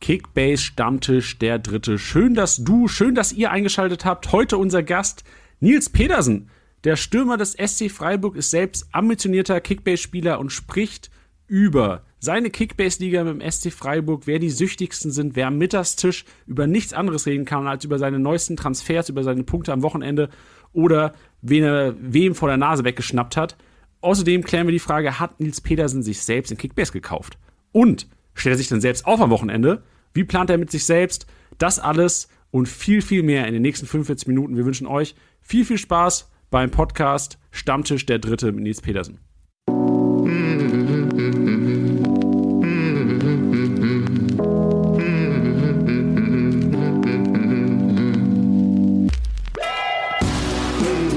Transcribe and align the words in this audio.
Kickbase 0.00 0.62
Stammtisch 0.62 1.38
der 1.38 1.58
Dritte. 1.58 1.98
Schön, 1.98 2.34
dass 2.34 2.56
du, 2.64 2.88
schön, 2.88 3.14
dass 3.14 3.32
ihr 3.32 3.50
eingeschaltet 3.50 4.04
habt. 4.04 4.32
Heute 4.32 4.58
unser 4.58 4.82
Gast 4.82 5.24
Nils 5.60 5.90
Pedersen. 5.90 6.48
Der 6.84 6.96
Stürmer 6.96 7.36
des 7.36 7.52
SC 7.52 7.90
Freiburg 7.90 8.36
ist 8.36 8.50
selbst 8.50 8.88
ambitionierter 8.92 9.60
Kickbase-Spieler 9.60 10.40
und 10.40 10.50
spricht 10.50 11.10
über 11.46 12.02
seine 12.18 12.48
Kickbase-Liga 12.48 13.24
mit 13.24 13.40
dem 13.40 13.50
SC 13.50 13.70
Freiburg, 13.70 14.26
wer 14.26 14.38
die 14.38 14.50
süchtigsten 14.50 15.10
sind, 15.10 15.36
wer 15.36 15.48
am 15.48 15.58
Mittagstisch 15.58 16.24
über 16.46 16.66
nichts 16.66 16.94
anderes 16.94 17.26
reden 17.26 17.44
kann 17.44 17.66
als 17.66 17.84
über 17.84 17.98
seine 17.98 18.18
neuesten 18.18 18.56
Transfers, 18.56 19.10
über 19.10 19.22
seine 19.22 19.42
Punkte 19.42 19.72
am 19.72 19.82
Wochenende 19.82 20.30
oder 20.72 21.12
wen 21.42 21.64
er 21.64 21.94
wem 22.00 22.34
vor 22.34 22.48
der 22.48 22.56
Nase 22.56 22.84
weggeschnappt 22.84 23.36
hat. 23.36 23.56
Außerdem 24.00 24.44
klären 24.44 24.66
wir 24.66 24.72
die 24.72 24.78
Frage, 24.78 25.20
hat 25.20 25.40
Nils 25.40 25.60
Pedersen 25.60 26.02
sich 26.02 26.22
selbst 26.22 26.50
in 26.50 26.56
Kickbase 26.56 26.92
gekauft? 26.92 27.36
Und 27.72 28.08
stellt 28.40 28.54
er 28.54 28.58
sich 28.58 28.68
dann 28.68 28.80
selbst 28.80 29.06
auf 29.06 29.20
am 29.20 29.30
Wochenende? 29.30 29.82
Wie 30.14 30.24
plant 30.24 30.50
er 30.50 30.58
mit 30.58 30.70
sich 30.70 30.84
selbst? 30.84 31.26
Das 31.58 31.78
alles 31.78 32.28
und 32.50 32.68
viel, 32.68 33.02
viel 33.02 33.22
mehr 33.22 33.46
in 33.46 33.52
den 33.52 33.62
nächsten 33.62 33.86
45 33.86 34.26
Minuten. 34.28 34.56
Wir 34.56 34.64
wünschen 34.64 34.86
euch 34.86 35.14
viel, 35.40 35.64
viel 35.64 35.78
Spaß 35.78 36.30
beim 36.50 36.70
Podcast 36.70 37.38
Stammtisch 37.52 38.06
der 38.06 38.18
Dritte 38.18 38.52
mit 38.52 38.64
Nils 38.64 38.80
Petersen. 38.80 39.20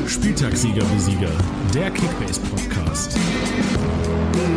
Spieltagssieger 0.08 0.86
Besieger, 0.86 1.32
der 1.74 1.90
Kickbase 1.92 2.42
Podcast. 2.42 3.18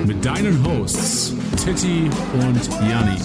Mit 0.07 0.25
deinen 0.25 0.65
Hosts 0.65 1.35
Titti 1.57 2.09
und 2.35 2.89
Janni. 2.89 3.17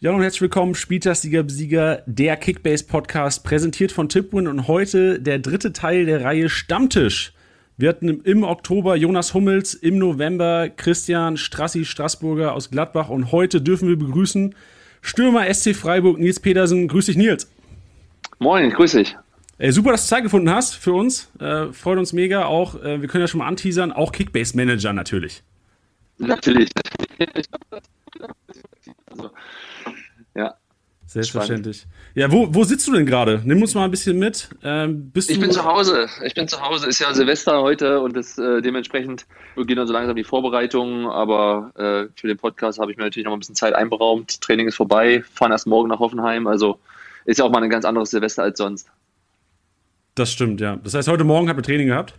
Ja, 0.00 0.10
und 0.10 0.20
herzlich 0.20 0.42
willkommen, 0.42 0.74
Spieltagssieger, 0.74 1.42
Besieger, 1.42 2.02
der 2.04 2.36
Kickbase-Podcast, 2.36 3.44
präsentiert 3.44 3.92
von 3.92 4.10
Tipwin 4.10 4.46
und 4.46 4.68
heute 4.68 5.18
der 5.20 5.38
dritte 5.38 5.72
Teil 5.72 6.04
der 6.04 6.22
Reihe 6.22 6.50
Stammtisch. 6.50 7.32
Wir 7.78 7.88
hatten 7.88 8.20
im 8.24 8.44
Oktober 8.44 8.94
Jonas 8.94 9.32
Hummels, 9.32 9.72
im 9.72 9.96
November 9.96 10.68
Christian 10.68 11.38
Strassi 11.38 11.86
Straßburger 11.86 12.52
aus 12.52 12.70
Gladbach 12.70 13.08
und 13.08 13.32
heute 13.32 13.62
dürfen 13.62 13.88
wir 13.88 13.96
begrüßen 13.96 14.54
Stürmer 15.00 15.52
SC 15.52 15.74
Freiburg 15.74 16.18
Nils 16.18 16.40
Pedersen. 16.40 16.88
Grüß 16.88 17.06
dich, 17.06 17.16
Nils. 17.16 17.50
Moin, 18.38 18.68
grüß 18.68 18.92
dich. 18.92 19.16
Ey, 19.58 19.72
super, 19.72 19.92
dass 19.92 20.02
du 20.04 20.08
Zeit 20.08 20.22
gefunden 20.22 20.50
hast 20.50 20.74
für 20.74 20.92
uns. 20.92 21.30
Äh, 21.40 21.72
freut 21.72 21.98
uns 21.98 22.12
mega. 22.12 22.44
Auch, 22.44 22.74
äh, 22.82 23.00
wir 23.00 23.08
können 23.08 23.22
ja 23.22 23.28
schon 23.28 23.38
mal 23.38 23.46
anteasern, 23.46 23.90
auch 23.90 24.12
Kickbase-Manager 24.12 24.92
natürlich. 24.92 25.42
Natürlich. 26.18 26.70
also, 29.06 29.30
ja. 30.34 30.54
Selbstverständlich. 31.06 31.78
Spannend. 31.78 31.96
Ja, 32.14 32.32
wo, 32.32 32.54
wo 32.54 32.64
sitzt 32.64 32.86
du 32.86 32.92
denn 32.92 33.06
gerade? 33.06 33.40
Nimm 33.44 33.62
uns 33.62 33.74
mal 33.74 33.84
ein 33.84 33.90
bisschen 33.90 34.18
mit. 34.18 34.50
Ähm, 34.62 35.10
bist 35.10 35.30
ich 35.30 35.40
bin 35.40 35.50
zu 35.50 35.64
Hause. 35.64 36.08
Ich 36.24 36.34
bin 36.34 36.48
zu 36.48 36.60
Hause. 36.60 36.88
Ist 36.88 36.98
ja 36.98 37.14
Silvester 37.14 37.62
heute 37.62 38.00
und 38.00 38.14
das, 38.14 38.36
äh, 38.36 38.60
dementsprechend 38.60 39.24
beginnen 39.54 39.78
dann 39.78 39.86
so 39.86 39.94
langsam 39.94 40.16
die 40.16 40.24
Vorbereitungen. 40.24 41.06
Aber 41.06 41.72
äh, 41.76 42.12
für 42.14 42.28
den 42.28 42.36
Podcast 42.36 42.78
habe 42.78 42.90
ich 42.90 42.98
mir 42.98 43.04
natürlich 43.04 43.24
noch 43.24 43.32
ein 43.32 43.38
bisschen 43.38 43.54
Zeit 43.54 43.74
einberaumt. 43.74 44.42
Training 44.42 44.66
ist 44.68 44.74
vorbei. 44.74 45.24
Fahren 45.32 45.52
erst 45.52 45.66
morgen 45.66 45.88
nach 45.88 46.00
Hoffenheim. 46.00 46.46
Also 46.46 46.78
ist 47.24 47.38
ja 47.38 47.44
auch 47.44 47.50
mal 47.50 47.62
ein 47.62 47.70
ganz 47.70 47.86
anderes 47.86 48.10
Silvester 48.10 48.42
als 48.42 48.58
sonst. 48.58 48.88
Das 50.16 50.32
stimmt, 50.32 50.62
ja. 50.62 50.76
Das 50.82 50.94
heißt, 50.94 51.08
heute 51.08 51.24
Morgen 51.24 51.48
habt 51.48 51.60
ihr 51.60 51.62
Training 51.62 51.88
gehabt? 51.88 52.14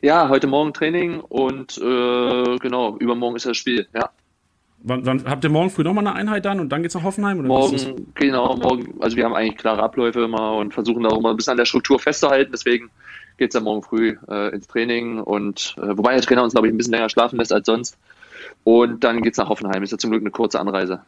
Ja, 0.00 0.30
heute 0.30 0.46
Morgen 0.46 0.72
Training 0.72 1.20
und 1.20 1.76
äh, 1.76 2.58
genau, 2.58 2.96
übermorgen 2.96 3.36
ist 3.36 3.44
das 3.44 3.58
Spiel, 3.58 3.86
ja. 3.94 4.08
Wann, 4.86 5.04
wann, 5.04 5.24
habt 5.26 5.44
ihr 5.44 5.50
morgen 5.50 5.70
früh 5.70 5.82
nochmal 5.82 6.06
eine 6.06 6.16
Einheit 6.16 6.46
dann 6.46 6.60
und 6.60 6.70
dann 6.70 6.82
geht's 6.82 6.94
nach 6.94 7.02
Hoffenheim? 7.02 7.38
Oder 7.38 7.48
morgen, 7.48 8.06
genau, 8.14 8.56
morgen, 8.56 8.94
also 9.00 9.16
wir 9.16 9.24
haben 9.24 9.34
eigentlich 9.34 9.58
klare 9.58 9.82
Abläufe 9.82 10.22
immer 10.22 10.56
und 10.56 10.72
versuchen 10.72 11.02
da 11.02 11.10
auch 11.10 11.18
immer 11.18 11.30
ein 11.30 11.36
bisschen 11.36 11.52
an 11.52 11.58
der 11.58 11.66
Struktur 11.66 11.98
festzuhalten, 11.98 12.52
deswegen 12.52 12.90
geht 13.36 13.50
es 13.50 13.54
dann 13.54 13.64
morgen 13.64 13.82
früh 13.82 14.16
äh, 14.28 14.54
ins 14.54 14.66
Training 14.66 15.20
und 15.20 15.76
äh, 15.78 15.96
wobei 15.98 16.14
der 16.14 16.22
Trainer 16.22 16.42
uns, 16.42 16.54
glaube 16.54 16.68
ich, 16.68 16.72
ein 16.72 16.78
bisschen 16.78 16.94
länger 16.94 17.10
schlafen 17.10 17.38
lässt 17.38 17.52
als 17.52 17.66
sonst. 17.66 17.98
Und 18.62 19.04
dann 19.04 19.20
geht 19.20 19.32
es 19.32 19.38
nach 19.38 19.48
Hoffenheim. 19.48 19.82
Ist 19.82 19.92
ja 19.92 19.98
zum 19.98 20.10
Glück 20.10 20.22
eine 20.22 20.30
kurze 20.30 20.58
Anreise. 20.58 21.00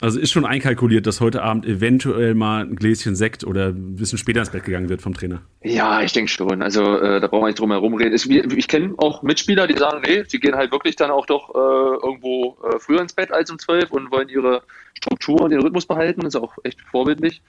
Also 0.00 0.18
ist 0.18 0.30
schon 0.30 0.46
einkalkuliert, 0.46 1.06
dass 1.06 1.20
heute 1.20 1.42
Abend 1.42 1.66
eventuell 1.66 2.34
mal 2.34 2.64
ein 2.64 2.74
Gläschen 2.74 3.14
Sekt 3.14 3.44
oder 3.44 3.68
ein 3.68 3.96
bisschen 3.96 4.16
später 4.16 4.40
ins 4.40 4.50
Bett 4.50 4.64
gegangen 4.64 4.88
wird 4.88 5.02
vom 5.02 5.12
Trainer. 5.12 5.42
Ja, 5.62 6.00
ich 6.00 6.12
denke 6.12 6.30
schon. 6.30 6.62
Also 6.62 6.98
äh, 6.98 7.20
da 7.20 7.26
brauchen 7.26 7.42
wir 7.42 7.48
nicht 7.48 7.58
drum 7.58 7.70
herum 7.70 7.94
reden. 7.94 8.14
Ich, 8.14 8.28
ich 8.28 8.68
kenne 8.68 8.94
auch 8.96 9.22
Mitspieler, 9.22 9.66
die 9.66 9.76
sagen, 9.76 10.02
nee, 10.06 10.24
sie 10.26 10.40
gehen 10.40 10.54
halt 10.54 10.72
wirklich 10.72 10.96
dann 10.96 11.10
auch 11.10 11.26
doch 11.26 11.54
äh, 11.54 12.06
irgendwo 12.06 12.56
äh, 12.64 12.78
früher 12.78 13.02
ins 13.02 13.12
Bett 13.12 13.30
als 13.30 13.50
um 13.50 13.58
zwölf 13.58 13.90
und 13.90 14.10
wollen 14.10 14.30
ihre 14.30 14.62
Struktur 14.94 15.42
und 15.42 15.50
den 15.50 15.60
Rhythmus 15.60 15.84
behalten. 15.84 16.22
Das 16.22 16.34
ist 16.34 16.40
auch 16.40 16.56
echt 16.64 16.80
vorbildlich. 16.80 17.42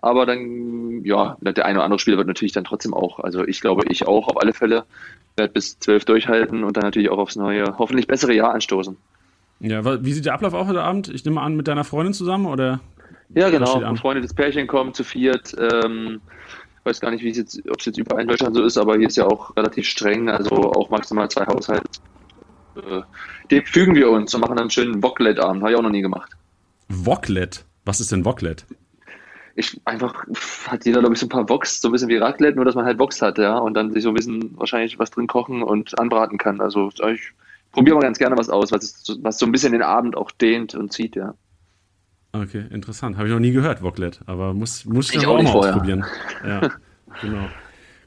Aber 0.00 0.24
dann, 0.26 1.04
ja, 1.04 1.36
der 1.40 1.66
eine 1.66 1.78
oder 1.78 1.84
andere 1.84 1.98
Spieler 1.98 2.16
wird 2.16 2.28
natürlich 2.28 2.52
dann 2.52 2.64
trotzdem 2.64 2.94
auch, 2.94 3.18
also 3.18 3.44
ich 3.44 3.60
glaube, 3.60 3.84
ich 3.88 4.06
auch 4.06 4.28
auf 4.28 4.40
alle 4.40 4.54
Fälle, 4.54 4.84
werde 5.36 5.52
bis 5.52 5.78
zwölf 5.78 6.04
durchhalten 6.04 6.64
und 6.64 6.76
dann 6.76 6.84
natürlich 6.84 7.10
auch 7.10 7.18
aufs 7.18 7.36
neue, 7.36 7.76
hoffentlich 7.78 8.06
bessere 8.06 8.32
Jahr 8.32 8.54
anstoßen. 8.54 8.96
Ja, 9.60 10.04
wie 10.04 10.12
sieht 10.12 10.24
der 10.24 10.34
Ablauf 10.34 10.54
auch 10.54 10.68
heute 10.68 10.82
Abend? 10.82 11.08
Ich 11.08 11.24
nehme 11.24 11.40
an, 11.40 11.56
mit 11.56 11.66
deiner 11.66 11.84
Freundin 11.84 12.14
zusammen 12.14 12.46
oder? 12.46 12.80
Ja, 13.34 13.50
genau. 13.50 13.80
Ein 13.82 13.96
freundetes 13.96 14.32
Pärchen 14.32 14.66
kommen 14.66 14.94
zu 14.94 15.04
viert. 15.04 15.54
Ähm, 15.58 16.20
ich 16.78 16.84
weiß 16.84 17.00
gar 17.00 17.10
nicht, 17.10 17.24
wie 17.24 17.30
es 17.30 17.36
jetzt, 17.36 17.60
ob 17.68 17.80
es 17.80 17.86
jetzt 17.86 17.98
überall 17.98 18.22
in 18.22 18.28
Deutschland 18.28 18.54
so 18.54 18.62
ist, 18.62 18.78
aber 18.78 18.96
hier 18.96 19.08
ist 19.08 19.16
ja 19.16 19.26
auch 19.26 19.54
relativ 19.56 19.86
streng, 19.86 20.30
also 20.30 20.54
auch 20.72 20.90
maximal 20.90 21.28
zwei 21.28 21.44
Haushalte. 21.46 21.84
Äh, 22.76 23.02
dem 23.50 23.64
fügen 23.64 23.94
wir 23.94 24.10
uns 24.10 24.34
und 24.34 24.40
machen 24.40 24.56
dann 24.56 24.64
einen 24.64 24.70
schönen 24.70 25.02
Woklet-Abend. 25.02 25.62
Habe 25.62 25.72
ich 25.72 25.78
auch 25.78 25.82
noch 25.82 25.90
nie 25.90 26.02
gemacht. 26.02 26.32
Woklet? 26.88 27.64
Was 27.84 28.00
ist 28.00 28.12
denn 28.12 28.24
Woklet? 28.24 28.64
Ich 29.56 29.80
einfach 29.84 30.24
hat 30.68 30.86
jeder, 30.86 31.00
glaube 31.00 31.14
ich, 31.14 31.20
so 31.20 31.26
ein 31.26 31.30
paar 31.30 31.48
Woks, 31.48 31.80
so 31.80 31.88
ein 31.88 31.92
bisschen 31.92 32.08
wie 32.08 32.16
Raclette, 32.16 32.54
nur 32.54 32.64
dass 32.64 32.76
man 32.76 32.84
halt 32.84 33.00
Woks 33.00 33.20
hat, 33.20 33.38
ja, 33.38 33.58
und 33.58 33.74
dann 33.74 33.90
sich 33.90 34.04
so 34.04 34.10
ein 34.10 34.14
bisschen 34.14 34.56
wahrscheinlich 34.56 35.00
was 35.00 35.10
drin 35.10 35.26
kochen 35.26 35.64
und 35.64 35.98
anbraten 35.98 36.38
kann. 36.38 36.60
Also 36.60 36.90
ich 36.90 37.32
probiere 37.72 37.96
mal 37.96 38.02
ganz 38.02 38.18
gerne 38.18 38.36
was 38.36 38.48
aus, 38.48 38.72
was, 38.72 39.04
was 39.20 39.38
so 39.38 39.46
ein 39.46 39.52
bisschen 39.52 39.72
den 39.72 39.82
Abend 39.82 40.16
auch 40.16 40.30
dehnt 40.30 40.74
und 40.74 40.92
zieht, 40.92 41.16
ja. 41.16 41.34
Okay, 42.32 42.64
interessant. 42.70 43.16
Habe 43.16 43.28
ich 43.28 43.32
noch 43.32 43.40
nie 43.40 43.52
gehört, 43.52 43.82
Woklet, 43.82 44.20
aber 44.26 44.52
muss, 44.54 44.84
muss 44.84 45.10
ich, 45.10 45.16
ich 45.16 45.26
auch, 45.26 45.38
auch 45.38 45.42
mal 45.42 45.52
vorher. 45.52 45.74
ausprobieren. 45.74 46.04
Ja, 46.46 46.70
genau. 47.20 47.48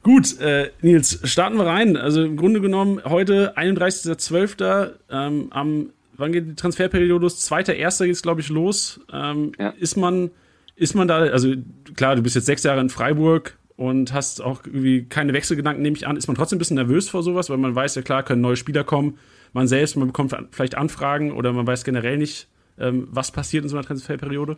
Gut, 0.02 0.40
äh, 0.40 0.70
Nils, 0.80 1.20
starten 1.24 1.56
wir 1.56 1.66
rein. 1.66 1.96
Also 1.96 2.24
im 2.24 2.36
Grunde 2.36 2.60
genommen 2.60 3.00
heute 3.04 3.56
31.12. 3.56 4.92
Ähm, 5.10 5.48
am 5.50 5.90
wann 6.16 6.32
geht 6.32 6.48
die 6.48 6.54
Transferperiode 6.54 7.22
los? 7.22 7.40
Zweiter, 7.40 7.74
erster 7.74 8.06
geht 8.06 8.16
es, 8.16 8.22
glaube 8.22 8.40
ich, 8.40 8.48
los. 8.48 9.00
Ähm, 9.12 9.52
ja. 9.58 9.70
Ist 9.70 9.96
man, 9.96 10.30
ist 10.76 10.94
man 10.94 11.08
da, 11.08 11.18
also 11.18 11.52
klar, 11.94 12.16
du 12.16 12.22
bist 12.22 12.34
jetzt 12.34 12.46
sechs 12.46 12.62
Jahre 12.62 12.80
in 12.80 12.88
Freiburg 12.88 13.58
und 13.76 14.12
hast 14.12 14.40
auch 14.40 14.64
irgendwie 14.64 15.04
keine 15.04 15.32
Wechselgedanken, 15.32 15.82
nehme 15.82 15.96
ich 15.96 16.06
an. 16.06 16.16
Ist 16.16 16.26
man 16.26 16.36
trotzdem 16.36 16.56
ein 16.56 16.60
bisschen 16.60 16.76
nervös 16.76 17.08
vor 17.08 17.22
sowas, 17.22 17.50
weil 17.50 17.58
man 17.58 17.74
weiß 17.74 17.94
ja 17.94 18.02
klar, 18.02 18.22
können 18.22 18.40
neue 18.40 18.56
Spieler 18.56 18.84
kommen 18.84 19.18
man 19.52 19.68
selbst, 19.68 19.96
man 19.96 20.08
bekommt 20.08 20.34
vielleicht 20.50 20.76
Anfragen 20.76 21.32
oder 21.32 21.52
man 21.52 21.66
weiß 21.66 21.84
generell 21.84 22.18
nicht, 22.18 22.48
ähm, 22.78 23.08
was 23.10 23.30
passiert 23.30 23.64
in 23.64 23.68
so 23.68 23.76
einer 23.76 23.86
Transferperiode? 23.86 24.56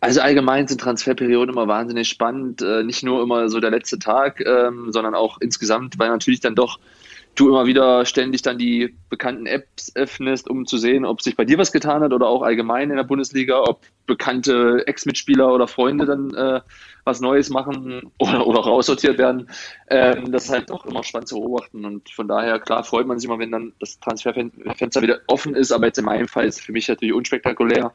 Also 0.00 0.20
allgemein 0.20 0.66
sind 0.66 0.80
Transferperioden 0.80 1.54
immer 1.54 1.68
wahnsinnig 1.68 2.08
spannend. 2.08 2.60
Äh, 2.60 2.82
nicht 2.82 3.04
nur 3.04 3.22
immer 3.22 3.48
so 3.48 3.60
der 3.60 3.70
letzte 3.70 4.00
Tag, 4.00 4.40
ähm, 4.44 4.90
sondern 4.90 5.14
auch 5.14 5.38
insgesamt, 5.40 5.96
weil 5.98 6.08
natürlich 6.08 6.40
dann 6.40 6.56
doch 6.56 6.80
du 7.34 7.48
immer 7.48 7.66
wieder 7.66 8.04
ständig 8.04 8.42
dann 8.42 8.58
die 8.58 8.94
bekannten 9.08 9.46
Apps 9.46 9.92
öffnest, 9.94 10.48
um 10.48 10.66
zu 10.66 10.76
sehen, 10.76 11.04
ob 11.04 11.22
sich 11.22 11.36
bei 11.36 11.44
dir 11.44 11.56
was 11.58 11.72
getan 11.72 12.02
hat 12.02 12.12
oder 12.12 12.26
auch 12.26 12.42
allgemein 12.42 12.90
in 12.90 12.96
der 12.96 13.04
Bundesliga, 13.04 13.62
ob 13.62 13.80
bekannte 14.06 14.82
Ex-Mitspieler 14.86 15.52
oder 15.52 15.66
Freunde 15.66 16.04
dann 16.04 16.34
äh, 16.34 16.60
was 17.04 17.20
Neues 17.20 17.48
machen 17.48 18.02
oder, 18.18 18.46
oder 18.46 18.60
raussortiert 18.60 19.16
werden. 19.16 19.48
Ähm, 19.88 20.30
das 20.30 20.44
ist 20.44 20.50
halt 20.50 20.70
auch 20.70 20.84
immer 20.84 21.02
spannend 21.04 21.28
zu 21.28 21.36
beobachten 21.36 21.84
und 21.84 22.10
von 22.10 22.28
daher, 22.28 22.58
klar, 22.58 22.84
freut 22.84 23.06
man 23.06 23.18
sich 23.18 23.28
immer, 23.28 23.38
wenn 23.38 23.52
dann 23.52 23.72
das 23.80 23.98
Transferfenster 24.00 25.00
wieder 25.00 25.20
offen 25.26 25.54
ist, 25.54 25.72
aber 25.72 25.86
jetzt 25.86 25.98
in 25.98 26.04
meinem 26.04 26.28
Fall 26.28 26.46
ist 26.46 26.58
es 26.58 26.64
für 26.64 26.72
mich 26.72 26.88
natürlich 26.88 27.14
unspektakulär, 27.14 27.92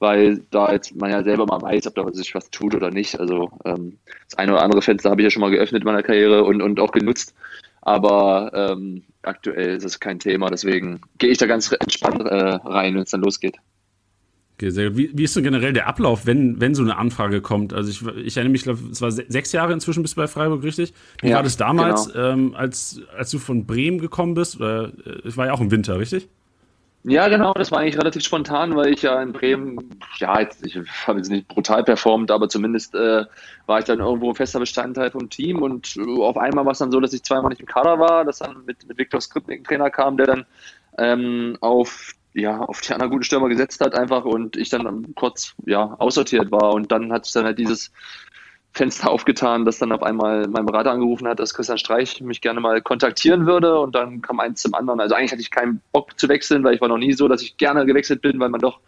weil 0.00 0.42
da 0.50 0.72
jetzt 0.72 0.96
man 0.96 1.12
ja 1.12 1.22
selber 1.22 1.46
mal 1.46 1.62
weiß, 1.62 1.86
ob 1.86 1.94
da 1.94 2.12
sich 2.12 2.34
was 2.34 2.50
tut 2.50 2.74
oder 2.74 2.90
nicht. 2.90 3.20
Also 3.20 3.50
ähm, 3.64 3.98
das 4.28 4.36
eine 4.38 4.52
oder 4.52 4.62
andere 4.62 4.82
Fenster 4.82 5.10
habe 5.10 5.20
ich 5.20 5.24
ja 5.24 5.30
schon 5.30 5.42
mal 5.42 5.52
geöffnet 5.52 5.82
in 5.82 5.86
meiner 5.86 6.02
Karriere 6.02 6.42
und, 6.42 6.60
und 6.60 6.80
auch 6.80 6.90
genutzt. 6.90 7.34
Aber 7.82 8.52
ähm, 8.54 9.02
aktuell 9.22 9.76
ist 9.76 9.84
es 9.84 10.00
kein 10.00 10.18
Thema, 10.18 10.48
deswegen 10.50 11.00
gehe 11.18 11.30
ich 11.30 11.38
da 11.38 11.46
ganz 11.46 11.70
entspannt 11.72 12.22
äh, 12.22 12.34
rein, 12.64 12.94
wenn 12.94 13.02
es 13.02 13.10
dann 13.10 13.22
losgeht. 13.22 13.56
Okay, 14.54 14.70
sehr 14.70 14.90
gut. 14.90 14.98
Wie, 14.98 15.10
wie 15.12 15.24
ist 15.24 15.34
denn 15.34 15.42
generell 15.42 15.72
der 15.72 15.88
Ablauf, 15.88 16.24
wenn, 16.24 16.60
wenn 16.60 16.76
so 16.76 16.82
eine 16.82 16.96
Anfrage 16.96 17.40
kommt? 17.40 17.72
Also 17.72 17.90
ich, 17.90 18.02
ich 18.24 18.36
erinnere 18.36 18.52
mich, 18.52 18.60
ich 18.60 18.64
glaube, 18.64 18.80
es 18.92 19.00
war 19.00 19.10
sechs 19.10 19.50
Jahre 19.50 19.72
inzwischen 19.72 20.02
bist 20.02 20.16
du 20.16 20.20
bei 20.20 20.28
Freiburg, 20.28 20.62
richtig? 20.62 20.94
Wie 21.20 21.30
ja, 21.30 21.36
war 21.36 21.42
das 21.42 21.56
damals, 21.56 22.12
genau. 22.12 22.28
ähm, 22.28 22.54
als, 22.54 23.00
als 23.16 23.30
du 23.32 23.38
von 23.38 23.66
Bremen 23.66 23.98
gekommen 23.98 24.34
bist? 24.34 24.56
Oder, 24.56 24.92
äh, 25.04 25.26
es 25.26 25.36
war 25.36 25.46
ja 25.46 25.52
auch 25.52 25.60
im 25.60 25.72
Winter, 25.72 25.98
richtig? 25.98 26.28
Ja, 27.04 27.26
genau, 27.26 27.52
das 27.52 27.72
war 27.72 27.80
eigentlich 27.80 27.98
relativ 27.98 28.22
spontan, 28.22 28.76
weil 28.76 28.92
ich 28.92 29.02
ja 29.02 29.20
in 29.20 29.32
Bremen, 29.32 29.98
ja, 30.18 30.38
jetzt, 30.38 30.64
ich 30.64 30.78
habe 31.06 31.18
jetzt 31.18 31.30
nicht 31.30 31.48
brutal 31.48 31.82
performt, 31.82 32.30
aber 32.30 32.48
zumindest 32.48 32.94
äh, 32.94 33.24
war 33.66 33.80
ich 33.80 33.84
dann 33.86 33.98
irgendwo 33.98 34.32
fester 34.34 34.60
Bestandteil 34.60 35.10
vom 35.10 35.28
Team 35.28 35.62
und 35.62 35.96
äh, 35.96 36.22
auf 36.22 36.36
einmal 36.36 36.64
war 36.64 36.72
es 36.72 36.78
dann 36.78 36.92
so, 36.92 37.00
dass 37.00 37.12
ich 37.12 37.24
zweimal 37.24 37.48
nicht 37.48 37.60
im 37.60 37.66
Kader 37.66 37.98
war, 37.98 38.24
dass 38.24 38.38
dann 38.38 38.64
mit, 38.66 38.86
mit 38.86 38.98
Viktor 38.98 39.20
Skripnik 39.20 39.60
ein 39.60 39.64
Trainer 39.64 39.90
kam, 39.90 40.16
der 40.16 40.26
dann 40.26 40.46
ähm, 40.96 41.58
auf 41.60 42.14
ja, 42.34 42.60
auf 42.60 42.80
die 42.80 42.92
anderen 42.92 43.10
guten 43.10 43.24
Stürmer 43.24 43.48
gesetzt 43.48 43.80
hat 43.80 43.94
einfach 43.94 44.24
und 44.24 44.56
ich 44.56 44.70
dann 44.70 45.14
kurz 45.14 45.54
ja, 45.66 45.94
aussortiert 45.98 46.50
war. 46.50 46.72
Und 46.72 46.90
dann 46.90 47.12
hat 47.12 47.26
sich 47.26 47.34
dann 47.34 47.44
halt 47.44 47.58
dieses 47.58 47.92
Fenster 48.74 49.10
aufgetan, 49.10 49.64
dass 49.64 49.78
dann 49.78 49.92
auf 49.92 50.02
einmal 50.02 50.48
mein 50.48 50.64
Berater 50.64 50.92
angerufen 50.92 51.28
hat, 51.28 51.38
dass 51.38 51.52
Christian 51.52 51.78
Streich 51.78 52.20
mich 52.22 52.40
gerne 52.40 52.60
mal 52.60 52.80
kontaktieren 52.80 53.46
würde 53.46 53.78
und 53.78 53.94
dann 53.94 54.22
kam 54.22 54.40
eins 54.40 54.62
zum 54.62 54.74
anderen. 54.74 55.00
Also 55.00 55.14
eigentlich 55.14 55.32
hatte 55.32 55.42
ich 55.42 55.50
keinen 55.50 55.82
Bock 55.92 56.18
zu 56.18 56.28
wechseln, 56.28 56.64
weil 56.64 56.74
ich 56.74 56.80
war 56.80 56.88
noch 56.88 56.98
nie 56.98 57.12
so, 57.12 57.28
dass 57.28 57.42
ich 57.42 57.58
gerne 57.58 57.84
gewechselt 57.84 58.22
bin, 58.22 58.40
weil 58.40 58.48
man 58.48 58.60
doch, 58.60 58.80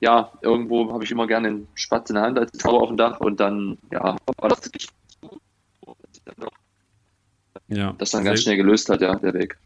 ja, 0.00 0.32
irgendwo 0.42 0.92
habe 0.92 1.04
ich 1.04 1.10
immer 1.12 1.28
gerne 1.28 1.48
einen 1.48 1.68
Spatz 1.74 2.10
in 2.10 2.14
der 2.16 2.24
Hand 2.24 2.38
als 2.38 2.50
Tauer 2.52 2.82
auf 2.82 2.88
dem 2.88 2.96
Dach 2.96 3.20
und 3.20 3.38
dann, 3.38 3.78
ja, 3.92 4.16
war 4.38 4.48
das 4.48 4.70
ja, 7.68 7.94
das 7.96 8.10
dann 8.10 8.24
ganz 8.24 8.42
schnell 8.42 8.56
gelöst 8.56 8.88
hat, 8.88 9.00
ja, 9.00 9.14
der 9.14 9.34
Weg. 9.34 9.56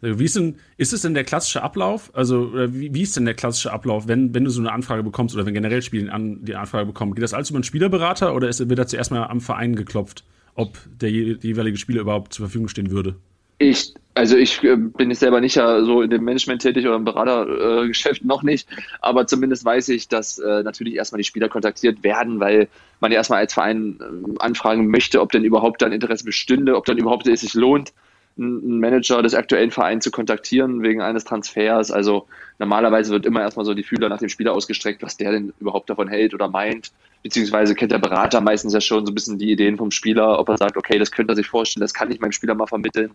Wie 0.00 0.24
ist, 0.24 0.36
denn, 0.36 0.56
ist 0.76 0.92
es 0.92 1.02
denn 1.02 1.14
der 1.14 1.24
klassische 1.24 1.62
Ablauf? 1.62 2.10
Also, 2.14 2.52
wie, 2.54 2.94
wie 2.94 3.02
ist 3.02 3.16
denn 3.16 3.24
der 3.24 3.34
klassische 3.34 3.72
Ablauf, 3.72 4.06
wenn, 4.06 4.32
wenn 4.32 4.44
du 4.44 4.50
so 4.50 4.60
eine 4.60 4.72
Anfrage 4.72 5.02
bekommst 5.02 5.34
oder 5.34 5.44
wenn 5.44 5.54
generell 5.54 5.82
Spieler 5.82 6.12
an, 6.12 6.44
die 6.44 6.54
Anfrage 6.54 6.86
bekommen? 6.86 7.14
Geht 7.14 7.24
das 7.24 7.34
alles 7.34 7.50
über 7.50 7.56
einen 7.56 7.64
Spielerberater 7.64 8.34
oder 8.34 8.48
ist, 8.48 8.68
wird 8.68 8.78
da 8.78 8.86
zuerst 8.86 9.10
mal 9.10 9.24
am 9.24 9.40
Verein 9.40 9.74
geklopft, 9.74 10.24
ob 10.54 10.78
der 11.00 11.10
jeweilige 11.10 11.78
Spieler 11.78 12.02
überhaupt 12.02 12.32
zur 12.32 12.46
Verfügung 12.46 12.68
stehen 12.68 12.92
würde? 12.92 13.16
Ich, 13.58 13.94
also 14.14 14.36
ich 14.36 14.62
äh, 14.62 14.76
bin 14.76 15.10
jetzt 15.10 15.18
selber 15.18 15.40
nicht 15.40 15.56
ja 15.56 15.82
so 15.82 16.02
in 16.02 16.10
dem 16.10 16.22
Management 16.22 16.62
tätig 16.62 16.86
oder 16.86 16.94
im 16.94 17.04
Beratergeschäft 17.04 18.22
äh, 18.22 18.26
noch 18.26 18.44
nicht, 18.44 18.68
aber 19.00 19.26
zumindest 19.26 19.64
weiß 19.64 19.88
ich, 19.88 20.06
dass 20.06 20.38
äh, 20.38 20.62
natürlich 20.62 20.94
erstmal 20.94 21.18
die 21.18 21.24
Spieler 21.24 21.48
kontaktiert 21.48 22.04
werden, 22.04 22.38
weil 22.38 22.68
man 23.00 23.10
ja 23.10 23.18
erstmal 23.18 23.40
als 23.40 23.54
Verein 23.54 23.98
äh, 24.00 24.38
anfragen 24.38 24.86
möchte, 24.86 25.20
ob 25.20 25.32
denn 25.32 25.42
überhaupt 25.42 25.82
dann 25.82 25.90
Interesse 25.90 26.24
bestünde, 26.24 26.76
ob 26.76 26.84
dann 26.84 26.98
überhaupt 26.98 27.26
es 27.26 27.40
sich 27.40 27.54
lohnt, 27.54 27.92
einen 28.38 28.78
Manager 28.78 29.22
des 29.22 29.34
aktuellen 29.34 29.70
Vereins 29.70 30.04
zu 30.04 30.10
kontaktieren 30.10 30.82
wegen 30.82 31.02
eines 31.02 31.24
Transfers. 31.24 31.90
Also 31.90 32.26
normalerweise 32.58 33.12
wird 33.12 33.26
immer 33.26 33.40
erstmal 33.40 33.66
so 33.66 33.74
die 33.74 33.82
Fühler 33.82 34.08
nach 34.08 34.18
dem 34.18 34.28
Spieler 34.28 34.52
ausgestreckt, 34.52 35.02
was 35.02 35.16
der 35.16 35.32
denn 35.32 35.52
überhaupt 35.60 35.90
davon 35.90 36.08
hält 36.08 36.34
oder 36.34 36.48
meint. 36.48 36.92
Beziehungsweise 37.22 37.74
kennt 37.74 37.92
der 37.92 37.98
Berater 37.98 38.40
meistens 38.40 38.72
ja 38.72 38.80
schon 38.80 39.04
so 39.04 39.12
ein 39.12 39.14
bisschen 39.14 39.38
die 39.38 39.50
Ideen 39.50 39.76
vom 39.76 39.90
Spieler, 39.90 40.38
ob 40.38 40.48
er 40.48 40.56
sagt, 40.56 40.76
okay, 40.76 40.98
das 40.98 41.10
könnte 41.10 41.32
er 41.32 41.36
sich 41.36 41.48
vorstellen, 41.48 41.82
das 41.82 41.94
kann 41.94 42.10
ich 42.10 42.20
meinem 42.20 42.32
Spieler 42.32 42.54
mal 42.54 42.66
vermitteln. 42.66 43.10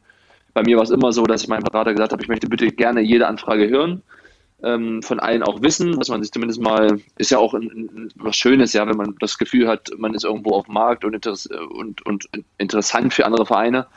Bei 0.54 0.62
mir 0.62 0.76
war 0.76 0.84
es 0.84 0.90
immer 0.90 1.12
so, 1.14 1.24
dass 1.24 1.42
ich 1.42 1.48
meinem 1.48 1.64
Berater 1.64 1.94
gesagt 1.94 2.12
habe, 2.12 2.22
ich 2.22 2.28
möchte 2.28 2.48
bitte 2.48 2.68
gerne 2.68 3.02
jede 3.02 3.28
Anfrage 3.28 3.70
hören, 3.70 4.04
ähm, 4.62 5.02
von 5.02 5.20
allen 5.20 5.42
auch 5.44 5.62
wissen, 5.62 5.98
dass 5.98 6.10
man 6.10 6.22
sich 6.22 6.32
zumindest 6.32 6.62
mal, 6.62 7.00
ist 7.18 7.32
ja 7.32 7.38
auch 7.38 7.54
ein, 7.54 7.64
ein, 7.64 8.10
was 8.16 8.36
Schönes, 8.36 8.74
ja, 8.74 8.88
wenn 8.88 8.98
man 8.98 9.16
das 9.20 9.38
Gefühl 9.38 9.68
hat, 9.68 9.90
man 9.98 10.14
ist 10.14 10.26
irgendwo 10.26 10.52
auf 10.52 10.66
dem 10.66 10.76
Markt 10.76 11.06
und, 11.06 11.26
und, 11.26 12.06
und 12.06 12.30
interessant 12.58 13.14
für 13.14 13.26
andere 13.26 13.46
Vereine, 13.46 13.88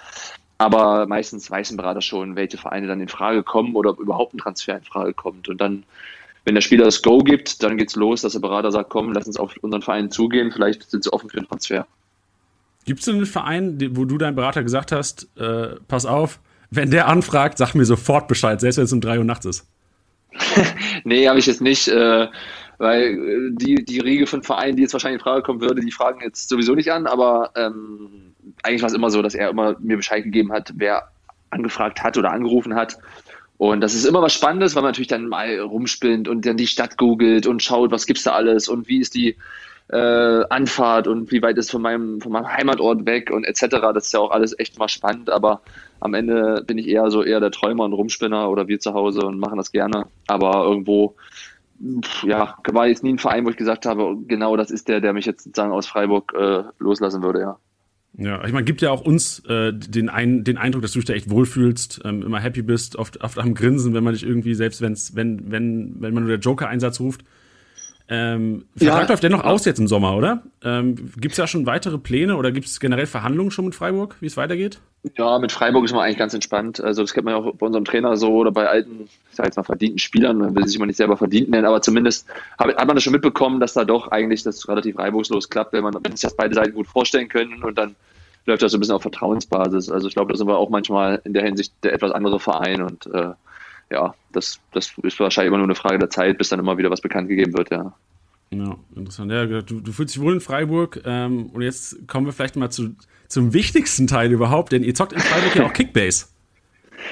aber 0.58 1.06
meistens 1.06 1.50
weiß 1.50 1.70
ein 1.70 1.76
Berater 1.76 2.00
schon, 2.00 2.37
welche 2.37 2.56
Vereine 2.56 2.87
dann 2.87 3.00
in 3.00 3.08
Frage 3.08 3.43
kommen 3.43 3.75
oder 3.75 3.91
ob 3.91 4.00
überhaupt 4.00 4.35
ein 4.35 4.38
Transfer 4.38 4.76
in 4.76 4.85
Frage 4.85 5.12
kommt. 5.12 5.49
Und 5.49 5.61
dann, 5.61 5.85
wenn 6.44 6.55
der 6.55 6.62
Spieler 6.62 6.85
das 6.85 7.03
Go 7.03 7.19
gibt, 7.19 7.62
dann 7.62 7.76
geht's 7.76 7.97
los, 7.97 8.23
dass 8.23 8.32
der 8.32 8.41
Berater 8.41 8.73
sagt, 8.73 8.91
komm, 8.91 9.12
lass 9.12 9.26
uns 9.26 9.37
auf 9.37 9.56
unseren 9.61 9.82
Verein 9.82 10.11
zugehen, 10.11 10.50
vielleicht 10.53 10.91
sind 10.91 11.05
sie 11.05 11.12
offen 11.12 11.29
für 11.29 11.38
einen 11.38 11.49
Transfer. 11.49 11.87
Gibt 12.87 13.00
es 13.00 13.06
denn 13.06 13.17
einen 13.17 13.26
Verein, 13.26 13.79
wo 13.97 14.05
du 14.05 14.17
deinem 14.17 14.37
Berater 14.37 14.62
gesagt 14.62 14.93
hast, 14.93 15.29
äh, 15.37 15.76
pass 15.88 16.06
auf, 16.06 16.41
wenn 16.70 16.91
der 16.91 17.08
anfragt, 17.08 17.58
sag 17.58 17.75
mir 17.75 17.85
sofort 17.85 18.29
Bescheid, 18.29 18.61
selbst 18.61 18.79
wenn 18.79 18.85
es 18.85 18.93
um 18.93 19.00
drei 19.00 19.19
Uhr 19.19 19.25
nachts 19.25 19.44
ist? 19.44 19.67
nee, 21.05 21.29
habe 21.29 21.38
ich 21.38 21.47
jetzt 21.47 21.61
nicht, 21.61 21.88
äh, 21.88 22.29
weil 22.79 23.03
äh, 23.03 23.50
die, 23.53 23.85
die 23.85 24.00
Riege 24.00 24.26
von 24.26 24.43
Vereinen, 24.43 24.76
die 24.76 24.82
jetzt 24.82 24.93
wahrscheinlich 24.93 25.20
in 25.20 25.25
Frage 25.25 25.43
kommen 25.43 25.61
würde, 25.61 25.81
die 25.81 25.93
fragen 25.93 26.20
jetzt 26.23 26.49
sowieso 26.49 26.75
nicht 26.75 26.93
an, 26.93 27.06
aber 27.06 27.50
ähm, 27.56 28.35
eigentlich 28.62 28.82
war 28.82 28.88
es 28.88 28.94
immer 28.94 29.10
so, 29.10 29.22
dass 29.22 29.34
er 29.34 29.50
immer 29.50 29.76
mir 29.81 29.96
Bescheid 29.96 30.25
gegeben 30.25 30.52
hat, 30.52 30.72
wer 30.76 31.08
angefragt 31.50 32.02
hat 32.02 32.16
oder 32.16 32.32
angerufen 32.32 32.75
hat. 32.75 32.98
Und 33.58 33.81
das 33.81 33.94
ist 33.94 34.04
immer 34.04 34.20
was 34.20 34.34
Spannendes, 34.34 34.75
weil 34.75 34.82
man 34.82 34.90
natürlich 34.90 35.08
dann 35.08 35.28
mal 35.28 35.58
rumspinnt 35.58 36.28
und 36.28 36.44
dann 36.44 36.56
die 36.56 36.66
Stadt 36.66 36.98
googelt 36.98 37.46
und 37.46 37.62
schaut, 37.62 37.90
was 37.90 38.06
gibt's 38.06 38.25
da 38.25 38.32
alles 38.32 38.69
und 38.69 38.88
wie 38.88 39.00
ist 39.00 39.14
die 39.14 39.37
äh, 39.88 40.44
Anfahrt 40.50 41.06
und 41.06 41.31
wie 41.31 41.43
weit 41.43 41.56
ist 41.56 41.70
von 41.70 41.81
meinem, 41.81 42.20
von 42.20 42.32
meinem 42.32 42.48
Heimatort 42.48 43.06
weg 43.06 43.31
und 43.31 43.44
etc. 43.44 43.66
Das 43.94 44.06
ist 44.06 44.12
ja 44.12 44.20
auch 44.20 44.31
alles 44.31 44.58
echt 44.58 44.78
mal 44.78 44.88
spannend, 44.88 45.31
aber 45.31 45.62
am 46.00 46.12
Ende 46.14 46.64
bin 46.66 46.76
ich 46.76 46.88
eher 46.88 47.10
so 47.10 47.22
eher 47.22 47.40
der 47.40 47.50
Träumer 47.50 47.84
und 47.84 47.93
Rumspinner 47.93 48.50
oder 48.50 48.69
wir 48.69 48.81
zu 48.81 48.94
Hause 48.94 49.20
und 49.20 49.38
machen 49.38 49.56
das 49.56 49.72
gerne. 49.72 50.06
Aber 50.26 50.64
irgendwo, 50.64 51.14
ja, 52.25 52.56
war 52.66 52.87
jetzt 52.88 53.04
nie 53.04 53.14
ein 53.14 53.19
Verein, 53.19 53.46
wo 53.46 53.50
ich 53.50 53.56
gesagt 53.56 53.87
habe, 53.87 54.16
genau 54.26 54.56
das 54.56 54.70
ist 54.70 54.88
der, 54.88 55.00
der 55.00 55.12
mich 55.12 55.25
jetzt 55.25 55.44
sozusagen 55.44 55.72
aus 55.72 55.87
Freiburg 55.87 56.34
äh, 56.37 56.64
loslassen 56.78 57.22
würde, 57.22 57.40
ja. 57.40 57.58
Ja, 58.18 58.42
ich 58.44 58.52
meine, 58.52 58.64
gibt 58.64 58.80
ja 58.80 58.90
auch 58.90 59.02
uns 59.02 59.40
äh, 59.46 59.72
den, 59.74 60.08
ein, 60.08 60.42
den 60.42 60.56
Eindruck, 60.56 60.82
dass 60.82 60.92
du 60.92 61.00
dich 61.00 61.06
da 61.06 61.12
echt 61.12 61.28
wohlfühlst, 61.28 62.00
ähm, 62.04 62.22
immer 62.22 62.40
happy 62.40 62.62
bist, 62.62 62.96
oft, 62.96 63.20
oft 63.20 63.38
am 63.38 63.54
Grinsen, 63.54 63.92
wenn 63.92 64.04
man 64.04 64.14
dich 64.14 64.24
irgendwie, 64.24 64.54
selbst 64.54 64.80
wenn's, 64.80 65.14
wenn, 65.14 65.50
wenn, 65.50 65.96
wenn 66.00 66.14
man 66.14 66.22
nur 66.22 66.32
der 66.32 66.40
Joker-Einsatz 66.40 66.98
ruft. 67.00 67.22
Ähm, 68.08 68.64
Vertrag 68.76 69.02
ja, 69.02 69.08
läuft 69.08 69.22
dennoch 69.22 69.44
aus 69.44 69.64
jetzt 69.64 69.80
im 69.80 69.88
Sommer, 69.88 70.16
oder? 70.16 70.42
Ähm, 70.62 70.94
gibt 71.16 71.32
es 71.32 71.38
ja 71.38 71.46
schon 71.46 71.66
weitere 71.66 71.98
Pläne 71.98 72.36
oder 72.36 72.52
gibt 72.52 72.66
es 72.66 72.80
generell 72.80 73.06
Verhandlungen 73.06 73.50
schon 73.50 73.66
mit 73.66 73.74
Freiburg, 73.74 74.16
wie 74.20 74.26
es 74.26 74.36
weitergeht? 74.36 74.80
Ja, 75.14 75.38
mit 75.38 75.53
Freiburg 75.53 75.85
ist 75.85 75.93
man 75.93 76.03
eigentlich 76.03 76.19
ganz 76.19 76.35
entspannt. 76.35 76.81
Also 76.81 77.03
das 77.03 77.12
kennt 77.12 77.26
man 77.26 77.35
ja 77.35 77.41
auch 77.41 77.55
bei 77.55 77.67
unserem 77.67 77.85
Trainer 77.85 78.17
so 78.17 78.35
oder 78.35 78.50
bei 78.50 78.67
alten, 78.69 79.08
ich 79.31 79.37
sag 79.37 79.47
jetzt 79.47 79.56
mal 79.56 79.62
verdienten 79.62 79.99
Spielern, 79.99 80.38
man 80.38 80.55
will 80.56 80.67
sich 80.67 80.76
immer 80.76 80.87
nicht 80.87 80.97
selber 80.97 81.17
verdient 81.17 81.49
nennen, 81.49 81.67
aber 81.67 81.81
zumindest 81.81 82.26
hat, 82.58 82.76
man 82.76 82.97
das 82.97 83.03
schon 83.03 83.12
mitbekommen, 83.12 83.61
dass 83.61 83.75
da 83.75 83.85
doch 83.85 84.08
eigentlich 84.08 84.43
das 84.43 84.69
relativ 84.69 84.99
reibungslos 84.99 85.49
klappt, 85.49 85.73
wenn 85.73 85.85
man 85.85 85.94
sich 86.11 86.20
das 86.20 86.37
beide 86.37 86.55
Seiten 86.55 86.75
gut 86.75 86.87
vorstellen 86.87 87.29
können 87.29 87.62
und 87.62 87.79
dann 87.79 87.94
läuft 88.47 88.62
das 88.62 88.73
so 88.73 88.79
ein 88.79 88.81
bisschen 88.81 88.94
auf 88.94 89.03
Vertrauensbasis. 89.03 89.91
Also 89.91 90.08
ich 90.08 90.14
glaube, 90.14 90.32
da 90.32 90.38
sind 90.38 90.49
wir 90.49 90.56
auch 90.56 90.70
manchmal 90.70 91.20
in 91.25 91.35
der 91.35 91.44
Hinsicht 91.44 91.73
der 91.82 91.93
etwas 91.93 92.12
andere 92.12 92.41
Verein 92.41 92.82
und 92.82 93.06
äh, 93.06 93.32
ja, 93.91 94.14
das, 94.32 94.58
das 94.73 94.93
ist 95.03 95.20
wahrscheinlich 95.20 95.49
immer 95.49 95.58
nur 95.58 95.67
eine 95.67 95.75
Frage 95.75 95.99
der 95.99 96.11
Zeit, 96.11 96.38
bis 96.38 96.49
dann 96.49 96.58
immer 96.58 96.79
wieder 96.79 96.91
was 96.91 97.00
bekannt 97.00 97.29
gegeben 97.29 97.56
wird, 97.56 97.70
ja. 97.70 97.93
Ja, 98.50 98.76
interessant. 98.94 99.32
Ja, 99.32 99.44
du, 99.46 99.81
du 99.81 99.93
fühlst 99.93 100.14
dich 100.14 100.22
wohl 100.22 100.34
in 100.34 100.40
Freiburg 100.40 101.02
ähm, 101.04 101.46
und 101.52 101.62
jetzt 101.62 102.06
kommen 102.06 102.26
wir 102.26 102.32
vielleicht 102.32 102.56
mal 102.56 102.70
zu, 102.70 102.94
zum 103.28 103.52
wichtigsten 103.52 104.06
Teil 104.06 104.32
überhaupt, 104.32 104.72
denn 104.72 104.84
ihr 104.84 104.94
zockt 104.94 105.12
in 105.12 105.19
Freiburg 105.20 105.56
ja 105.56 105.66
auch 105.66 105.72
Kickbase. 105.72 106.26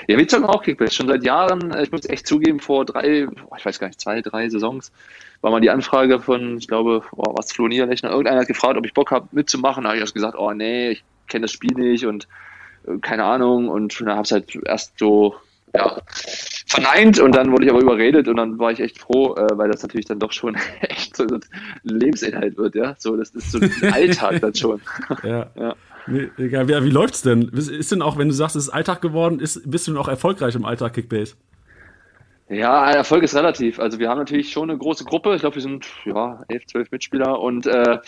Ja, 0.07 0.17
wir 0.17 0.27
zocken 0.29 0.47
auch 0.47 0.63
Kickbase 0.63 0.95
schon 0.95 1.09
seit 1.09 1.25
Jahren. 1.25 1.75
Ich 1.83 1.93
muss 1.93 2.09
echt 2.09 2.27
zugeben, 2.27 2.61
vor 2.61 2.85
drei, 2.85 3.27
ich 3.57 3.65
weiß 3.65 3.79
gar 3.79 3.89
nicht, 3.89 4.01
zwei, 4.01 4.23
drei 4.23 4.49
Saisons 4.49 4.93
war 5.41 5.51
mal 5.51 5.61
die 5.61 5.71
Anfrage 5.71 6.21
von, 6.21 6.57
ich 6.57 6.69
glaube, 6.69 7.03
oh, 7.13 7.35
was 7.37 7.53
Flo 7.53 7.69
Niederlechner, 7.69 8.09
irgendeiner 8.09 8.41
hat 8.41 8.49
gefragt, 8.49 8.79
ob 8.79 8.87
ich 8.87 8.95
Bock 8.95 9.11
habe 9.11 9.29
mitzumachen. 9.33 9.83
Da 9.83 9.91
habe 9.91 9.99
ich 9.99 10.01
erst 10.01 10.15
gesagt, 10.15 10.39
oh 10.39 10.53
nee, 10.53 10.93
ich 10.93 11.05
kenne 11.29 11.43
das 11.43 11.53
Spiel 11.53 11.75
nicht 11.75 12.07
und 12.07 12.27
äh, 12.87 12.97
keine 12.99 13.25
Ahnung 13.25 13.69
und 13.69 14.01
dann 14.01 14.09
habe 14.09 14.23
es 14.23 14.33
halt 14.33 14.57
erst 14.65 14.99
so 14.99 15.35
ja, 15.75 16.01
verneint 16.67 17.19
und 17.19 17.35
dann 17.35 17.51
wurde 17.51 17.65
ich 17.65 17.71
aber 17.71 17.81
überredet 17.81 18.29
und 18.29 18.37
dann 18.37 18.59
war 18.59 18.71
ich 18.71 18.81
echt 18.81 18.99
froh, 18.99 19.35
äh, 19.35 19.59
weil 19.59 19.71
das 19.71 19.83
natürlich 19.83 20.07
dann 20.07 20.19
doch 20.19 20.33
schon 20.33 20.57
echt 20.81 21.17
so 21.17 21.25
ein 21.25 21.41
Lebensinhalt 21.83 22.57
wird, 22.57 22.75
ja. 22.75 22.95
So, 22.99 23.17
das 23.17 23.31
ist 23.31 23.51
so 23.51 23.59
ein 23.59 23.73
Alltag 23.93 24.41
dann 24.41 24.55
schon. 24.55 24.81
ja. 25.23 25.51
ja. 25.57 25.75
Nee, 26.07 26.29
egal, 26.37 26.69
wie, 26.69 26.85
wie 26.85 26.91
läuft's 26.91 27.23
denn? 27.23 27.49
Ist 27.49 27.91
denn 27.91 28.03
auch, 28.03 28.19
wenn 28.19 28.29
du 28.29 28.35
sagst, 28.35 28.57
es 28.57 28.65
ist 28.65 28.71
Alltag 28.71 29.01
geworden, 29.01 29.41
ist, 29.41 29.69
bist 29.71 29.87
du 29.87 29.93
denn 29.93 30.01
auch 30.01 30.09
erfolgreich 30.09 30.55
im 30.55 30.65
Alltag 30.65 30.93
Kickbase? 30.95 31.35
Ja, 32.51 32.91
Erfolg 32.91 33.23
ist 33.23 33.35
relativ. 33.35 33.81
Also 33.81 33.99
wir 33.99 34.11
haben 34.11 34.19
natürlich 34.19 34.53
schon 34.53 34.69
eine 34.69 34.79
große 34.79 35.05
Gruppe. 35.05 35.35
Ich 35.35 35.41
glaube, 35.41 35.57
wir 35.57 35.63
sind 35.63 35.87
ja 36.05 36.45
elf, 36.49 36.67
zwölf 36.67 36.91
Mitspieler 36.91 37.41
und 37.41 37.67
äh, 37.67 37.99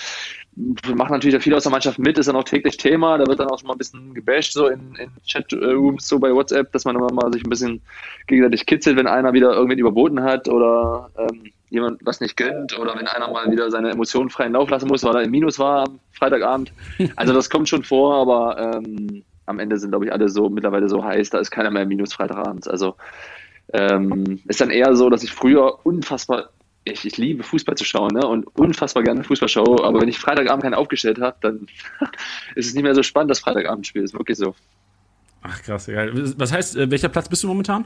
machen 0.56 1.12
natürlich 1.12 1.42
viel 1.42 1.54
aus 1.54 1.64
der 1.64 1.72
Mannschaft 1.72 1.98
mit, 1.98 2.16
ist 2.16 2.26
dann 2.26 2.36
auch 2.36 2.44
täglich 2.44 2.78
Thema. 2.78 3.18
Da 3.18 3.26
wird 3.26 3.38
dann 3.38 3.48
auch 3.48 3.58
schon 3.58 3.68
mal 3.68 3.75
ein 3.75 3.78
bisschen 3.78 4.14
gebasht, 4.14 4.52
so 4.52 4.68
in, 4.68 4.94
in 4.96 5.10
Chatrooms, 5.30 6.08
so 6.08 6.18
bei 6.18 6.32
WhatsApp, 6.32 6.72
dass 6.72 6.84
man 6.86 6.96
immer 6.96 7.12
mal 7.12 7.30
sich 7.32 7.44
ein 7.44 7.50
bisschen 7.50 7.82
gegenseitig 8.26 8.64
kitzelt, 8.64 8.96
wenn 8.96 9.06
einer 9.06 9.34
wieder 9.34 9.52
irgendwen 9.52 9.78
überboten 9.78 10.22
hat 10.22 10.48
oder 10.48 11.10
ähm, 11.18 11.52
jemand 11.68 12.00
was 12.06 12.20
nicht 12.20 12.36
gönnt 12.36 12.78
oder 12.78 12.96
wenn 12.96 13.06
einer 13.06 13.30
mal 13.30 13.50
wieder 13.50 13.70
seine 13.70 13.90
Emotionen 13.90 14.30
freien 14.30 14.52
Lauf 14.52 14.70
lassen 14.70 14.88
muss, 14.88 15.04
weil 15.04 15.16
er 15.16 15.22
im 15.22 15.30
Minus 15.30 15.58
war 15.58 15.86
am 15.86 16.00
Freitagabend. 16.12 16.72
Also 17.16 17.34
das 17.34 17.50
kommt 17.50 17.68
schon 17.68 17.84
vor, 17.84 18.14
aber 18.14 18.75
ähm, 18.76 19.25
am 19.44 19.58
Ende 19.58 19.78
sind, 19.78 19.90
glaube 19.90 20.06
ich, 20.06 20.12
alle 20.12 20.28
so 20.28 20.48
mittlerweile 20.48 20.88
so 20.88 21.04
heiß, 21.04 21.30
da 21.30 21.38
ist 21.38 21.50
keiner 21.50 21.70
mehr 21.70 21.82
im 21.82 21.88
Minus 21.88 22.14
Freitagabends. 22.14 22.66
Also 22.66 22.96
ähm, 23.72 24.40
ist 24.46 24.60
dann 24.60 24.70
eher 24.70 24.94
so, 24.96 25.10
dass 25.10 25.22
ich 25.22 25.32
früher 25.32 25.84
unfassbar, 25.84 26.50
ich, 26.87 27.05
ich 27.05 27.16
liebe 27.16 27.43
Fußball 27.43 27.75
zu 27.75 27.85
schauen 27.85 28.14
ne? 28.14 28.26
und 28.26 28.47
unfassbar 28.57 29.02
gerne 29.02 29.25
Fußball 29.25 29.49
schaue, 29.49 29.85
aber 29.85 30.00
wenn 30.00 30.09
ich 30.09 30.19
Freitagabend 30.19 30.62
keinen 30.62 30.75
aufgestellt 30.75 31.21
habe, 31.21 31.37
dann 31.40 31.66
ist 32.55 32.69
es 32.69 32.75
nicht 32.75 32.85
mehr 32.85 32.95
so 32.95 33.02
spannend, 33.02 33.31
das 33.31 33.40
Freitagabendspiel. 33.40 34.02
Ist 34.02 34.14
wirklich 34.14 34.38
so. 34.38 34.55
Ach 35.43 35.62
krass, 35.62 35.88
egal. 35.88 36.11
Was 36.38 36.52
heißt, 36.52 36.76
äh, 36.76 36.90
welcher 36.90 37.09
Platz 37.09 37.28
bist 37.28 37.43
du 37.43 37.49
momentan? 37.49 37.85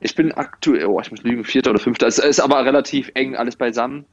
Ich 0.00 0.14
bin 0.14 0.32
aktuell, 0.32 0.86
oh, 0.86 1.00
ich 1.00 1.10
muss 1.10 1.22
lügen, 1.22 1.44
vierter 1.44 1.70
oder 1.70 1.78
fünfter. 1.78 2.06
Es 2.06 2.18
ist 2.18 2.40
aber 2.40 2.64
relativ 2.64 3.10
eng 3.14 3.36
alles 3.36 3.56
beisammen. 3.56 4.04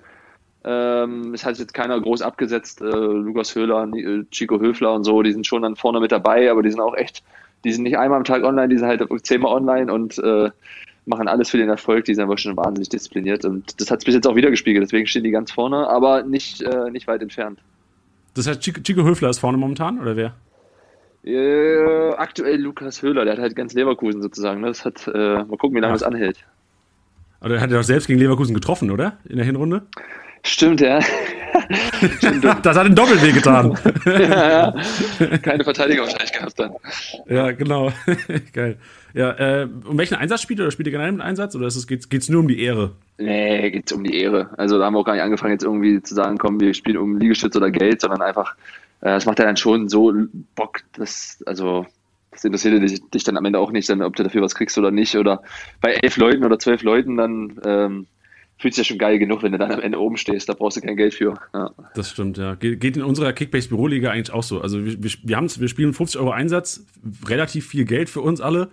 Ähm, 0.63 1.33
es 1.33 1.43
hat 1.43 1.57
jetzt 1.57 1.73
keiner 1.73 1.99
groß 1.99 2.21
abgesetzt. 2.21 2.81
Äh, 2.81 2.85
Lukas 2.85 3.55
Höhler, 3.55 3.87
äh, 3.95 4.23
Chico 4.29 4.59
Höfler 4.59 4.93
und 4.93 5.03
so, 5.03 5.23
die 5.23 5.33
sind 5.33 5.47
schon 5.47 5.63
dann 5.63 5.75
vorne 5.75 5.99
mit 5.99 6.11
dabei, 6.11 6.51
aber 6.51 6.61
die 6.61 6.69
sind 6.69 6.79
auch 6.79 6.95
echt 6.95 7.23
die 7.63 7.71
sind 7.71 7.83
nicht 7.83 7.97
einmal 7.97 8.17
am 8.17 8.23
Tag 8.23 8.43
online, 8.43 8.69
die 8.69 8.77
sind 8.77 8.87
halt 8.87 9.03
zehnmal 9.23 9.53
online 9.53 9.91
und 9.91 10.17
äh, 10.17 10.49
machen 11.11 11.27
alles 11.27 11.49
für 11.49 11.57
den 11.57 11.69
Erfolg. 11.69 12.05
Die 12.05 12.15
sind 12.15 12.23
aber 12.23 12.37
schon 12.37 12.57
wahnsinnig 12.57 12.89
diszipliniert 12.89 13.45
und 13.45 13.79
das 13.79 13.91
hat 13.91 13.99
es 13.99 14.05
bis 14.05 14.15
jetzt 14.15 14.27
auch 14.27 14.35
wieder 14.35 14.49
gespiegelt. 14.49 14.83
Deswegen 14.83 15.05
stehen 15.05 15.23
die 15.23 15.31
ganz 15.31 15.51
vorne, 15.51 15.87
aber 15.87 16.23
nicht, 16.23 16.61
äh, 16.61 16.89
nicht 16.89 17.07
weit 17.07 17.21
entfernt. 17.21 17.59
Das 18.33 18.47
heißt, 18.47 18.61
Chico, 18.61 19.03
Höfler 19.03 19.29
ist 19.29 19.39
vorne 19.39 19.57
momentan 19.57 19.99
oder 19.99 20.15
wer? 20.15 20.33
Äh, 21.23 22.13
aktuell 22.15 22.59
Lukas 22.59 23.01
Höhler, 23.03 23.25
der 23.25 23.33
hat 23.33 23.41
halt 23.41 23.55
ganz 23.55 23.73
Leverkusen 23.73 24.21
sozusagen. 24.21 24.61
Ne? 24.61 24.67
Das 24.67 24.85
hat, 24.85 25.07
äh, 25.07 25.43
mal 25.43 25.57
gucken, 25.57 25.75
wie 25.75 25.81
lange 25.81 25.93
das 25.93 26.03
anhält. 26.03 26.37
Oder 27.41 27.59
hat 27.59 27.71
er 27.71 27.77
doch 27.77 27.83
selbst 27.83 28.07
gegen 28.07 28.19
Leverkusen 28.19 28.53
getroffen, 28.53 28.89
oder? 28.89 29.17
In 29.27 29.37
der 29.37 29.45
Hinrunde? 29.45 29.83
Stimmt, 30.43 30.81
ja. 30.81 30.99
das 32.63 32.77
hat 32.77 32.87
ihn 32.87 32.95
doppelt 32.95 33.21
weh 33.21 33.31
getan. 33.31 33.77
ja, 34.05 34.73
ja. 35.19 35.37
Keine 35.37 35.63
Verteidiger 35.63 36.03
wahrscheinlich 36.03 36.31
gehabt 36.31 36.59
dann. 36.59 36.71
Ja, 37.27 37.51
genau. 37.51 37.91
Geil. 38.53 38.77
Ja, 39.13 39.31
äh, 39.31 39.67
um 39.85 39.97
welchen 39.97 40.15
Einsatz 40.15 40.41
spielt 40.41 40.59
er? 40.59 40.63
Oder 40.63 40.71
spielt 40.71 40.87
er 40.87 40.91
generell 40.91 41.11
mit 41.11 41.21
Einsatz? 41.21 41.55
Oder 41.55 41.69
geht 41.69 42.13
es 42.13 42.29
nur 42.29 42.39
um 42.39 42.47
die 42.47 42.61
Ehre? 42.61 42.91
Nee, 43.17 43.69
geht 43.71 43.87
es 43.87 43.91
um 43.91 44.03
die 44.03 44.15
Ehre. 44.15 44.49
Also 44.57 44.79
da 44.79 44.85
haben 44.85 44.93
wir 44.93 44.99
auch 44.99 45.05
gar 45.05 45.13
nicht 45.13 45.23
angefangen, 45.23 45.53
jetzt 45.53 45.63
irgendwie 45.63 46.01
zu 46.01 46.15
sagen, 46.15 46.37
komm, 46.37 46.59
wir 46.59 46.73
spielen 46.73 46.97
um 46.97 47.17
Liegestütz 47.17 47.55
oder 47.55 47.69
Geld, 47.69 48.01
sondern 48.01 48.21
einfach, 48.21 48.55
äh, 49.01 49.09
das 49.09 49.25
macht 49.25 49.39
ja 49.39 49.45
dann 49.45 49.57
schon 49.57 49.89
so 49.89 50.13
Bock, 50.55 50.79
dass, 50.93 51.43
also 51.45 51.85
das 52.31 52.45
interessiert 52.45 52.81
dich, 52.81 53.01
dich, 53.09 53.23
dann 53.23 53.37
am 53.37 53.45
Ende 53.45 53.59
auch 53.59 53.71
nicht, 53.71 53.89
dann, 53.89 54.01
ob 54.01 54.15
du 54.15 54.23
dafür 54.23 54.41
was 54.41 54.55
kriegst 54.55 54.77
oder 54.77 54.91
nicht. 54.91 55.15
Oder 55.15 55.43
bei 55.81 55.93
elf 55.93 56.17
Leuten 56.17 56.43
oder 56.43 56.57
zwölf 56.57 56.81
Leuten, 56.81 57.17
dann 57.17 57.59
ähm, 57.65 58.07
fühlt 58.57 58.73
sich 58.73 58.85
ja 58.85 58.89
schon 58.89 58.97
geil 58.97 59.19
genug, 59.19 59.43
wenn 59.43 59.51
du 59.51 59.57
dann 59.57 59.71
am 59.71 59.81
Ende 59.81 59.99
oben 59.99 60.17
stehst. 60.17 60.47
Da 60.47 60.53
brauchst 60.53 60.77
du 60.77 60.81
kein 60.81 60.95
Geld 60.95 61.13
für. 61.13 61.33
Ja. 61.53 61.71
Das 61.95 62.09
stimmt, 62.11 62.37
ja. 62.37 62.55
Geht 62.55 62.95
in 62.95 63.03
unserer 63.03 63.33
Kickbase-Büroliga 63.33 64.11
eigentlich 64.11 64.33
auch 64.33 64.43
so. 64.43 64.61
Also 64.61 64.85
wir, 64.85 65.03
wir, 65.03 65.13
wir 65.23 65.67
spielen 65.67 65.93
50 65.93 66.19
Euro 66.21 66.31
Einsatz, 66.31 66.85
relativ 67.27 67.67
viel 67.67 67.85
Geld 67.85 68.09
für 68.09 68.21
uns 68.21 68.39
alle. 68.39 68.69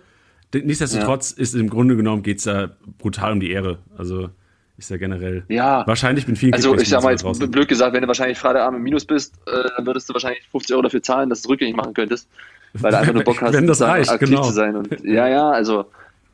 Nichtsdestotrotz 0.53 1.35
ja. 1.37 1.43
ist 1.43 1.55
im 1.55 1.69
Grunde 1.69 1.95
genommen 1.95 2.23
geht 2.23 2.39
es 2.39 2.45
da 2.45 2.71
brutal 2.97 3.33
um 3.33 3.39
die 3.39 3.51
Ehre. 3.51 3.79
Also 3.97 4.29
ist 4.77 4.89
ja 4.89 4.97
generell. 4.97 5.43
Ja. 5.49 5.85
Wahrscheinlich 5.85 6.25
bin 6.25 6.35
vielen 6.35 6.53
Also 6.53 6.75
ich 6.75 6.89
sag 6.89 7.03
mal 7.03 7.11
jetzt 7.11 7.23
draußen. 7.23 7.51
blöd 7.51 7.67
gesagt, 7.67 7.93
wenn 7.93 8.01
du 8.01 8.07
wahrscheinlich 8.07 8.37
Freitagabend 8.37 8.77
im 8.77 8.83
Minus 8.83 9.05
bist, 9.05 9.35
äh, 9.45 9.69
dann 9.75 9.85
würdest 9.85 10.09
du 10.09 10.13
wahrscheinlich 10.13 10.47
50 10.51 10.73
Euro 10.73 10.83
dafür 10.83 11.03
zahlen, 11.03 11.29
dass 11.29 11.41
du 11.41 11.47
es 11.47 11.49
rückgängig 11.51 11.75
machen 11.75 11.93
könntest. 11.93 12.27
Weil 12.73 12.91
du 12.91 12.97
einfach 12.97 13.13
nur 13.13 13.23
Bock 13.23 13.41
hast, 13.41 13.53
wenn 13.53 13.67
das 13.67 13.81
reicht, 13.81 14.09
aktiv 14.09 14.29
genau. 14.29 14.43
zu 14.43 14.53
sein. 14.53 14.75
Und, 14.75 15.03
ja, 15.03 15.27
ja, 15.27 15.49
also 15.49 15.85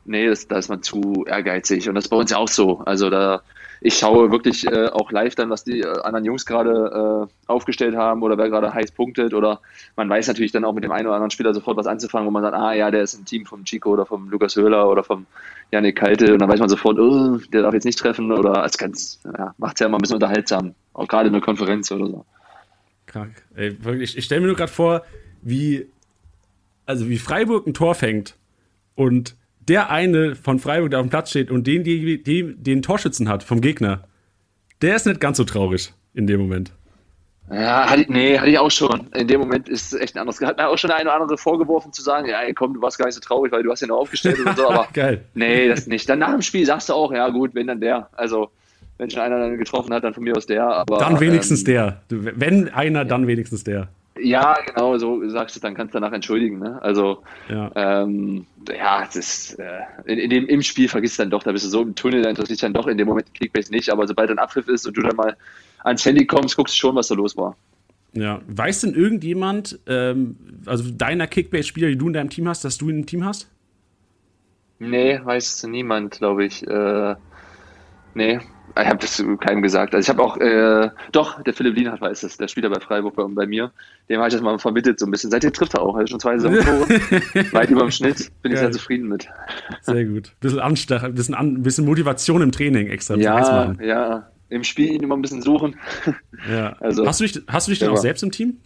nee, 0.04 0.28
das, 0.28 0.46
da 0.46 0.58
ist 0.58 0.68
man 0.68 0.82
zu 0.82 1.24
ehrgeizig. 1.26 1.88
Und 1.88 1.96
das 1.96 2.04
ist 2.04 2.10
bei 2.10 2.16
uns 2.16 2.30
ja 2.30 2.36
auch 2.36 2.48
so. 2.48 2.78
Also 2.84 3.10
da 3.10 3.42
ich 3.80 3.98
schaue 3.98 4.30
wirklich 4.30 4.66
äh, 4.66 4.86
auch 4.88 5.10
live 5.10 5.34
dann, 5.34 5.50
was 5.50 5.64
die 5.64 5.80
äh, 5.80 6.00
anderen 6.02 6.24
Jungs 6.24 6.46
gerade 6.46 7.28
äh, 7.28 7.50
aufgestellt 7.50 7.96
haben 7.96 8.22
oder 8.22 8.38
wer 8.38 8.48
gerade 8.48 8.72
heiß 8.72 8.92
punktet 8.92 9.34
oder 9.34 9.60
man 9.96 10.08
weiß 10.08 10.28
natürlich 10.28 10.52
dann 10.52 10.64
auch 10.64 10.72
mit 10.72 10.84
dem 10.84 10.92
einen 10.92 11.06
oder 11.06 11.16
anderen 11.16 11.30
Spieler 11.30 11.54
sofort 11.54 11.76
was 11.76 11.86
anzufangen, 11.86 12.26
wo 12.26 12.30
man 12.30 12.42
sagt, 12.42 12.54
ah 12.54 12.72
ja, 12.72 12.90
der 12.90 13.02
ist 13.02 13.14
im 13.14 13.24
Team 13.24 13.46
vom 13.46 13.64
Chico 13.64 13.90
oder 13.90 14.06
vom 14.06 14.28
Lukas 14.28 14.56
Höhler 14.56 14.88
oder 14.88 15.04
vom 15.04 15.26
Janik 15.72 15.96
Kalte 15.96 16.32
und 16.32 16.40
dann 16.40 16.48
weiß 16.48 16.60
man 16.60 16.68
sofort, 16.68 16.98
oh, 16.98 17.38
der 17.52 17.62
darf 17.62 17.74
jetzt 17.74 17.84
nicht 17.84 17.98
treffen 17.98 18.32
oder 18.32 18.62
als 18.62 18.78
ganz, 18.78 19.20
ja, 19.24 19.54
macht 19.58 19.76
es 19.76 19.80
ja 19.80 19.86
immer 19.86 19.98
ein 19.98 20.02
bisschen 20.02 20.16
unterhaltsam, 20.16 20.74
auch 20.94 21.08
gerade 21.08 21.28
in 21.28 21.32
der 21.32 21.42
Konferenz 21.42 21.90
oder 21.90 22.06
so. 22.06 22.24
Krank. 23.06 23.42
Ey, 23.54 23.82
wirklich, 23.84 24.16
ich 24.16 24.24
stelle 24.24 24.40
mir 24.40 24.48
nur 24.48 24.56
gerade 24.56 24.72
vor, 24.72 25.02
wie, 25.42 25.86
also 26.86 27.08
wie 27.08 27.18
Freiburg 27.18 27.66
ein 27.66 27.74
Tor 27.74 27.94
fängt 27.94 28.36
und 28.94 29.36
der 29.68 29.90
eine 29.90 30.34
von 30.36 30.58
Freiburg, 30.58 30.90
der 30.90 31.00
auf 31.00 31.06
dem 31.06 31.10
Platz 31.10 31.30
steht 31.30 31.50
und 31.50 31.66
den, 31.66 31.84
die, 31.84 32.22
die, 32.22 32.54
den 32.56 32.82
Torschützen 32.82 33.28
hat 33.28 33.42
vom 33.42 33.60
Gegner, 33.60 34.04
der 34.82 34.96
ist 34.96 35.06
nicht 35.06 35.20
ganz 35.20 35.36
so 35.38 35.44
traurig 35.44 35.92
in 36.14 36.26
dem 36.26 36.40
Moment. 36.40 36.72
Ja, 37.50 37.88
hatte 37.88 38.02
ich, 38.02 38.08
nee, 38.08 38.38
hatte 38.38 38.50
ich 38.50 38.58
auch 38.58 38.70
schon. 38.70 39.06
In 39.14 39.28
dem 39.28 39.40
Moment 39.40 39.68
ist 39.68 39.92
es 39.92 40.00
echt 40.00 40.16
ein 40.16 40.20
anderes. 40.20 40.40
Hat 40.40 40.56
mir 40.56 40.68
auch 40.68 40.78
schon 40.78 40.90
eine 40.90 41.08
oder 41.08 41.20
andere 41.20 41.38
vorgeworfen 41.38 41.92
zu 41.92 42.02
sagen, 42.02 42.28
ja, 42.28 42.40
komm, 42.54 42.74
du 42.74 42.82
warst 42.82 42.98
gar 42.98 43.06
nicht 43.06 43.14
so 43.14 43.20
traurig, 43.20 43.52
weil 43.52 43.62
du 43.62 43.70
hast 43.70 43.82
ja 43.82 43.86
noch 43.86 43.98
aufgestellt 43.98 44.44
und 44.44 44.56
so, 44.56 44.68
aber 44.70 44.88
Geil. 44.92 45.24
nee, 45.34 45.68
das 45.68 45.86
nicht. 45.86 46.08
Dann 46.08 46.18
nach 46.18 46.32
dem 46.32 46.42
Spiel 46.42 46.66
sagst 46.66 46.88
du 46.88 46.94
auch, 46.94 47.12
ja 47.12 47.28
gut, 47.28 47.54
wenn 47.54 47.68
dann 47.68 47.80
der. 47.80 48.08
Also, 48.12 48.50
wenn 48.98 49.10
schon 49.10 49.20
einer 49.20 49.38
dann 49.38 49.58
getroffen 49.58 49.94
hat, 49.94 50.02
dann 50.02 50.12
von 50.12 50.24
mir 50.24 50.36
aus 50.36 50.46
der, 50.46 50.66
aber. 50.66 50.98
Dann 50.98 51.20
wenigstens 51.20 51.60
ähm, 51.60 51.66
der. 51.66 52.02
Wenn 52.08 52.68
einer, 52.68 53.04
dann 53.04 53.28
wenigstens 53.28 53.62
der. 53.62 53.88
Ja, 54.18 54.56
genau, 54.66 54.96
so 54.98 55.28
sagst 55.28 55.56
du, 55.56 55.60
dann 55.60 55.74
kannst 55.74 55.94
du 55.94 56.00
danach 56.00 56.14
entschuldigen. 56.14 56.58
Ne? 56.58 56.80
Also, 56.82 57.22
ja, 57.48 57.70
ähm, 57.74 58.46
ja 58.68 59.04
das 59.04 59.16
ist, 59.16 59.58
äh, 59.58 59.80
in, 60.06 60.18
in, 60.18 60.30
dem, 60.30 60.46
im 60.46 60.62
Spiel 60.62 60.88
vergisst 60.88 61.18
du 61.18 61.22
dann 61.22 61.30
doch, 61.30 61.42
da 61.42 61.52
bist 61.52 61.64
du 61.64 61.68
so 61.68 61.82
im 61.82 61.94
Tunnel, 61.94 62.22
da 62.22 62.30
interessiert 62.30 62.56
dich 62.56 62.60
dann 62.60 62.72
doch 62.72 62.86
in 62.86 62.98
dem 62.98 63.08
Moment 63.08 63.32
Kickbase 63.34 63.72
nicht, 63.72 63.90
aber 63.90 64.06
sobald 64.06 64.30
ein 64.30 64.38
Abpfiff 64.38 64.68
ist 64.68 64.86
und 64.86 64.96
du 64.96 65.02
dann 65.02 65.16
mal 65.16 65.36
ans 65.84 66.04
Handy 66.04 66.26
kommst, 66.26 66.56
guckst 66.56 66.74
du 66.74 66.78
schon, 66.78 66.94
was 66.94 67.08
da 67.08 67.14
los 67.14 67.36
war. 67.36 67.56
Ja, 68.12 68.40
weiß 68.48 68.82
denn 68.82 68.94
irgendjemand, 68.94 69.78
ähm, 69.86 70.36
also 70.64 70.90
deiner 70.90 71.26
Kickbase-Spieler, 71.26 71.88
die 71.88 71.98
du 71.98 72.06
in 72.06 72.14
deinem 72.14 72.30
Team 72.30 72.48
hast, 72.48 72.64
dass 72.64 72.78
du 72.78 72.88
in 72.88 72.96
einem 72.96 73.06
Team 73.06 73.24
hast? 73.24 73.50
Nee, 74.78 75.20
weiß 75.22 75.64
niemand, 75.64 76.18
glaube 76.18 76.46
ich. 76.46 76.66
Äh, 76.66 77.14
nee, 78.14 78.40
ich 78.82 78.88
habe 78.88 78.98
das 78.98 79.24
keinem 79.40 79.62
gesagt. 79.62 79.94
Also 79.94 80.04
ich 80.04 80.08
habe 80.08 80.22
auch, 80.22 80.36
äh, 80.38 80.90
doch, 81.12 81.42
der 81.42 81.54
Philipp 81.54 81.76
Lienhardt 81.76 82.00
weiß 82.00 82.22
es, 82.22 82.36
der 82.36 82.48
Spieler 82.48 82.68
bei 82.68 82.80
Freiburg 82.80 83.16
bei, 83.16 83.24
bei 83.24 83.46
mir. 83.46 83.72
Dem 84.08 84.18
habe 84.18 84.28
ich 84.28 84.34
das 84.34 84.42
mal 84.42 84.58
vermittelt 84.58 84.98
so 84.98 85.06
ein 85.06 85.10
bisschen. 85.10 85.30
Seitdem 85.30 85.52
trifft 85.52 85.74
er 85.74 85.82
auch, 85.82 85.96
also 85.96 86.06
schon 86.08 86.20
zwei 86.20 86.38
Saisontore. 86.38 86.88
Weit 87.52 87.70
über 87.70 87.80
dem 87.82 87.90
Schnitt. 87.90 88.30
Bin 88.42 88.52
Geil. 88.52 88.54
ich 88.54 88.58
sehr 88.58 88.72
zufrieden 88.72 89.08
mit. 89.08 89.28
Sehr 89.82 90.04
gut. 90.04 90.32
Bisschen 90.40 90.60
Anstach, 90.60 91.08
bisschen, 91.10 91.34
an, 91.34 91.62
bisschen 91.62 91.84
Motivation 91.84 92.42
im 92.42 92.52
Training 92.52 92.88
extra. 92.88 93.16
Ja, 93.16 93.74
ja. 93.80 94.30
Im 94.48 94.62
Spiel 94.62 94.92
ihn 94.92 95.02
immer 95.02 95.16
ein 95.16 95.22
bisschen 95.22 95.42
suchen. 95.42 95.76
Ja. 96.50 96.76
Also, 96.80 97.06
hast 97.06 97.18
du 97.18 97.24
dich, 97.24 97.42
hast 97.48 97.66
du 97.66 97.70
dich 97.72 97.78
denn 97.78 97.88
auch 97.88 97.96
selbst 97.96 98.22
im 98.22 98.30
Team? 98.30 98.58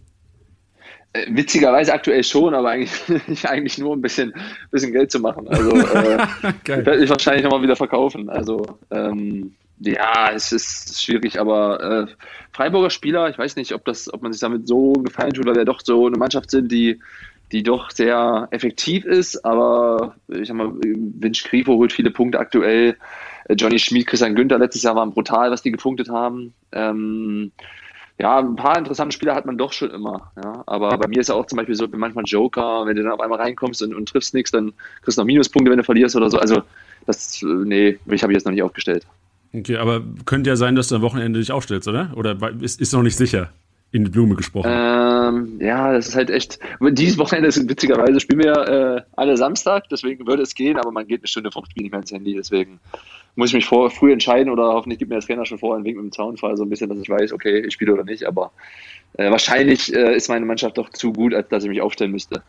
Äh, 1.13 1.25
witzigerweise 1.29 1.93
aktuell 1.93 2.23
schon, 2.23 2.53
aber 2.53 2.69
eigentlich, 2.69 3.45
eigentlich 3.49 3.77
nur 3.77 3.95
ein 3.95 4.01
bisschen, 4.01 4.33
bisschen 4.71 4.91
Geld 4.91 5.09
zu 5.09 5.19
machen. 5.19 5.47
Also 5.47 5.71
äh, 5.71 6.17
ich 6.43 6.67
werde 6.67 6.99
mich 6.99 7.09
wahrscheinlich 7.09 7.43
nochmal 7.43 7.61
wieder 7.61 7.75
verkaufen. 7.75 8.29
Also 8.29 8.77
ähm, 8.91 9.53
ja, 9.83 10.31
es 10.31 10.51
ist 10.51 11.01
schwierig, 11.03 11.39
aber 11.39 12.07
äh, 12.07 12.07
Freiburger 12.51 12.89
Spieler, 12.89 13.29
ich 13.29 13.37
weiß 13.37 13.55
nicht, 13.55 13.73
ob 13.73 13.85
das, 13.85 14.13
ob 14.13 14.21
man 14.21 14.31
sich 14.31 14.41
damit 14.41 14.67
so 14.67 14.93
gefallen 14.93 15.33
tut, 15.33 15.45
weil 15.45 15.55
wir 15.55 15.65
doch 15.65 15.81
so 15.83 16.07
eine 16.07 16.17
Mannschaft 16.17 16.51
sind, 16.51 16.71
die, 16.71 16.99
die 17.51 17.63
doch 17.63 17.91
sehr 17.91 18.47
effektiv 18.51 19.05
ist, 19.05 19.43
aber 19.43 20.15
ich 20.27 20.47
sag 20.47 20.57
mal, 20.57 20.71
Vince 20.73 21.47
Grifo 21.47 21.73
holt 21.73 21.93
viele 21.93 22.11
Punkte 22.11 22.39
aktuell. 22.39 22.95
Äh, 23.45 23.55
Johnny 23.55 23.79
Schmid, 23.79 24.07
Christian 24.07 24.35
Günther 24.35 24.59
letztes 24.59 24.83
Jahr 24.83 24.95
waren 24.95 25.11
brutal, 25.11 25.51
was 25.51 25.61
die 25.61 25.71
gepunktet 25.71 26.09
haben. 26.09 26.53
Ähm, 26.71 27.51
ja, 28.19 28.37
ein 28.37 28.55
paar 28.55 28.77
interessante 28.77 29.13
Spieler 29.13 29.33
hat 29.33 29.47
man 29.47 29.57
doch 29.57 29.73
schon 29.73 29.89
immer. 29.89 30.31
Ja. 30.43 30.63
Aber 30.67 30.95
bei 30.97 31.07
mir 31.07 31.21
ist 31.21 31.29
ja 31.29 31.35
auch 31.35 31.47
zum 31.47 31.57
Beispiel 31.57 31.75
so, 31.75 31.87
manchmal 31.91 32.23
Joker, 32.25 32.85
wenn 32.85 32.95
du 32.95 33.03
dann 33.03 33.13
auf 33.13 33.19
einmal 33.19 33.39
reinkommst 33.39 33.81
und, 33.81 33.95
und 33.95 34.09
triffst 34.09 34.35
nichts, 34.35 34.51
dann 34.51 34.73
kriegst 35.01 35.17
du 35.17 35.21
noch 35.21 35.25
Minuspunkte, 35.25 35.71
wenn 35.71 35.79
du 35.79 35.83
verlierst 35.83 36.15
oder 36.15 36.29
so. 36.29 36.37
Also, 36.37 36.61
das, 37.07 37.41
nee, 37.41 37.97
mich 38.05 38.21
habe 38.21 38.31
ich 38.31 38.35
jetzt 38.35 38.45
noch 38.45 38.51
nicht 38.51 38.61
aufgestellt. 38.61 39.07
Okay, 39.53 39.77
aber 39.77 40.01
könnte 40.25 40.49
ja 40.49 40.55
sein, 40.55 40.75
dass 40.75 40.87
du 40.87 40.95
am 40.95 41.01
Wochenende 41.01 41.39
dich 41.39 41.51
aufstellst, 41.51 41.87
oder? 41.87 42.11
Oder 42.15 42.37
ist, 42.61 42.79
ist 42.79 42.93
noch 42.93 43.03
nicht 43.03 43.17
sicher? 43.17 43.49
In 43.93 44.05
die 44.05 44.09
Blume 44.09 44.35
gesprochen. 44.35 44.71
Ähm, 44.71 45.59
ja, 45.59 45.91
das 45.91 46.07
ist 46.07 46.15
halt 46.15 46.29
echt. 46.29 46.59
Dieses 46.79 47.17
Wochenende 47.17 47.49
ist 47.49 47.67
witzigerweise 47.67 48.21
spielen 48.21 48.39
wir 48.39 48.53
äh, 48.53 49.01
alle 49.17 49.35
Samstag, 49.35 49.89
deswegen 49.89 50.25
würde 50.25 50.43
es 50.43 50.55
gehen, 50.55 50.77
aber 50.77 50.91
man 50.91 51.05
geht 51.07 51.19
eine 51.19 51.27
Stunde 51.27 51.51
vom 51.51 51.65
Spiel 51.65 51.83
nicht 51.83 51.91
mehr 51.91 51.99
ins 51.99 52.11
Handy, 52.11 52.33
deswegen 52.33 52.79
muss 53.35 53.49
ich 53.49 53.55
mich 53.55 53.65
vor, 53.65 53.91
früh 53.91 54.13
entscheiden 54.13 54.49
oder 54.49 54.73
hoffentlich 54.73 54.99
gibt 54.99 55.09
mir 55.09 55.15
das 55.15 55.25
Trainer 55.25 55.45
schon 55.45 55.57
vorher 55.57 55.75
einen 55.75 55.85
Wink 55.85 55.97
mit 55.97 56.05
dem 56.05 56.11
Zaunfall, 56.13 56.55
so 56.55 56.63
ein 56.63 56.69
bisschen, 56.69 56.89
dass 56.89 56.99
ich 56.99 57.09
weiß, 57.09 57.33
okay, 57.33 57.59
ich 57.65 57.73
spiele 57.73 57.93
oder 57.93 58.05
nicht, 58.05 58.23
aber 58.23 58.51
äh, 59.17 59.29
wahrscheinlich 59.29 59.93
äh, 59.93 60.15
ist 60.15 60.29
meine 60.29 60.45
Mannschaft 60.45 60.77
doch 60.77 60.89
zu 60.89 61.11
gut, 61.11 61.33
als 61.33 61.49
dass 61.49 61.63
ich 61.65 61.69
mich 61.69 61.81
aufstellen 61.81 62.11
müsste. 62.11 62.43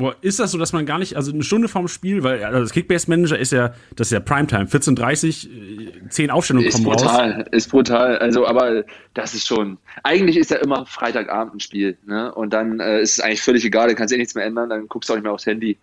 Boah, 0.00 0.16
ist 0.22 0.40
das 0.40 0.52
so, 0.52 0.58
dass 0.58 0.72
man 0.72 0.86
gar 0.86 0.98
nicht, 0.98 1.14
also 1.16 1.30
eine 1.30 1.42
Stunde 1.42 1.68
vorm 1.68 1.86
Spiel, 1.86 2.22
weil 2.22 2.42
also 2.42 2.60
das 2.60 2.72
Kickbase-Manager 2.72 3.38
ist 3.38 3.52
ja, 3.52 3.74
das 3.96 4.06
ist 4.08 4.12
ja 4.12 4.20
Primetime, 4.20 4.64
14.30 4.64 6.08
10 6.08 6.30
Aufstellungen 6.30 6.68
ist 6.68 6.74
kommen 6.74 6.86
brutal, 6.86 7.32
raus. 7.32 7.44
Ist 7.52 7.70
brutal, 7.70 8.16
also 8.18 8.46
aber 8.46 8.84
das 9.12 9.34
ist 9.34 9.46
schon, 9.46 9.76
eigentlich 10.02 10.38
ist 10.38 10.50
ja 10.50 10.56
immer 10.56 10.86
Freitagabend 10.86 11.56
ein 11.56 11.60
Spiel, 11.60 11.98
ne? 12.06 12.34
Und 12.34 12.54
dann 12.54 12.80
äh, 12.80 13.02
ist 13.02 13.18
es 13.18 13.20
eigentlich 13.20 13.42
völlig 13.42 13.62
egal, 13.64 13.88
dann 13.88 13.96
kannst 13.96 14.12
du 14.12 14.16
eh 14.16 14.18
nichts 14.18 14.34
mehr 14.34 14.46
ändern, 14.46 14.70
dann 14.70 14.88
guckst 14.88 15.10
du 15.10 15.12
auch 15.12 15.16
nicht 15.18 15.24
mehr 15.24 15.32
aufs 15.32 15.44
Handy. 15.44 15.76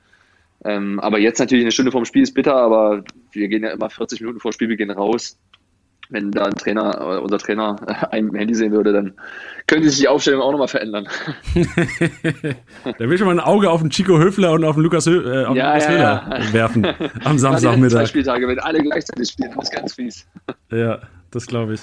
Ähm, 0.65 0.99
aber 0.99 1.19
jetzt 1.19 1.37
natürlich 1.37 1.63
eine 1.63 1.71
Stunde 1.71 1.91
vorm 1.91 2.05
Spiel 2.05 2.23
ist 2.23 2.33
bitter, 2.33 2.55
aber 2.55 3.03
wir 3.33 3.47
gehen 3.47 3.63
ja 3.63 3.69
immer 3.69 3.91
40 3.91 4.21
Minuten 4.21 4.39
vor 4.39 4.51
Spielbeginn 4.51 4.89
raus 4.89 5.37
wenn 6.09 6.31
da 6.31 6.45
ein 6.45 6.55
Trainer, 6.55 7.21
unser 7.21 7.37
Trainer 7.37 7.75
ein 8.11 8.33
Handy 8.33 8.55
sehen 8.55 8.71
würde, 8.71 8.93
dann 8.93 9.13
könnte 9.67 9.89
sich 9.89 9.99
die 9.99 10.07
Aufstellung 10.07 10.41
auch 10.41 10.51
nochmal 10.51 10.67
verändern. 10.67 11.07
da 11.55 12.99
will 12.99 13.13
ich 13.13 13.21
mal 13.21 13.31
ein 13.31 13.39
Auge 13.39 13.69
auf 13.69 13.81
den 13.81 13.89
Chico 13.89 14.17
Höfler 14.17 14.53
und 14.53 14.63
auf 14.63 14.75
den 14.75 14.83
Lukas, 14.83 15.05
Hö 15.05 15.41
äh, 15.41 15.45
auf 15.45 15.55
ja, 15.55 15.73
Lukas 15.73 15.87
ja, 15.87 15.97
ja. 15.97 16.53
werfen 16.53 16.87
am 17.23 17.37
Samstagmittag. 17.37 17.99
Zwei 17.99 18.05
Spieltage, 18.05 18.47
wenn 18.47 18.59
alle 18.59 18.79
gleichzeitig 18.79 19.29
spielen, 19.29 19.51
das 19.55 19.65
ist 19.65 19.75
ganz 19.75 19.93
fies. 19.93 20.27
Ja, 20.71 20.99
das 21.31 21.45
glaube 21.47 21.73
ich. 21.73 21.81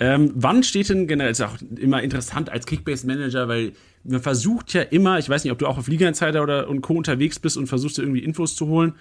Ähm, 0.00 0.32
wann 0.34 0.64
steht 0.64 0.88
denn 0.88 1.06
generell, 1.06 1.30
ist 1.30 1.42
auch 1.42 1.58
immer 1.76 2.02
interessant 2.02 2.50
als 2.50 2.66
Kickbase-Manager, 2.66 3.46
weil 3.46 3.72
man 4.02 4.20
versucht 4.20 4.72
ja 4.72 4.82
immer, 4.82 5.18
ich 5.18 5.28
weiß 5.28 5.44
nicht, 5.44 5.52
ob 5.52 5.58
du 5.58 5.66
auch 5.66 5.78
auf 5.78 5.86
Liga 5.86 6.08
Insider 6.08 6.42
oder 6.42 6.68
und 6.68 6.80
Co. 6.80 6.94
unterwegs 6.94 7.38
bist 7.38 7.56
und 7.56 7.68
versuchst 7.68 8.00
irgendwie 8.00 8.24
Infos 8.24 8.56
zu 8.56 8.66
holen, 8.66 8.94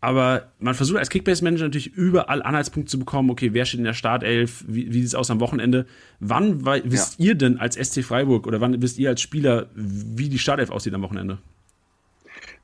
aber 0.00 0.52
man 0.58 0.74
versucht 0.74 0.98
als 0.98 1.10
Kickbase-Manager 1.10 1.64
natürlich 1.64 1.94
überall 1.94 2.42
Anhaltspunkte 2.42 2.90
zu 2.90 2.98
bekommen, 2.98 3.30
okay, 3.30 3.54
wer 3.54 3.64
steht 3.64 3.78
in 3.78 3.84
der 3.84 3.94
Startelf, 3.94 4.64
wie, 4.68 4.92
wie 4.92 5.00
sieht 5.00 5.08
es 5.08 5.14
aus 5.14 5.30
am 5.30 5.40
Wochenende. 5.40 5.86
Wann 6.20 6.64
wisst 6.64 7.18
ja. 7.18 7.26
ihr 7.26 7.34
denn 7.34 7.58
als 7.58 7.76
SC 7.76 8.04
Freiburg 8.04 8.46
oder 8.46 8.60
wann 8.60 8.80
wisst 8.82 8.98
ihr 8.98 9.08
als 9.08 9.20
Spieler, 9.20 9.68
wie 9.74 10.28
die 10.28 10.38
Startelf 10.38 10.70
aussieht 10.70 10.94
am 10.94 11.02
Wochenende? 11.02 11.38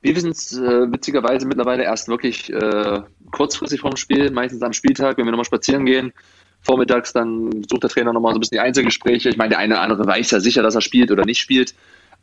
Wir 0.02 0.14
wissen 0.16 0.30
es 0.30 0.52
äh, 0.58 0.92
witzigerweise 0.92 1.46
mittlerweile 1.46 1.84
erst 1.84 2.08
wirklich 2.08 2.52
äh, 2.52 3.00
kurzfristig 3.30 3.80
vorm 3.80 3.96
Spiel, 3.96 4.30
meistens 4.30 4.62
am 4.62 4.72
Spieltag, 4.72 5.16
wenn 5.16 5.24
wir 5.24 5.30
nochmal 5.30 5.44
spazieren 5.44 5.86
gehen. 5.86 6.12
Vormittags 6.60 7.12
dann 7.12 7.64
sucht 7.68 7.82
der 7.82 7.90
Trainer 7.90 8.12
nochmal 8.12 8.32
so 8.32 8.38
ein 8.38 8.40
bisschen 8.40 8.56
die 8.56 8.60
Einzelgespräche. 8.60 9.28
Ich 9.28 9.36
meine, 9.36 9.50
der 9.50 9.58
eine 9.58 9.74
oder 9.74 9.82
andere 9.82 10.06
weiß 10.06 10.30
ja 10.32 10.40
sicher, 10.40 10.62
dass 10.62 10.74
er 10.74 10.80
spielt 10.80 11.10
oder 11.10 11.24
nicht 11.24 11.40
spielt. 11.40 11.74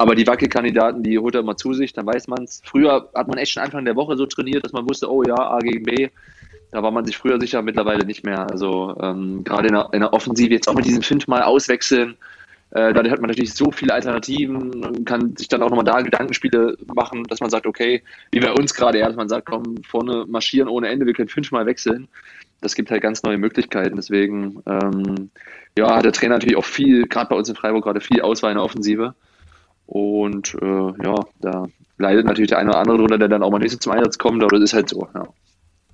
Aber 0.01 0.15
die 0.15 0.25
Wackelkandidaten, 0.25 1.03
die 1.03 1.19
holt 1.19 1.35
er 1.35 1.41
immer 1.41 1.57
zu 1.57 1.73
sich, 1.73 1.91
dann 1.91 2.05
weiß 2.05 2.29
man 2.29 2.45
es. 2.45 2.61
Früher 2.63 3.09
hat 3.13 3.27
man 3.27 3.37
echt 3.37 3.51
schon 3.51 3.63
Anfang 3.63 3.83
der 3.83 3.97
Woche 3.97 4.15
so 4.15 4.25
trainiert, 4.25 4.63
dass 4.63 4.71
man 4.71 4.89
wusste, 4.89 5.11
oh 5.11 5.23
ja, 5.23 5.35
A 5.35 5.59
gegen 5.59 5.83
B. 5.83 6.07
Da 6.71 6.81
war 6.81 6.91
man 6.91 7.03
sich 7.03 7.17
früher 7.17 7.37
sicher, 7.37 7.61
mittlerweile 7.61 8.05
nicht 8.05 8.23
mehr. 8.23 8.49
Also 8.49 8.95
ähm, 9.01 9.43
gerade 9.43 9.67
in 9.67 9.73
der, 9.73 9.89
in 9.91 9.99
der 9.99 10.13
Offensive 10.13 10.53
jetzt 10.53 10.69
auch 10.69 10.73
mit 10.73 10.85
diesen 10.85 11.01
fünfmal 11.01 11.43
auswechseln. 11.43 12.15
Äh, 12.71 12.93
dadurch 12.93 13.11
hat 13.11 13.19
man 13.19 13.27
natürlich 13.27 13.53
so 13.53 13.71
viele 13.71 13.93
Alternativen 13.93 14.85
und 14.85 15.05
kann 15.05 15.35
sich 15.35 15.49
dann 15.49 15.61
auch 15.63 15.69
nochmal 15.69 15.83
da 15.83 15.99
Gedankenspiele 15.99 16.77
machen, 16.95 17.25
dass 17.25 17.41
man 17.41 17.49
sagt, 17.49 17.67
okay, 17.67 18.01
wie 18.31 18.39
bei 18.39 18.53
uns 18.53 18.73
gerade, 18.73 18.99
ja, 18.99 19.07
dass 19.07 19.17
man 19.17 19.27
sagt, 19.27 19.47
komm, 19.47 19.83
vorne 19.83 20.25
marschieren 20.29 20.69
ohne 20.69 20.87
Ende, 20.87 21.07
wir 21.07 21.13
können 21.13 21.27
fünfmal 21.27 21.65
wechseln. 21.65 22.07
Das 22.61 22.73
gibt 22.73 22.89
halt 22.89 23.01
ganz 23.01 23.23
neue 23.23 23.37
Möglichkeiten. 23.37 23.97
Deswegen, 23.97 24.63
ähm, 24.65 25.29
ja, 25.77 25.93
hat 25.93 26.05
der 26.05 26.13
Trainer 26.13 26.35
natürlich 26.35 26.57
auch 26.57 26.65
viel, 26.65 27.05
gerade 27.05 27.29
bei 27.29 27.35
uns 27.35 27.49
in 27.49 27.55
Freiburg, 27.55 27.83
gerade 27.83 27.99
viel 27.99 28.21
Auswahl 28.21 28.51
in 28.51 28.57
der 28.57 28.63
Offensive. 28.63 29.13
Und 29.91 30.55
äh, 30.61 30.65
ja, 31.03 31.15
da 31.41 31.65
leidet 31.97 32.25
natürlich 32.27 32.49
der 32.49 32.59
eine 32.59 32.69
oder 32.69 32.79
andere 32.79 32.97
drunter, 32.99 33.17
der 33.17 33.27
dann 33.27 33.41
auch 33.41 33.49
mal 33.49 33.57
nicht 33.57 33.71
so 33.71 33.77
zum 33.79 33.91
Einsatz 33.93 34.19
kommt, 34.19 34.43
aber 34.43 34.51
das 34.59 34.65
ist 34.69 34.73
halt 34.75 34.87
so, 34.89 35.07
ja. 35.15 35.27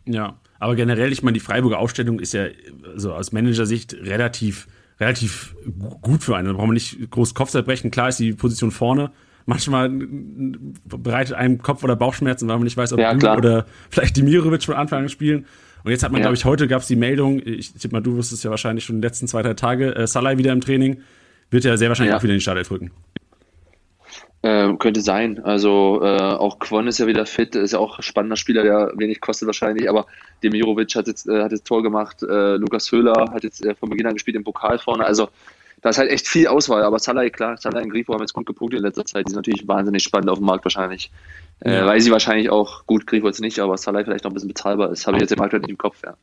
Ja, 0.06 0.36
aber 0.60 0.76
generell, 0.76 1.14
ich 1.14 1.24
meine, 1.24 1.34
die 1.36 1.40
Freiburger 1.40 1.80
Aufstellung 1.80 2.20
ist 2.20 2.34
ja 2.34 2.48
also 2.94 3.14
aus 3.14 3.32
Managersicht 3.32 3.94
relativ, 3.94 4.68
relativ 5.00 5.56
gut 6.02 6.24
für 6.24 6.36
einen. 6.36 6.48
Da 6.48 6.54
braucht 6.54 6.68
man 6.68 6.74
nicht 6.74 7.10
groß 7.10 7.34
Kopfzerbrechen. 7.36 7.90
Klar 7.90 8.10
ist 8.10 8.20
die 8.20 8.34
Position 8.34 8.72
vorne. 8.72 9.12
Manchmal 9.46 9.90
bereitet 9.90 11.36
einem 11.36 11.62
Kopf- 11.62 11.84
oder 11.84 11.96
Bauchschmerzen, 11.96 12.48
weil 12.50 12.58
man 12.58 12.66
nicht 12.66 12.78
weiß, 12.78 12.94
ob 12.94 13.00
Ja, 13.00 13.14
du 13.14 13.20
klar. 13.20 13.38
oder 13.38 13.66
vielleicht 13.90 14.18
Dimirovic 14.18 14.64
von 14.64 14.76
Anfang 14.76 15.04
an 15.04 15.10
spielen. 15.10 15.46
Und 15.86 15.92
jetzt 15.92 16.04
hat 16.04 16.12
man, 16.12 16.20
Ja. 16.20 16.26
glaube 16.26 16.36
ich, 16.36 16.46
heute 16.46 16.68
gab 16.68 16.82
es 16.82 16.88
die 16.88 16.96
Meldung, 16.98 17.42
ich 17.46 17.74
tippe 17.74 17.94
mal, 17.96 18.02
du 18.02 18.16
wusstest 18.18 18.44
ja 18.44 18.50
wahrscheinlich 18.50 18.84
schon 18.86 18.98
die 19.02 19.08
letzten 19.08 19.28
zwei, 19.28 19.42
drei 19.42 19.54
Tage, 19.54 19.96
äh, 19.96 20.06
Salah 20.08 20.38
wieder 20.38 20.52
im 20.52 20.62
Training, 20.62 20.98
wird 21.52 21.64
ja 21.64 21.78
sehr 21.78 21.90
wahrscheinlich 21.90 22.12
Ja. 22.12 22.18
auch 22.18 22.24
wieder 22.24 22.34
in 22.34 22.40
die 22.40 22.44
Startelf 22.44 22.70
rücken. 22.72 22.92
Äh, 24.46 24.76
könnte 24.78 25.02
sein. 25.02 25.44
Also 25.44 26.02
äh, 26.04 26.20
auch 26.20 26.60
Kwon 26.60 26.86
ist 26.86 27.00
ja 27.00 27.08
wieder 27.08 27.26
fit, 27.26 27.56
ist 27.56 27.72
ja 27.74 27.80
auch 27.80 27.98
ein 27.98 28.04
spannender 28.04 28.36
Spieler, 28.36 28.62
der 28.62 28.92
wenig 28.96 29.20
kostet 29.20 29.48
wahrscheinlich, 29.48 29.90
aber 29.90 30.06
Demirovic 30.44 30.94
hat 30.94 31.08
jetzt, 31.08 31.28
äh, 31.28 31.42
hat 31.42 31.52
jetzt 31.52 31.66
Tor 31.66 31.82
gemacht, 31.82 32.22
äh, 32.22 32.58
Lukas 32.58 32.92
Höhler 32.92 33.32
hat 33.34 33.44
jetzt 33.44 33.66
äh, 33.66 33.74
von 33.74 33.90
Beginn 33.90 34.06
an 34.06 34.14
gespielt 34.14 34.38
im 34.38 34.44
Pokal 34.44 34.78
vorne. 34.78 35.04
Also 35.04 35.30
da 35.82 35.90
ist 35.90 35.98
halt 35.98 36.12
echt 36.12 36.28
viel 36.28 36.46
Auswahl, 36.46 36.84
aber 36.84 37.00
Salah, 37.00 37.28
klar, 37.30 37.58
Salah 37.58 37.82
und 37.82 37.90
Grifo 37.90 38.14
haben 38.14 38.22
jetzt 38.22 38.34
gut 38.34 38.46
gepunktet 38.46 38.82
in 38.82 38.86
letzter 38.86 39.06
Zeit. 39.06 39.26
Die 39.26 39.32
sind 39.32 39.38
natürlich 39.38 39.68
wahnsinnig 39.68 40.04
spannend 40.04 40.30
auf 40.30 40.38
dem 40.38 40.46
Markt 40.46 40.64
wahrscheinlich. 40.64 41.12
Äh, 41.62 41.78
Ja. 41.78 41.88
Weil 41.88 42.00
sie 42.02 42.12
wahrscheinlich 42.12 42.52
auch, 42.52 42.86
gut, 42.86 43.08
Grifo 43.08 43.26
jetzt 43.26 43.42
nicht, 43.42 43.58
aber 43.58 43.78
Salah 43.78 44.04
vielleicht 44.04 44.26
noch 44.26 44.32
ein 44.32 44.36
bisschen 44.36 44.50
bezahlbar 44.50 44.92
ist. 44.92 45.08
Habe 45.08 45.18
ich 45.18 45.22
jetzt 45.22 45.32
im 45.32 45.42
aktuell 45.42 45.62
nicht 45.62 45.72
im 45.72 45.80
Kopf, 45.80 46.04
ja. 46.04 46.14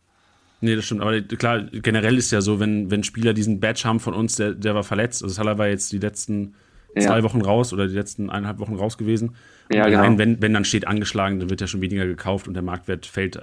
Nee, 0.60 0.76
das 0.76 0.84
stimmt. 0.84 1.00
Aber 1.00 1.20
klar, 1.22 1.62
generell 1.72 2.16
ist 2.18 2.30
ja 2.30 2.40
so, 2.40 2.60
wenn, 2.60 2.88
wenn 2.88 3.02
Spieler 3.02 3.34
diesen 3.34 3.58
Badge 3.58 3.82
haben 3.84 3.98
von 3.98 4.14
uns, 4.14 4.36
der, 4.36 4.52
der 4.52 4.76
war 4.76 4.84
verletzt. 4.84 5.24
Also 5.24 5.34
Salah 5.34 5.58
war 5.58 5.66
jetzt 5.66 5.90
die 5.90 5.98
letzten 5.98 6.54
Ja. 6.94 7.02
zwei 7.02 7.22
Wochen 7.22 7.40
raus 7.40 7.72
oder 7.72 7.86
die 7.86 7.94
letzten 7.94 8.30
eineinhalb 8.30 8.58
Wochen 8.58 8.76
raus 8.76 8.98
gewesen. 8.98 9.34
Ja, 9.72 9.88
genau. 9.88 10.18
wenn, 10.18 10.42
wenn 10.42 10.52
dann 10.52 10.64
steht 10.64 10.86
angeschlagen, 10.86 11.40
dann 11.40 11.48
wird 11.48 11.60
ja 11.60 11.66
schon 11.66 11.80
weniger 11.80 12.06
gekauft 12.06 12.48
und 12.48 12.54
der 12.54 12.62
Marktwert 12.62 13.06
fällt 13.06 13.36
äh, 13.36 13.40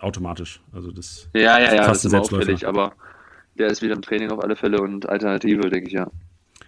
automatisch. 0.00 0.60
Also 0.72 0.92
das 0.92 1.28
Ja, 1.34 1.58
ja, 1.58 1.74
ja, 1.74 1.86
das 1.86 2.04
ist 2.04 2.14
auffällig, 2.14 2.66
aber 2.66 2.92
der 3.58 3.68
ist 3.68 3.82
wieder 3.82 3.94
im 3.94 4.02
Training 4.02 4.30
auf 4.30 4.42
alle 4.42 4.54
Fälle 4.54 4.80
und 4.80 5.08
Alternative, 5.08 5.68
denke 5.70 5.88
ich, 5.88 5.94
ja. 5.94 6.10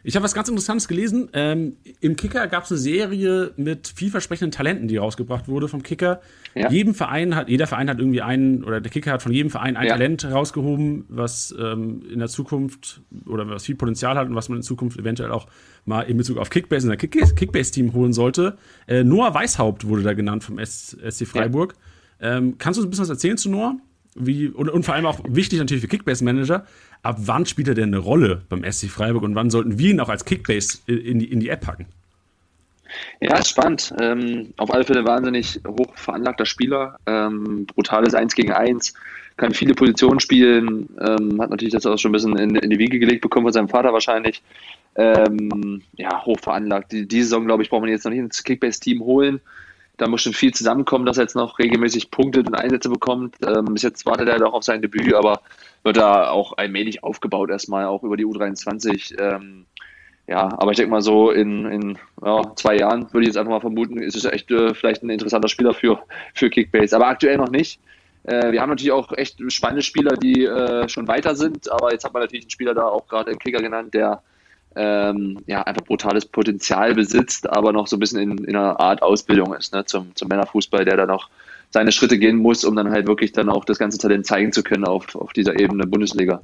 Ich 0.05 0.14
habe 0.17 0.25
was 0.25 0.35
ganz 0.35 0.49
Interessantes 0.49 0.88
gelesen. 0.88 1.28
Ähm, 1.33 1.76
Im 2.00 2.17
Kicker 2.17 2.47
gab 2.47 2.64
es 2.64 2.71
eine 2.71 2.78
Serie 2.78 3.52
mit 3.57 3.88
vielversprechenden 3.95 4.50
Talenten, 4.52 4.88
die 4.88 4.97
rausgebracht 4.97 5.49
wurde 5.49 5.69
vom 5.69 5.83
Kicker. 5.83 6.21
Ja. 6.55 6.71
Jedem 6.71 6.95
Verein 6.95 7.35
hat, 7.35 7.49
jeder 7.49 7.67
Verein 7.67 7.90
hat 7.90 7.99
irgendwie 7.99 8.23
einen, 8.23 8.64
oder 8.64 8.81
der 8.81 8.90
Kicker 8.90 9.12
hat 9.12 9.23
von 9.23 9.33
jedem 9.33 9.50
Verein 9.50 9.76
ein 9.76 9.87
Ja. 9.87 9.93
Talent 9.95 10.25
rausgehoben, 10.25 11.05
was 11.09 11.55
ähm, 11.59 12.02
in 12.11 12.19
der 12.21 12.28
Zukunft 12.28 13.02
oder 13.26 13.49
was 13.49 13.64
viel 13.64 13.75
Potenzial 13.75 14.17
hat 14.17 14.28
und 14.28 14.35
was 14.35 14.49
man 14.49 14.59
in 14.59 14.62
Zukunft 14.62 14.99
eventuell 14.99 15.31
auch 15.33 15.47
mal 15.85 16.02
in 16.02 16.17
Bezug 16.17 16.38
auf 16.38 16.50
Kickbase 16.50 16.87
in 16.87 16.90
der 16.90 16.99
Kick- 16.99 17.37
Kickbase-Team 17.37 17.93
holen 17.93 18.12
sollte. 18.12 18.57
Äh, 18.87 19.05
Noah 19.05 19.35
Weishaupt 19.35 19.87
wurde 19.87 20.02
da 20.02 20.14
genannt 20.14 20.45
vom 20.45 20.59
SC 20.64 21.26
Freiburg. 21.26 21.75
Ähm, 22.21 22.57
kannst 22.59 22.78
du 22.78 22.83
uns 22.83 22.87
ein 22.87 22.90
bisschen 22.90 23.02
was 23.05 23.11
erzählen 23.11 23.37
zu 23.37 23.49
Noah? 23.50 23.76
Wie, 24.18 24.48
und, 24.48 24.68
und 24.68 24.84
vor 24.84 24.94
allem 24.94 25.06
auch 25.06 25.20
wichtig 25.28 25.58
natürlich 25.58 25.82
für 25.82 25.88
Kickbase-Manager, 25.88 26.66
ab 27.02 27.16
wann 27.18 27.46
spielt 27.46 27.68
er 27.68 27.75
denn 27.75 27.88
eine 27.88 27.98
Rolle 27.98 28.42
beim 28.48 28.70
SC 28.70 28.88
Freiburg 28.88 29.22
und 29.22 29.34
wann 29.34 29.50
sollten 29.50 29.78
wir 29.78 29.90
ihn 29.90 30.00
auch 30.00 30.08
als 30.08 30.25
Kickbase 30.25 30.78
in 30.86 31.19
die, 31.19 31.30
in 31.30 31.40
die 31.40 31.49
App 31.49 31.60
packen? 31.60 31.86
Ja, 33.21 33.38
ist 33.38 33.50
spannend. 33.50 33.95
Ähm, 34.00 34.52
auf 34.56 34.73
alle 34.73 34.84
Fälle 34.84 35.04
wahnsinnig 35.04 35.60
hoch 35.66 35.95
veranlagter 35.95 36.47
Spieler. 36.47 36.99
Ähm, 37.06 37.66
brutales 37.66 38.14
1 38.14 38.34
gegen 38.34 38.52
1. 38.52 38.95
Kann 39.36 39.54
viele 39.54 39.75
Positionen 39.75 40.21
spielen. 40.21 40.88
Ähm, 41.00 41.40
hat 41.40 41.50
natürlich 41.50 41.75
das 41.75 41.86
auch 41.86 41.99
schon 41.99 42.10
ein 42.10 42.12
bisschen 42.12 42.36
in, 42.38 42.56
in 42.56 42.71
die 42.71 42.78
Wiege 42.78 42.99
gelegt 42.99 43.21
bekommen 43.21 43.47
von 43.47 43.52
seinem 43.52 43.69
Vater 43.69 43.93
wahrscheinlich. 43.93 44.43
Ähm, 44.97 45.82
ja, 45.97 46.25
hoch 46.25 46.40
veranlagt. 46.40 46.93
Die, 46.93 47.06
die 47.06 47.23
Saison, 47.23 47.45
glaube 47.45 47.62
ich, 47.62 47.71
braucht 47.71 47.82
man 47.82 47.90
jetzt 47.90 48.04
noch 48.04 48.10
nicht 48.10 48.21
ins 48.21 48.43
Kickbase-Team 48.43 49.00
holen. 49.00 49.40
Da 49.99 50.08
muss 50.08 50.23
schon 50.23 50.32
viel 50.32 50.54
zusammenkommen, 50.54 51.04
dass 51.04 51.19
er 51.19 51.25
jetzt 51.25 51.37
noch 51.37 51.58
regelmäßig 51.58 52.11
punktet 52.11 52.47
und 52.47 52.54
Einsätze 52.54 52.89
bekommt. 52.89 53.37
Ähm, 53.47 53.67
bis 53.67 53.82
jetzt 53.82 54.06
wartet 54.06 54.28
er 54.28 54.39
doch 54.39 54.54
auf 54.54 54.63
sein 54.65 54.80
Debüt, 54.80 55.13
aber 55.13 55.41
wird 55.82 55.97
da 55.97 56.30
auch 56.30 56.56
allmählich 56.56 57.04
aufgebaut 57.04 57.50
erstmal, 57.50 57.84
auch 57.84 58.02
über 58.04 58.17
die 58.17 58.25
U23. 58.25 59.19
Ähm, 59.21 59.67
ja, 60.28 60.49
aber 60.58 60.71
ich 60.71 60.76
denke 60.76 60.91
mal 60.91 61.02
so 61.02 61.30
in, 61.30 61.67
in 61.67 61.99
ja, 62.23 62.43
zwei 62.54 62.76
Jahren 62.76 63.13
würde 63.13 63.23
ich 63.23 63.28
jetzt 63.28 63.39
einfach 63.39 63.52
mal 63.52 63.61
vermuten, 63.61 63.99
ist 63.99 64.15
es 64.15 64.25
echt 64.25 64.50
äh, 64.50 64.75
vielleicht 64.75 65.02
ein 65.02 65.11
interessanter 65.11 65.49
Spieler 65.49 65.75
für, 65.75 66.00
für 66.34 66.50
Kickbase. 66.50 66.95
Aber 66.95 67.08
aktuell 67.08 67.37
noch 67.39 67.50
nicht. 67.50 67.80
Äh, 68.25 68.52
wir 68.52 68.61
haben 68.61 68.69
natürlich 68.69 68.93
auch 68.93 69.11
echt 69.17 69.41
spannende 69.50 69.82
Spieler, 69.82 70.17
die 70.17 70.45
äh, 70.45 70.89
schon 70.89 71.08
weiter 71.08 71.34
sind, 71.34 71.71
aber 71.73 71.93
jetzt 71.93 72.04
hat 72.04 72.13
man 72.13 72.23
natürlich 72.23 72.45
einen 72.45 72.50
Spieler 72.50 72.75
da 72.75 72.87
auch 72.87 73.08
gerade 73.08 73.30
im 73.30 73.39
Kicker 73.39 73.61
genannt, 73.61 73.95
der 73.95 74.23
ähm, 74.78 75.41
ja 75.47 75.62
einfach 75.62 75.84
brutales 75.84 76.25
Potenzial 76.25 76.95
besitzt, 76.95 77.50
aber 77.50 77.73
noch 77.73 77.86
so 77.86 77.97
ein 77.97 78.00
bisschen 78.00 78.21
in, 78.21 78.45
in 78.45 78.56
einer 78.56 78.78
Art 78.80 79.02
Ausbildung 79.02 79.54
ist, 79.54 79.75
ne, 79.75 79.84
zum, 79.84 80.14
zum 80.14 80.28
Männerfußball, 80.28 80.84
der 80.84 80.97
dann 80.97 81.08
noch 81.08 81.28
seine 81.71 81.93
Schritte 81.93 82.19
gehen 82.19 82.36
muss, 82.36 82.64
um 82.64 82.76
dann 82.76 82.91
halt 82.91 83.06
wirklich 83.06 83.32
dann 83.32 83.49
auch 83.50 83.64
das 83.64 83.78
ganze 83.78 83.99
Talent 83.99 84.25
zeigen 84.25 84.52
zu 84.52 84.62
können 84.62 84.84
auf, 84.84 85.14
auf 85.17 85.32
dieser 85.32 85.58
Ebene 85.58 85.86
Bundesliga. 85.86 86.41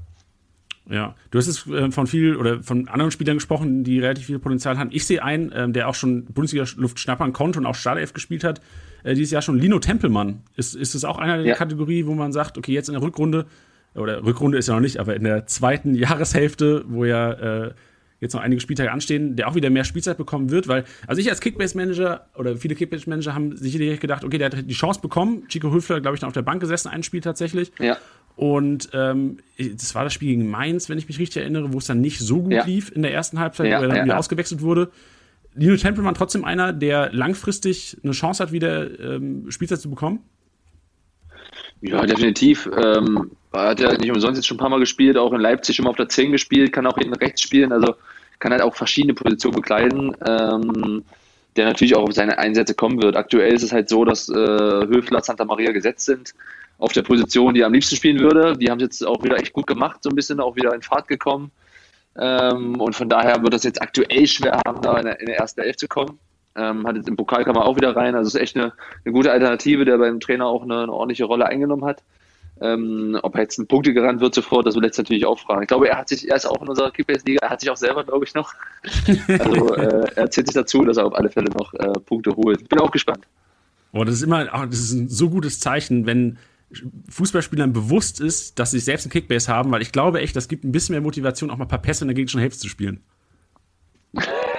Ja, 0.90 1.14
du 1.30 1.38
hast 1.38 1.46
jetzt 1.46 1.66
äh, 1.66 1.90
von 1.90 2.06
viel 2.06 2.36
oder 2.36 2.62
von 2.62 2.88
anderen 2.88 3.10
Spielern 3.10 3.36
gesprochen, 3.36 3.84
die 3.84 4.00
relativ 4.00 4.26
viel 4.26 4.38
Potenzial 4.38 4.76
haben. 4.76 4.90
Ich 4.92 5.06
sehe 5.06 5.22
einen, 5.22 5.50
ähm, 5.54 5.72
der 5.72 5.88
auch 5.88 5.94
schon 5.94 6.26
Bundesliga-Luft 6.26 6.98
schnappern 6.98 7.32
konnte 7.32 7.58
und 7.58 7.64
auch 7.64 7.74
Startelf 7.74 8.12
gespielt 8.12 8.44
hat, 8.44 8.60
äh, 9.02 9.14
dieses 9.14 9.30
Jahr 9.30 9.40
schon 9.40 9.58
Lino 9.58 9.78
Tempelmann. 9.78 10.42
Ist, 10.56 10.74
ist 10.74 10.94
es 10.94 11.04
auch 11.04 11.18
einer 11.18 11.38
der 11.38 11.46
Ja. 11.46 11.54
Kategorie, 11.54 12.04
wo 12.04 12.14
man 12.14 12.32
sagt, 12.32 12.58
okay, 12.58 12.72
jetzt 12.72 12.88
in 12.88 12.94
der 12.94 13.02
Rückrunde, 13.02 13.46
oder 13.94 14.24
Rückrunde 14.24 14.58
ist 14.58 14.68
ja 14.68 14.74
noch 14.74 14.80
nicht, 14.80 14.98
aber 14.98 15.16
in 15.16 15.24
der 15.24 15.46
zweiten 15.46 15.94
Jahreshälfte, 15.94 16.84
wo 16.86 17.06
ja 17.06 17.32
äh, 17.32 17.72
jetzt 18.20 18.34
noch 18.34 18.40
einige 18.40 18.60
Spieltage 18.60 18.90
anstehen, 18.90 19.36
der 19.36 19.48
auch 19.48 19.54
wieder 19.54 19.70
mehr 19.70 19.84
Spielzeit 19.84 20.16
bekommen 20.16 20.50
wird, 20.50 20.68
weil, 20.68 20.84
also 21.06 21.20
ich 21.20 21.28
als 21.30 21.40
Kickbase-Manager 21.40 22.26
oder 22.36 22.56
viele 22.56 22.74
Kickbase-Manager 22.74 23.34
haben 23.34 23.56
sicherlich 23.56 24.00
gedacht, 24.00 24.24
okay, 24.24 24.38
der 24.38 24.50
hat 24.50 24.68
die 24.68 24.74
Chance 24.74 25.00
bekommen. 25.00 25.46
Chico 25.48 25.72
Höfler, 25.72 26.00
glaube 26.00 26.16
ich, 26.16 26.22
noch 26.22 26.28
auf 26.28 26.34
der 26.34 26.42
Bank 26.42 26.60
gesessen, 26.60 26.88
ein 26.88 27.02
Spiel 27.02 27.20
tatsächlich. 27.20 27.72
Ja. 27.78 27.98
Und 28.36 28.88
ähm, 28.92 29.38
das 29.58 29.94
war 29.94 30.04
das 30.04 30.12
Spiel 30.12 30.28
gegen 30.30 30.50
Mainz, 30.50 30.88
wenn 30.88 30.98
ich 30.98 31.06
mich 31.06 31.18
richtig 31.18 31.42
erinnere, 31.42 31.72
wo 31.72 31.78
es 31.78 31.86
dann 31.86 32.00
nicht 32.00 32.18
so 32.18 32.42
gut 32.42 32.52
Ja. 32.52 32.64
lief 32.64 32.90
in 32.94 33.02
der 33.02 33.12
ersten 33.12 33.38
Halbzeit, 33.38 33.66
Ja, 33.68 33.78
wo 33.78 33.82
er 33.82 33.88
dann 33.88 33.96
ja, 33.98 34.04
wieder 34.04 34.18
ausgewechselt 34.18 34.60
wurde. 34.62 34.90
Lino 35.54 35.76
Tempelmann 35.76 36.14
trotzdem 36.14 36.44
einer, 36.44 36.72
der 36.72 37.12
langfristig 37.12 37.96
eine 38.02 38.12
Chance 38.12 38.42
hat, 38.42 38.50
wieder 38.52 38.98
ähm, 38.98 39.50
Spielzeit 39.50 39.80
zu 39.80 39.88
bekommen. 39.88 40.20
Ja, 41.86 42.06
definitiv. 42.06 42.68
Ähm, 42.82 43.30
er 43.52 43.68
hat 43.68 43.80
ja 43.80 43.92
nicht 43.92 44.10
umsonst 44.10 44.38
jetzt 44.38 44.46
schon 44.46 44.56
ein 44.56 44.60
paar 44.60 44.70
Mal 44.70 44.80
gespielt, 44.80 45.18
auch 45.18 45.34
in 45.34 45.40
Leipzig 45.40 45.80
mal 45.82 45.90
auf 45.90 45.96
der 45.96 46.08
10 46.08 46.32
gespielt, 46.32 46.72
kann 46.72 46.86
auch 46.86 46.96
hinten 46.96 47.14
rechts 47.14 47.42
spielen, 47.42 47.72
also 47.72 47.94
kann 48.38 48.52
halt 48.52 48.62
auch 48.62 48.74
verschiedene 48.74 49.12
Positionen 49.12 49.56
bekleiden, 49.56 50.16
ähm, 50.26 51.04
der 51.56 51.66
natürlich 51.66 51.94
auch 51.94 52.04
auf 52.04 52.14
seine 52.14 52.38
Einsätze 52.38 52.74
kommen 52.74 53.02
wird. 53.02 53.16
Aktuell 53.16 53.52
ist 53.52 53.62
es 53.62 53.72
halt 53.72 53.90
so, 53.90 54.06
dass 54.06 54.30
äh, 54.30 54.34
Höfler, 54.34 55.20
Santa 55.20 55.44
Maria 55.44 55.72
gesetzt 55.72 56.06
sind 56.06 56.34
auf 56.78 56.92
der 56.92 57.02
Position, 57.02 57.52
die 57.52 57.60
er 57.60 57.66
am 57.66 57.74
liebsten 57.74 57.96
spielen 57.96 58.18
würde. 58.18 58.56
Die 58.56 58.70
haben 58.70 58.78
es 58.78 58.84
jetzt 58.84 59.06
auch 59.06 59.22
wieder 59.22 59.36
echt 59.38 59.52
gut 59.52 59.66
gemacht, 59.66 60.02
so 60.02 60.08
ein 60.08 60.16
bisschen 60.16 60.40
auch 60.40 60.56
wieder 60.56 60.74
in 60.74 60.80
Fahrt 60.80 61.06
gekommen. 61.06 61.52
Ähm, 62.18 62.80
und 62.80 62.96
von 62.96 63.10
daher 63.10 63.42
wird 63.42 63.52
das 63.52 63.64
jetzt 63.64 63.82
aktuell 63.82 64.26
schwer 64.26 64.58
haben, 64.66 64.80
da 64.80 64.96
in 64.96 65.04
der, 65.04 65.20
in 65.20 65.26
der 65.26 65.36
ersten 65.36 65.60
Elf 65.60 65.76
zu 65.76 65.86
kommen. 65.86 66.18
Ähm, 66.56 66.86
hat 66.86 66.96
jetzt 66.96 67.08
im 67.08 67.16
Pokal 67.16 67.44
kam 67.44 67.56
er 67.56 67.64
auch 67.64 67.76
wieder 67.76 67.96
rein. 67.96 68.14
Also 68.14 68.28
es 68.28 68.34
ist 68.34 68.40
echt 68.40 68.56
eine, 68.56 68.72
eine 69.04 69.12
gute 69.12 69.32
Alternative, 69.32 69.84
der 69.84 69.98
beim 69.98 70.20
Trainer 70.20 70.46
auch 70.46 70.62
eine, 70.62 70.82
eine 70.82 70.92
ordentliche 70.92 71.24
Rolle 71.24 71.46
eingenommen 71.46 71.84
hat. 71.84 72.02
Ähm, 72.60 73.18
ob 73.22 73.34
er 73.34 73.42
jetzt 73.42 73.58
ein 73.58 73.66
Punkte 73.66 73.92
gerannt 73.92 74.20
wird 74.20 74.34
sofort, 74.34 74.64
das 74.64 74.76
will 74.76 74.84
jetzt 74.84 74.96
natürlich 74.96 75.26
auch 75.26 75.40
fragen. 75.40 75.62
Ich 75.62 75.68
glaube, 75.68 75.88
er 75.88 75.98
hat 75.98 76.08
sich, 76.08 76.28
er 76.30 76.36
ist 76.36 76.46
auch 76.46 76.62
in 76.62 76.68
unserer 76.68 76.92
Kickbase-Liga, 76.92 77.40
er 77.44 77.50
hat 77.50 77.60
sich 77.60 77.68
auch 77.68 77.76
selber, 77.76 78.04
glaube 78.04 78.24
ich, 78.24 78.34
noch. 78.34 78.54
Also 79.28 79.74
äh, 79.74 80.06
er 80.14 80.30
zählt 80.30 80.46
sich 80.46 80.54
dazu, 80.54 80.84
dass 80.84 80.96
er 80.96 81.06
auf 81.06 81.14
alle 81.14 81.30
Fälle 81.30 81.50
noch 81.50 81.74
äh, 81.74 81.92
Punkte 82.06 82.34
holt. 82.36 82.62
Ich 82.62 82.68
bin 82.68 82.78
auch 82.78 82.92
gespannt. 82.92 83.26
Oh, 83.92 84.04
das 84.04 84.16
ist 84.16 84.22
immer, 84.22 84.46
ah, 84.52 84.66
das 84.66 84.78
ist 84.78 84.92
ein 84.92 85.08
so 85.08 85.30
gutes 85.30 85.58
Zeichen, 85.58 86.06
wenn 86.06 86.38
Fußballspielern 87.08 87.72
bewusst 87.72 88.20
ist, 88.20 88.58
dass 88.58 88.70
sie 88.70 88.78
selbst 88.78 89.06
einen 89.06 89.12
Kickbase 89.12 89.52
haben, 89.52 89.70
weil 89.72 89.82
ich 89.82 89.92
glaube 89.92 90.20
echt, 90.20 90.36
das 90.36 90.48
gibt 90.48 90.64
ein 90.64 90.72
bisschen 90.72 90.94
mehr 90.94 91.00
Motivation, 91.00 91.50
auch 91.50 91.56
mal 91.56 91.64
ein 91.64 91.68
paar 91.68 91.82
Pässe 91.82 92.04
in 92.04 92.08
der 92.08 92.14
gegnerischen 92.14 92.40
Hälfte 92.40 92.60
zu 92.60 92.68
spielen. 92.68 93.00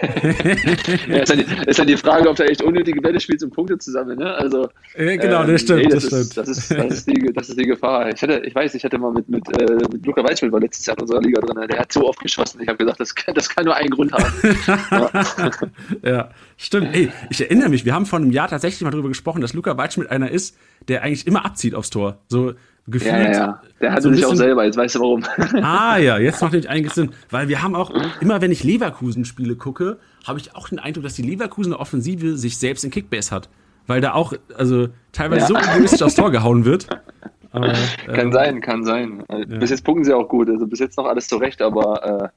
Ja, 0.02 1.22
ist, 1.22 1.30
halt 1.30 1.40
die, 1.40 1.70
ist 1.70 1.80
halt 1.80 1.90
die 1.90 1.98
Frage, 1.98 2.30
ob 2.30 2.36
du 2.36 2.44
echt 2.44 2.62
unnötige 2.62 3.02
Bälle 3.02 3.20
spielst, 3.20 3.44
um 3.44 3.52
Punkte 3.52 3.78
zu 3.78 3.92
sammeln. 3.92 4.20
Ne? 4.20 4.34
Also, 4.34 4.70
ja, 4.98 5.16
genau, 5.16 5.44
ähm, 5.44 5.52
das 5.52 5.62
stimmt. 5.62 5.84
Nee, 5.84 5.90
das, 5.90 6.10
das, 6.10 6.14
ist, 6.14 6.38
das, 6.38 6.48
ist, 6.48 6.72
das, 6.72 6.94
ist 6.94 7.08
die, 7.10 7.34
das 7.34 7.50
ist 7.50 7.60
die 7.60 7.66
Gefahr. 7.66 8.10
Ich, 8.14 8.22
hatte, 8.22 8.42
ich 8.46 8.54
weiß, 8.54 8.76
ich 8.76 8.84
hatte 8.84 8.98
mal 8.98 9.12
mit, 9.12 9.30
mit, 9.30 9.48
äh, 9.60 9.76
mit 9.92 10.06
Luca 10.06 10.24
Weitschmidt 10.24 10.52
war 10.52 10.60
letztes 10.60 10.86
Jahr 10.86 10.98
in 10.98 11.02
unserer 11.02 11.22
Liga 11.22 11.42
drin. 11.42 11.68
Der 11.68 11.80
hat 11.80 11.92
so 11.92 12.08
oft 12.08 12.20
geschossen. 12.20 12.62
Ich 12.62 12.68
habe 12.68 12.78
gesagt, 12.78 13.00
das 13.00 13.14
kann, 13.16 13.34
das 13.36 13.50
kann 13.50 13.66
nur 13.66 13.76
einen 13.76 13.90
Grund 13.90 14.12
haben. 14.12 14.34
ja. 14.92 15.52
ja, 16.10 16.30
stimmt. 16.58 16.96
Ey, 16.96 17.12
ich 17.30 17.42
erinnere 17.42 17.70
mich, 17.70 17.86
wir 17.86 17.94
haben 17.94 18.06
vor 18.06 18.20
einem 18.20 18.32
Jahr 18.32 18.48
tatsächlich 18.48 18.82
mal 18.82 18.92
darüber 18.92 19.10
gesprochen, 19.10 19.42
dass 19.42 19.54
Luca 19.54 19.78
Weitschmidt 19.78 20.10
einer 20.10 20.32
ist, 20.32 20.58
der 20.88 21.04
eigentlich 21.04 21.28
immer 21.28 21.46
abzieht 21.46 21.76
aufs 21.76 21.90
Tor. 21.90 22.20
So, 22.28 22.54
Gefühlt, 22.88 23.14
ja, 23.14 23.32
ja, 23.32 23.62
Der 23.82 23.92
hatte 23.94 24.04
so 24.04 24.14
sich 24.14 24.26
auch 24.26 24.36
selber, 24.36 24.64
jetzt 24.64 24.78
weißt 24.78 24.96
du 24.96 25.00
warum. 25.00 25.24
Ah 25.64 25.98
ja, 25.98 26.20
jetzt 26.20 26.40
macht 26.42 26.52
nämlich 26.52 26.70
einiges 26.70 26.94
Sinn. 26.94 27.12
Weil 27.32 27.48
wir 27.48 27.64
haben 27.64 27.76
auch, 27.76 27.92
immer 28.22 28.42
wenn 28.42 28.52
ich 28.52 28.64
Leverkusen-Spiele 28.64 29.56
gucke, 29.56 29.98
habe 30.28 30.40
ich 30.40 30.56
auch 30.56 30.70
den 30.70 30.78
Eindruck, 30.78 31.04
dass 31.04 31.16
die 31.16 31.24
Leverkusener 31.24 31.80
Offensive 31.80 32.38
sich 32.38 32.60
selbst 32.60 32.84
in 32.84 32.92
Kickbase 32.92 33.34
hat. 33.34 33.50
Weil 33.88 34.02
da 34.02 34.14
auch, 34.14 34.34
also 34.56 34.90
teilweise 35.12 35.54
ja. 35.54 35.64
so 35.64 35.72
egoistisch 35.72 36.02
aufs 36.04 36.16
Tor 36.16 36.32
gehauen 36.32 36.66
wird. 36.66 36.88
Aber, 37.52 37.74
kann 38.06 38.30
äh, 38.30 38.34
sein, 38.34 38.62
kann 38.62 38.84
sein. 38.84 39.24
Also, 39.30 39.52
ja. 39.52 39.58
Bis 39.58 39.72
jetzt 39.72 39.84
punkten 39.84 40.04
sie 40.04 40.14
auch 40.14 40.28
gut. 40.28 40.50
Also 40.50 40.68
bis 40.68 40.80
jetzt 40.80 40.98
noch 40.98 41.06
alles 41.06 41.28
zurecht, 41.28 41.64
aber 41.64 42.32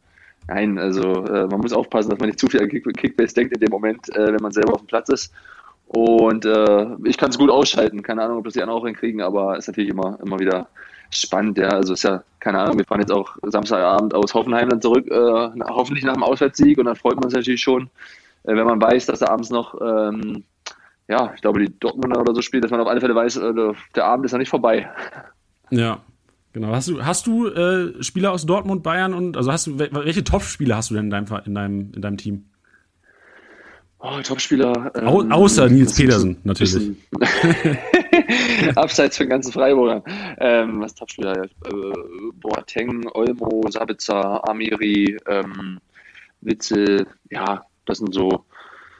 äh, 0.49 0.53
nein, 0.53 0.79
also 0.79 1.27
äh, 1.27 1.47
man 1.47 1.61
muss 1.61 1.75
aufpassen, 1.75 2.09
dass 2.09 2.19
man 2.19 2.29
nicht 2.29 2.39
zu 2.39 2.47
viel 2.47 2.63
an 2.63 2.69
Kickbase 2.69 3.35
denkt 3.35 3.53
in 3.53 3.61
dem 3.61 3.71
Moment, 3.71 4.09
äh, 4.17 4.33
wenn 4.33 4.41
man 4.41 4.53
selber 4.53 4.75
auf 4.75 4.81
dem 4.81 4.87
Platz 4.87 5.11
ist. 5.11 5.35
Und 5.89 6.45
äh, 6.45 6.87
ich 7.05 7.17
kann 7.17 7.31
es 7.31 7.39
gut 7.39 7.51
ausschalten. 7.51 8.03
Keine 8.03 8.23
Ahnung, 8.23 8.39
ob 8.39 8.45
das 8.45 8.53
die 8.53 8.63
anderen 8.63 8.81
auch 8.81 8.87
hinkriegen, 8.87 9.23
aber 9.23 9.57
ist 9.57 9.69
natürlich 9.69 9.91
immer, 9.91 10.19
immer 10.23 10.39
wieder 10.39 10.69
spannend. 11.11 11.57
Ja, 11.57 11.69
also 11.69 11.95
ist 11.95 12.05
ja, 12.05 12.23
keine 12.41 12.61
Ahnung, 12.61 12.77
wir 12.77 12.85
fahren 12.85 13.01
jetzt 13.01 13.11
auch 13.11 13.37
Samstagabend 13.43 14.15
aus 14.15 14.35
Hoffenheim 14.35 14.69
dann 14.69 14.83
zurück, 14.83 15.07
äh, 15.11 15.51
hoffentlich 15.65 16.05
nach 16.05 16.13
dem 16.13 16.23
Auswärtssieg. 16.23 16.77
Und 16.77 16.85
dann 16.85 16.97
freut 16.97 17.17
man 17.17 17.31
sich 17.31 17.39
natürlich 17.39 17.63
schon, 17.63 17.85
äh, 18.45 18.55
wenn 18.55 18.67
man 18.67 18.81
weiß, 18.81 19.07
dass 19.07 19.21
da 19.21 19.29
abends 19.29 19.49
noch, 19.49 19.81
ähm, 19.81 20.45
ja, 21.09 21.33
ich 21.35 21.41
glaube, 21.41 21.65
die 21.65 21.79
Dortmunder 21.81 22.21
oder 22.21 22.35
so 22.35 22.43
spielt, 22.43 22.65
dass 22.65 22.71
man 22.71 22.81
auf 22.81 22.89
alle 22.89 23.01
Fälle 23.01 23.15
weiß, 23.15 23.39
äh, 23.39 23.73
der 23.97 24.05
Abend 24.05 24.27
ist 24.27 24.33
noch 24.33 24.39
nicht 24.39 24.51
vorbei. 24.51 24.91
Ja. 25.71 26.01
Genau. 26.53 26.69
Hast 26.69 26.89
du, 26.89 27.05
hast 27.05 27.27
du 27.27 27.47
äh, 27.47 28.03
Spieler 28.03 28.33
aus 28.33 28.47
Dortmund, 28.47 28.83
Bayern 28.83 29.15
und 29.15 29.37
also 29.37 29.53
hast 29.53 29.67
du 29.67 29.79
welche 29.79 30.25
Top-Spieler 30.25 30.77
hast 30.77 30.91
du 30.91 30.95
denn 30.95 31.05
in 31.05 31.11
deinem, 31.11 31.27
in 31.45 31.55
deinem, 31.55 31.93
in 31.95 32.03
deinem 32.03 32.17
Team? 32.17 32.48
Oh, 34.01 34.21
Topspieler. 34.23 34.93
Ähm, 34.95 35.09
Au 35.09 35.23
außer 35.23 35.69
Nils 35.69 35.97
Pedersen, 35.97 36.37
natürlich. 36.45 36.97
Abseits 38.77 39.17
von 39.17 39.29
ganzen 39.29 39.53
Freiburgern. 39.53 40.03
Ähm, 40.39 40.81
was 40.81 40.95
Topspieler? 40.95 41.43
Äh, 41.43 41.49
Boateng, 42.35 43.09
Olmo, 43.15 43.69
Sabitzer, 43.69 44.49
Amiri, 44.49 45.17
ähm, 45.27 45.81
Witzel. 46.43 47.07
Ja, 47.31 47.65
das 47.87 47.99
sind 47.99 48.15
so. 48.15 48.45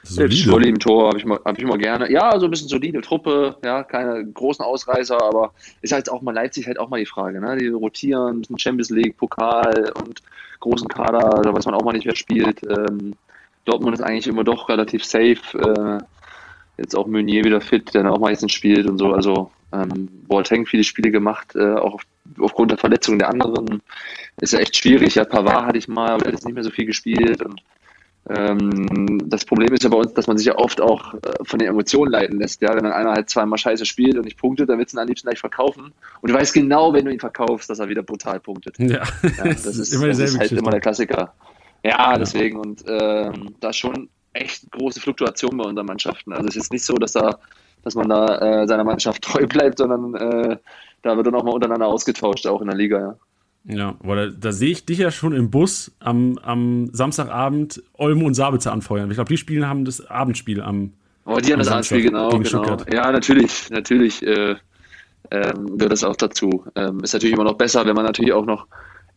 Solide. 0.03 0.67
im 0.67 0.79
Tor 0.79 1.09
habe 1.09 1.17
ich, 1.17 1.25
mal, 1.25 1.39
hab 1.43 1.57
ich 1.57 1.65
mal 1.65 1.77
gerne. 1.77 2.09
Ja, 2.11 2.39
so 2.39 2.45
ein 2.45 2.51
bisschen 2.51 2.69
solide 2.69 3.01
Truppe, 3.01 3.57
ja, 3.63 3.83
keine 3.83 4.25
großen 4.25 4.63
Ausreißer, 4.63 5.21
aber 5.21 5.53
ist 5.81 5.91
halt 5.91 6.09
auch 6.09 6.21
mal 6.21 6.33
Leipzig 6.33 6.67
halt 6.67 6.79
auch 6.79 6.89
mal 6.89 6.99
die 6.99 7.05
Frage, 7.05 7.41
ne? 7.41 7.57
Die 7.57 7.67
rotieren, 7.67 8.37
ein 8.37 8.39
bisschen 8.39 8.57
Champions 8.57 8.89
League, 8.89 9.17
Pokal 9.17 9.91
und 10.01 10.21
großen 10.61 10.87
Kader, 10.87 11.41
da 11.43 11.53
weiß 11.53 11.65
man 11.65 11.75
auch 11.75 11.83
mal 11.83 11.91
nicht, 11.91 12.05
wer 12.05 12.15
spielt. 12.15 12.63
Ähm, 12.63 13.13
Dortmund 13.69 13.95
ist 13.95 14.03
eigentlich 14.03 14.27
immer 14.27 14.43
doch 14.43 14.69
relativ 14.69 15.03
safe. 15.03 15.37
Äh, 15.53 16.03
jetzt 16.77 16.95
auch 16.95 17.07
Meunier 17.07 17.43
wieder 17.43 17.61
fit, 17.61 17.93
der 17.93 18.11
auch 18.11 18.19
meistens 18.19 18.51
spielt 18.51 18.87
und 18.87 18.97
so. 18.97 19.13
Also 19.13 19.51
ähm, 19.71 20.09
Boateng 20.27 20.65
viele 20.65 20.83
Spiele 20.83 21.11
gemacht, 21.11 21.55
äh, 21.55 21.75
auch 21.75 21.95
auf, 21.95 22.01
aufgrund 22.39 22.71
der 22.71 22.77
Verletzungen 22.77 23.19
der 23.19 23.29
anderen. 23.29 23.81
Ist 24.41 24.53
ja 24.53 24.59
echt 24.59 24.77
schwierig. 24.77 25.15
Ja, 25.15 25.25
Pavard 25.25 25.65
hatte 25.65 25.77
ich 25.77 25.87
mal, 25.87 26.09
aber 26.09 26.19
der 26.19 26.27
hat 26.27 26.39
jetzt 26.39 26.45
nicht 26.45 26.55
mehr 26.55 26.63
so 26.63 26.71
viel 26.71 26.85
gespielt. 26.85 27.43
Und 27.43 27.61
ähm, 28.29 29.21
das 29.25 29.45
Problem 29.45 29.73
ist 29.73 29.83
ja 29.83 29.89
bei 29.89 29.97
uns, 29.97 30.13
dass 30.13 30.27
man 30.27 30.37
sich 30.37 30.47
ja 30.47 30.55
oft 30.55 30.81
auch 30.81 31.13
äh, 31.15 31.17
von 31.43 31.59
den 31.59 31.67
Emotionen 31.67 32.11
leiten 32.11 32.39
lässt. 32.39 32.61
Ja, 32.61 32.75
wenn 32.75 32.83
dann 32.83 32.93
einer 32.93 33.11
halt 33.11 33.29
zweimal 33.29 33.59
scheiße 33.59 33.85
spielt 33.85 34.17
und 34.17 34.25
nicht 34.25 34.37
punktet, 34.37 34.69
dann 34.69 34.79
willst 34.79 34.93
du 34.93 34.97
ihn 34.97 35.01
am 35.01 35.07
liebsten 35.07 35.27
gleich 35.27 35.39
verkaufen. 35.39 35.91
Und 36.21 36.31
du 36.31 36.33
weißt 36.33 36.53
genau, 36.53 36.93
wenn 36.93 37.05
du 37.05 37.11
ihn 37.11 37.19
verkaufst, 37.19 37.69
dass 37.69 37.79
er 37.79 37.89
wieder 37.89 38.03
brutal 38.03 38.39
punktet. 38.39 38.79
Ja, 38.79 38.87
ja 38.87 39.03
das, 39.43 39.65
ist, 39.65 39.93
immer 39.93 40.07
das 40.07 40.19
ist 40.19 40.39
halt 40.39 40.51
immer 40.51 40.71
der 40.71 40.81
Klassiker. 40.81 41.33
Ja, 41.83 42.17
deswegen 42.17 42.57
und 42.57 42.83
ähm, 42.87 43.55
da 43.59 43.71
schon 43.71 44.09
echt 44.33 44.71
große 44.71 44.99
Fluktuation 44.99 45.57
bei 45.57 45.63
unseren 45.63 45.85
Mannschaften. 45.85 46.33
Also 46.33 46.47
es 46.47 46.55
ist 46.55 46.71
nicht 46.71 46.85
so, 46.85 46.95
dass 46.95 47.13
da, 47.13 47.39
dass 47.83 47.95
man 47.95 48.09
da 48.09 48.37
äh, 48.37 48.67
seiner 48.67 48.83
Mannschaft 48.83 49.21
treu 49.23 49.47
bleibt, 49.47 49.77
sondern 49.77 50.15
äh, 50.15 50.57
da 51.01 51.15
wird 51.15 51.27
dann 51.27 51.35
auch 51.35 51.43
mal 51.43 51.51
untereinander 51.51 51.87
ausgetauscht, 51.87 52.45
auch 52.47 52.61
in 52.61 52.67
der 52.67 52.77
Liga, 52.77 52.99
ja. 52.99 53.15
Ja, 53.65 53.95
aber 54.01 54.15
da, 54.15 54.27
da 54.27 54.51
sehe 54.51 54.71
ich 54.71 54.85
dich 54.85 54.99
ja 54.99 55.11
schon 55.11 55.33
im 55.33 55.51
Bus 55.51 55.91
am, 55.99 56.37
am 56.41 56.89
Samstagabend 56.93 57.83
Olmo 57.93 58.25
und 58.25 58.33
Sabitzer 58.33 58.71
anfeuern. 58.71 59.11
Ich 59.11 59.15
glaube, 59.15 59.27
die 59.27 59.37
Spiele 59.37 59.67
haben 59.67 59.83
das 59.83 60.05
Abendspiel 60.07 60.61
am. 60.61 60.93
Oh, 61.25 61.37
die 61.37 61.51
haben 61.51 61.59
das 61.59 61.67
Abendspiel, 61.67 62.03
genau. 62.03 62.29
genau. 62.29 62.77
Ja, 62.91 63.11
natürlich, 63.11 63.69
natürlich 63.69 64.25
äh, 64.25 64.55
ähm, 65.29 65.77
gehört 65.77 65.91
das 65.91 66.03
auch 66.03 66.15
dazu. 66.15 66.65
Ähm, 66.75 67.01
ist 67.03 67.13
natürlich 67.13 67.33
immer 67.33 67.43
noch 67.43 67.55
besser, 67.55 67.85
wenn 67.85 67.95
man 67.95 68.05
natürlich 68.05 68.33
auch 68.33 68.45
noch 68.45 68.65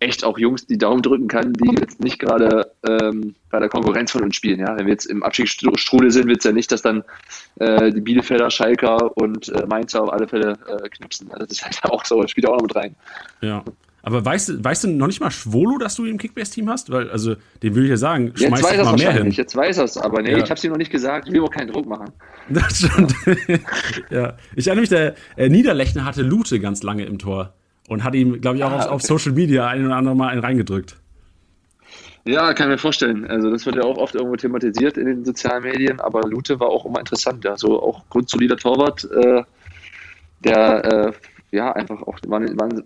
echt 0.03 0.25
auch 0.25 0.39
Jungs 0.39 0.67
die 0.67 0.79
Daumen 0.79 1.03
drücken 1.03 1.29
kann, 1.29 1.53
die 1.53 1.75
jetzt 1.81 2.01
nicht 2.01 2.19
gerade 2.19 2.73
ähm, 2.87 3.35
bei 3.51 3.61
der 3.61 3.69
Konkurrenz 3.69 4.11
von 4.11 4.23
uns 4.23 4.37
spielen. 4.37 4.61
Ja? 4.61 4.77
Wenn 4.77 4.87
wir 4.87 4.93
jetzt 4.93 5.07
im 5.07 5.23
Abstiegsstrudel 5.23 6.11
sind, 6.11 6.27
wird 6.27 6.39
es 6.39 6.45
ja 6.45 6.53
nicht, 6.53 6.71
dass 6.73 6.83
dann 6.83 7.05
äh, 7.59 7.91
die 7.93 8.01
Bielefelder, 8.01 8.51
Schalker 8.51 9.17
und 9.17 9.49
äh, 9.49 9.67
Mainzer 9.67 10.03
auf 10.03 10.13
alle 10.13 10.29
Fälle 10.29 10.59
äh, 10.67 10.89
knipsen. 10.89 11.31
Also 11.31 11.47
das 11.47 11.53
ist 11.53 11.65
halt 11.65 11.85
auch 11.85 12.05
so, 12.05 12.21
das 12.21 12.31
spielt 12.31 12.47
auch 12.49 12.57
noch 12.57 12.63
mit 12.63 12.77
rein. 12.77 12.95
Ja. 13.41 13.65
Aber 14.05 14.25
weißt 14.25 14.49
du, 14.49 14.65
weißt 14.65 14.85
du 14.85 14.89
noch 14.89 15.07
nicht 15.07 15.21
mal 15.21 15.31
Schwolo, 15.31 15.79
dass 15.79 15.95
du 15.95 16.05
im 16.05 16.19
Kickbase-Team 16.19 16.69
hast? 16.69 16.91
Weil, 16.91 17.09
also, 17.11 17.37
dem 17.63 17.75
würde 17.75 17.85
ich 17.85 17.91
ja 17.91 17.97
sagen, 17.97 18.33
schmeiß 18.35 18.61
jetzt 18.61 18.65
weiß 18.65 18.85
mal 18.85 18.97
mehr 18.97 19.13
hin. 19.13 19.31
Jetzt 19.31 19.55
weiß 19.55 19.79
er 19.79 19.85
es, 19.85 19.97
aber 19.97 20.23
nee, 20.23 20.33
ja. 20.33 20.39
ich 20.39 20.45
habe 20.45 20.55
es 20.55 20.65
ihm 20.65 20.73
noch 20.73 20.79
nicht 20.79 20.91
gesagt. 20.91 21.29
Ich 21.29 21.33
will 21.33 21.41
auch 21.43 21.51
keinen 21.51 21.71
Druck 21.71 21.87
machen. 21.87 22.11
Das 22.49 22.79
stimmt. 22.79 23.15
ja. 24.11 24.37
Ich 24.57 24.67
erinnere 24.67 24.81
mich, 24.81 24.89
der 24.89 25.15
äh, 25.37 25.49
Niederlechner 25.49 26.05
hatte 26.05 26.23
Lute 26.23 26.59
ganz 26.59 26.83
lange 26.83 27.05
im 27.05 27.19
Tor 27.19 27.55
und 27.93 28.05
hat 28.05 28.15
ihm, 28.15 28.41
glaube 28.41 28.57
ich, 28.57 28.65
auch 28.65 28.73
ah, 28.73 28.77
auf, 28.77 28.87
auf, 28.87 29.03
Social 29.03 29.33
Media 29.33 29.69
ein 29.69 29.85
oder 29.87 29.97
andere 29.97 30.17
Mal 30.17 30.29
einen 30.29 30.41
reingedrückt. 30.41 30.97
Ja, 32.25 32.55
kann 32.55 32.69
ich 32.69 32.73
mir 32.73 32.79
vorstellen. 32.79 33.27
Also 33.27 33.51
das 33.51 33.67
wird 33.67 33.77
ja 33.77 33.83
auch 33.83 33.99
oft 33.99 34.15
irgendwo 34.15 34.37
thematisiert 34.37 34.97
in 34.97 35.07
den 35.07 35.25
sozialen 35.25 35.65
Medien, 35.65 36.01
aber 36.01 36.23
Lute 36.29 36.61
war 36.61 36.69
auch 36.69 36.85
immer 36.85 37.01
interessant, 37.01 37.45
ja. 37.45 37.57
So 37.57 37.83
auch 37.83 38.09
grundsolider 38.11 38.57
Torwart, 38.57 39.05
äh, 39.11 39.43
der 40.45 40.85
äh, 40.85 41.13
ja 41.51 41.73
einfach 41.73 42.03
auch 42.03 42.19
man, 42.27 42.55
man, 42.55 42.83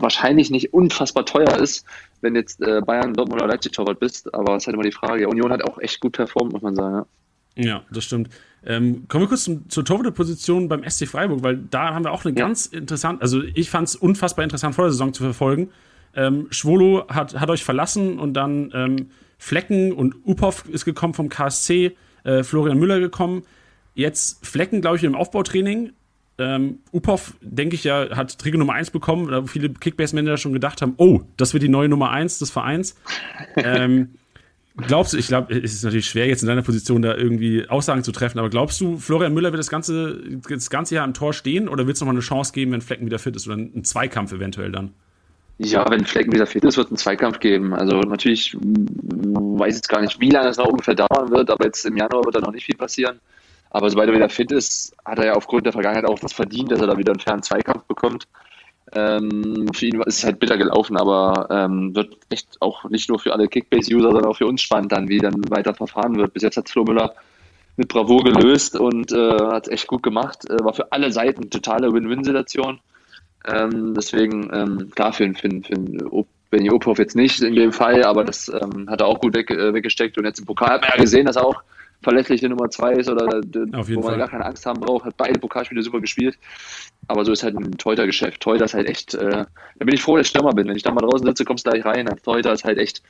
wahrscheinlich 0.00 0.50
nicht 0.50 0.74
unfassbar 0.74 1.24
teuer 1.24 1.56
ist, 1.58 1.86
wenn 2.20 2.34
jetzt 2.34 2.60
äh, 2.60 2.80
Bayern, 2.80 3.14
Dortmund 3.14 3.40
oder 3.40 3.50
Leipzig 3.50 3.72
Torwart 3.72 4.00
bist, 4.00 4.32
aber 4.34 4.56
es 4.56 4.64
ist 4.64 4.66
halt 4.66 4.74
immer 4.74 4.82
die 4.82 4.92
Frage. 4.92 5.28
Union 5.28 5.52
hat 5.52 5.62
auch 5.62 5.78
echt 5.78 6.00
gut 6.00 6.12
performt, 6.12 6.52
muss 6.52 6.62
man 6.62 6.74
sagen, 6.74 6.96
ja. 6.96 7.06
Ja, 7.56 7.82
das 7.90 8.04
stimmt. 8.04 8.30
Ähm, 8.64 9.06
kommen 9.08 9.24
wir 9.24 9.28
kurz 9.28 9.44
zum, 9.44 9.68
zur 9.68 9.84
Torhüterposition 9.84 10.68
beim 10.68 10.88
SC 10.88 11.08
Freiburg, 11.08 11.42
weil 11.42 11.56
da 11.70 11.94
haben 11.94 12.04
wir 12.04 12.12
auch 12.12 12.24
eine 12.24 12.36
ja. 12.36 12.46
ganz 12.46 12.66
interessant, 12.66 13.20
also 13.20 13.42
ich 13.42 13.70
fand 13.70 13.88
es 13.88 13.96
unfassbar 13.96 14.44
interessant 14.44 14.74
vor 14.74 14.84
der 14.84 14.92
Saison 14.92 15.12
zu 15.12 15.24
verfolgen. 15.24 15.70
Ähm, 16.14 16.46
Schwolo 16.50 17.06
hat, 17.08 17.38
hat 17.40 17.50
euch 17.50 17.64
verlassen 17.64 18.18
und 18.18 18.34
dann 18.34 18.70
ähm, 18.74 19.10
Flecken 19.38 19.92
und 19.92 20.14
Upov 20.24 20.64
ist 20.68 20.84
gekommen 20.84 21.14
vom 21.14 21.28
KSC, 21.28 21.96
äh, 22.24 22.42
Florian 22.44 22.78
Müller 22.78 23.00
gekommen. 23.00 23.42
Jetzt 23.94 24.46
Flecken, 24.46 24.80
glaube 24.80 24.98
ich, 24.98 25.04
im 25.04 25.14
Aufbautraining. 25.14 25.92
Ähm, 26.38 26.78
Upov, 26.92 27.34
denke 27.40 27.74
ich 27.74 27.84
ja, 27.84 28.16
hat 28.16 28.38
Trigger 28.38 28.58
Nummer 28.58 28.74
1 28.74 28.90
bekommen, 28.90 29.28
da 29.30 29.44
viele 29.44 29.70
Kickbase-Manager 29.70 30.36
schon 30.38 30.52
gedacht 30.52 30.80
haben, 30.80 30.94
oh, 30.96 31.22
das 31.36 31.52
wird 31.52 31.62
die 31.62 31.68
neue 31.68 31.88
Nummer 31.88 32.10
1 32.10 32.38
des 32.38 32.50
Vereins. 32.50 32.96
ähm, 33.56 34.14
Glaubst 34.76 35.12
du, 35.12 35.18
ich 35.18 35.26
glaube, 35.26 35.54
es 35.54 35.74
ist 35.74 35.84
natürlich 35.84 36.06
schwer, 36.06 36.26
jetzt 36.26 36.42
in 36.42 36.48
deiner 36.48 36.62
Position 36.62 37.02
da 37.02 37.14
irgendwie 37.14 37.68
Aussagen 37.68 38.02
zu 38.04 38.12
treffen, 38.12 38.38
aber 38.38 38.48
glaubst 38.48 38.80
du, 38.80 38.96
Florian 38.96 39.34
Müller 39.34 39.52
wird 39.52 39.58
das 39.58 39.68
ganze, 39.68 40.18
das 40.48 40.70
ganze 40.70 40.94
Jahr 40.94 41.04
am 41.04 41.12
Tor 41.12 41.34
stehen 41.34 41.68
oder 41.68 41.86
wird 41.86 41.96
es 41.96 42.00
nochmal 42.00 42.14
eine 42.14 42.22
Chance 42.22 42.52
geben, 42.52 42.72
wenn 42.72 42.80
Flecken 42.80 43.04
wieder 43.04 43.18
fit 43.18 43.36
ist 43.36 43.46
oder 43.46 43.56
einen 43.56 43.84
Zweikampf 43.84 44.32
eventuell 44.32 44.72
dann? 44.72 44.92
Ja, 45.58 45.88
wenn 45.90 46.06
Flecken 46.06 46.32
wieder 46.32 46.46
fit 46.46 46.64
ist, 46.64 46.78
wird 46.78 46.86
es 46.86 46.90
einen 46.90 46.96
Zweikampf 46.96 47.38
geben. 47.38 47.74
Also 47.74 48.00
natürlich 48.00 48.56
weiß 48.56 49.74
ich 49.74 49.76
jetzt 49.76 49.88
gar 49.88 50.00
nicht, 50.00 50.18
wie 50.20 50.30
lange 50.30 50.48
es 50.48 50.56
noch 50.56 50.66
ungefähr 50.66 50.94
dauern 50.94 51.30
wird, 51.30 51.50
aber 51.50 51.66
jetzt 51.66 51.84
im 51.84 51.96
Januar 51.96 52.24
wird 52.24 52.34
da 52.34 52.40
noch 52.40 52.52
nicht 52.52 52.64
viel 52.64 52.76
passieren. 52.76 53.20
Aber 53.70 53.90
sobald 53.90 54.08
er 54.08 54.14
wieder 54.14 54.28
fit 54.28 54.52
ist, 54.52 54.94
hat 55.04 55.18
er 55.18 55.26
ja 55.26 55.32
aufgrund 55.34 55.66
der 55.66 55.72
Vergangenheit 55.72 56.06
auch 56.06 56.18
das 56.18 56.32
verdient, 56.32 56.72
dass 56.72 56.80
er 56.80 56.86
da 56.86 56.96
wieder 56.96 57.12
einen 57.12 57.20
fairen 57.20 57.42
Zweikampf 57.42 57.84
bekommt. 57.84 58.26
Ähm, 58.94 59.68
für 59.74 59.86
ihn 59.86 60.00
ist 60.02 60.18
es 60.18 60.24
halt 60.24 60.38
bitter 60.38 60.58
gelaufen, 60.58 60.96
aber 60.96 61.46
ähm, 61.50 61.94
wird 61.94 62.16
echt 62.28 62.60
auch 62.60 62.84
nicht 62.90 63.08
nur 63.08 63.18
für 63.18 63.32
alle 63.32 63.48
Kickbase-User, 63.48 64.10
sondern 64.10 64.26
auch 64.26 64.36
für 64.36 64.46
uns 64.46 64.60
spannend 64.60 64.92
dann, 64.92 65.08
wie 65.08 65.18
dann 65.18 65.42
weiter 65.50 65.74
verfahren 65.74 66.16
wird. 66.16 66.34
Bis 66.34 66.42
jetzt 66.42 66.56
hat 66.56 66.68
Flo 66.68 66.84
Müller 66.84 67.14
mit 67.76 67.88
Bravour 67.88 68.22
gelöst 68.22 68.78
und 68.78 69.12
äh, 69.12 69.38
hat 69.38 69.66
es 69.66 69.72
echt 69.72 69.86
gut 69.86 70.02
gemacht. 70.02 70.48
Äh, 70.50 70.62
war 70.62 70.74
für 70.74 70.92
alle 70.92 71.10
Seiten 71.10 71.48
totale 71.48 71.92
Win-Win-Situation. 71.92 72.80
Ähm, 73.46 73.94
deswegen, 73.94 74.50
ähm, 74.52 74.90
klar, 74.94 75.12
für, 75.12 75.32
für, 75.34 75.48
für 75.48 76.24
Benny 76.50 76.70
Ophoff 76.70 76.98
jetzt 76.98 77.16
nicht 77.16 77.40
in 77.40 77.54
dem 77.54 77.72
Fall, 77.72 78.04
aber 78.04 78.24
das 78.24 78.48
ähm, 78.48 78.88
hat 78.88 79.00
er 79.00 79.06
auch 79.06 79.20
gut 79.20 79.34
weg, 79.34 79.50
äh, 79.50 79.72
weggesteckt 79.72 80.18
und 80.18 80.26
jetzt 80.26 80.38
im 80.38 80.44
Pokal 80.44 80.74
hat 80.74 80.82
man 80.82 80.90
ja 80.90 81.02
gesehen, 81.02 81.26
dass 81.26 81.36
er 81.36 81.46
auch 81.46 81.62
verlässliche 82.02 82.48
Nummer 82.48 82.70
zwei 82.70 82.92
ist 82.92 83.08
oder 83.08 83.26
wo 83.26 84.00
man 84.00 84.02
Fall. 84.02 84.18
gar 84.18 84.28
keine 84.28 84.44
Angst 84.44 84.66
haben 84.66 84.80
braucht, 84.80 85.04
hat 85.04 85.16
beide 85.16 85.38
Pokalspiele 85.38 85.82
super 85.82 86.00
gespielt. 86.00 86.38
Aber 87.08 87.24
so 87.24 87.32
ist 87.32 87.42
halt 87.42 87.56
ein 87.56 87.72
Teuter-Geschäft. 87.72 88.40
Teuter 88.40 88.64
ist 88.64 88.74
halt 88.74 88.88
echt, 88.88 89.14
äh, 89.14 89.44
da 89.78 89.84
bin 89.84 89.94
ich 89.94 90.02
froh, 90.02 90.16
dass 90.16 90.26
ich 90.26 90.30
Stürmer 90.30 90.52
bin. 90.52 90.68
Wenn 90.68 90.76
ich 90.76 90.82
da 90.82 90.92
mal 90.92 91.00
draußen 91.00 91.26
sitze, 91.26 91.44
kommst 91.44 91.66
du 91.66 91.70
gleich 91.70 91.84
rein. 91.84 92.08
Teuter 92.22 92.52
ist 92.52 92.64
halt 92.64 92.78
echt 92.78 93.02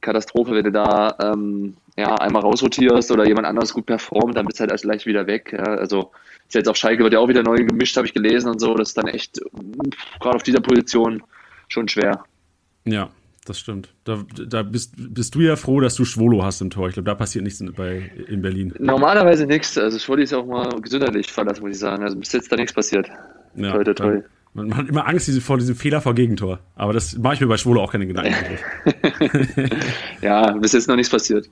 Katastrophe, 0.00 0.52
wenn 0.52 0.64
du 0.64 0.72
da 0.72 1.14
ähm, 1.20 1.76
ja, 1.96 2.14
einmal 2.14 2.42
rausrotierst 2.42 3.10
oder 3.10 3.26
jemand 3.26 3.46
anderes 3.46 3.72
gut 3.72 3.86
performt, 3.86 4.36
dann 4.36 4.46
bist 4.46 4.58
du 4.58 4.62
halt 4.62 4.70
erst 4.70 4.84
gleich 4.84 5.06
wieder 5.06 5.26
weg. 5.26 5.52
Ja. 5.52 5.64
Also 5.64 6.10
ist 6.48 6.54
jetzt 6.54 6.68
auf 6.68 6.76
Schalke 6.76 7.02
wird 7.02 7.12
ja 7.12 7.18
auch 7.18 7.28
wieder 7.28 7.42
neu 7.42 7.56
gemischt, 7.56 7.96
habe 7.96 8.06
ich 8.06 8.14
gelesen 8.14 8.50
und 8.50 8.58
so. 8.58 8.74
Das 8.74 8.88
ist 8.88 8.98
dann 8.98 9.08
echt 9.08 9.40
gerade 10.20 10.36
auf 10.36 10.42
dieser 10.42 10.60
Position 10.60 11.22
schon 11.68 11.88
schwer. 11.88 12.24
Ja, 12.84 13.10
das 13.46 13.58
stimmt. 13.58 13.94
Da, 14.04 14.22
da 14.46 14.62
bist, 14.62 14.94
bist 14.96 15.34
du 15.34 15.40
ja 15.40 15.56
froh, 15.56 15.80
dass 15.80 15.94
du 15.94 16.04
Schwolo 16.04 16.44
hast 16.44 16.60
im 16.60 16.70
Tor. 16.70 16.88
Ich 16.88 16.94
glaube, 16.94 17.08
da 17.08 17.14
passiert 17.14 17.42
nichts 17.42 17.60
in, 17.60 17.72
bei, 17.72 18.10
in 18.28 18.42
Berlin. 18.42 18.74
Normalerweise 18.78 19.46
nichts. 19.46 19.78
Also 19.78 19.98
Schwolo 19.98 20.22
ist 20.22 20.34
auch 20.34 20.46
mal 20.46 20.68
gesundheitlich 20.80 21.32
verlassen, 21.32 21.62
muss 21.62 21.72
ich 21.72 21.78
sagen. 21.78 22.02
Also 22.02 22.16
bis 22.16 22.32
jetzt 22.32 22.52
da 22.52 22.56
nichts 22.56 22.74
passiert. 22.74 23.08
Ja, 23.54 23.72
toi, 23.72 23.84
toi, 23.84 23.94
toi. 23.94 24.22
Man, 24.52 24.68
man, 24.68 24.76
hat 24.76 24.88
immer 24.88 25.08
Angst 25.08 25.30
vor 25.42 25.56
diesem 25.56 25.74
Fehler 25.74 26.00
vor 26.00 26.14
Gegentor. 26.14 26.60
Aber 26.74 26.92
das 26.92 27.16
mache 27.16 27.34
ich 27.34 27.40
mir 27.40 27.46
bei 27.46 27.56
Schwolo 27.56 27.82
auch 27.82 27.92
keine 27.92 28.06
Gedanken. 28.06 28.34
ja, 30.22 30.52
bis 30.52 30.72
jetzt 30.72 30.88
noch 30.88 30.96
nichts 30.96 31.10
passiert. 31.10 31.48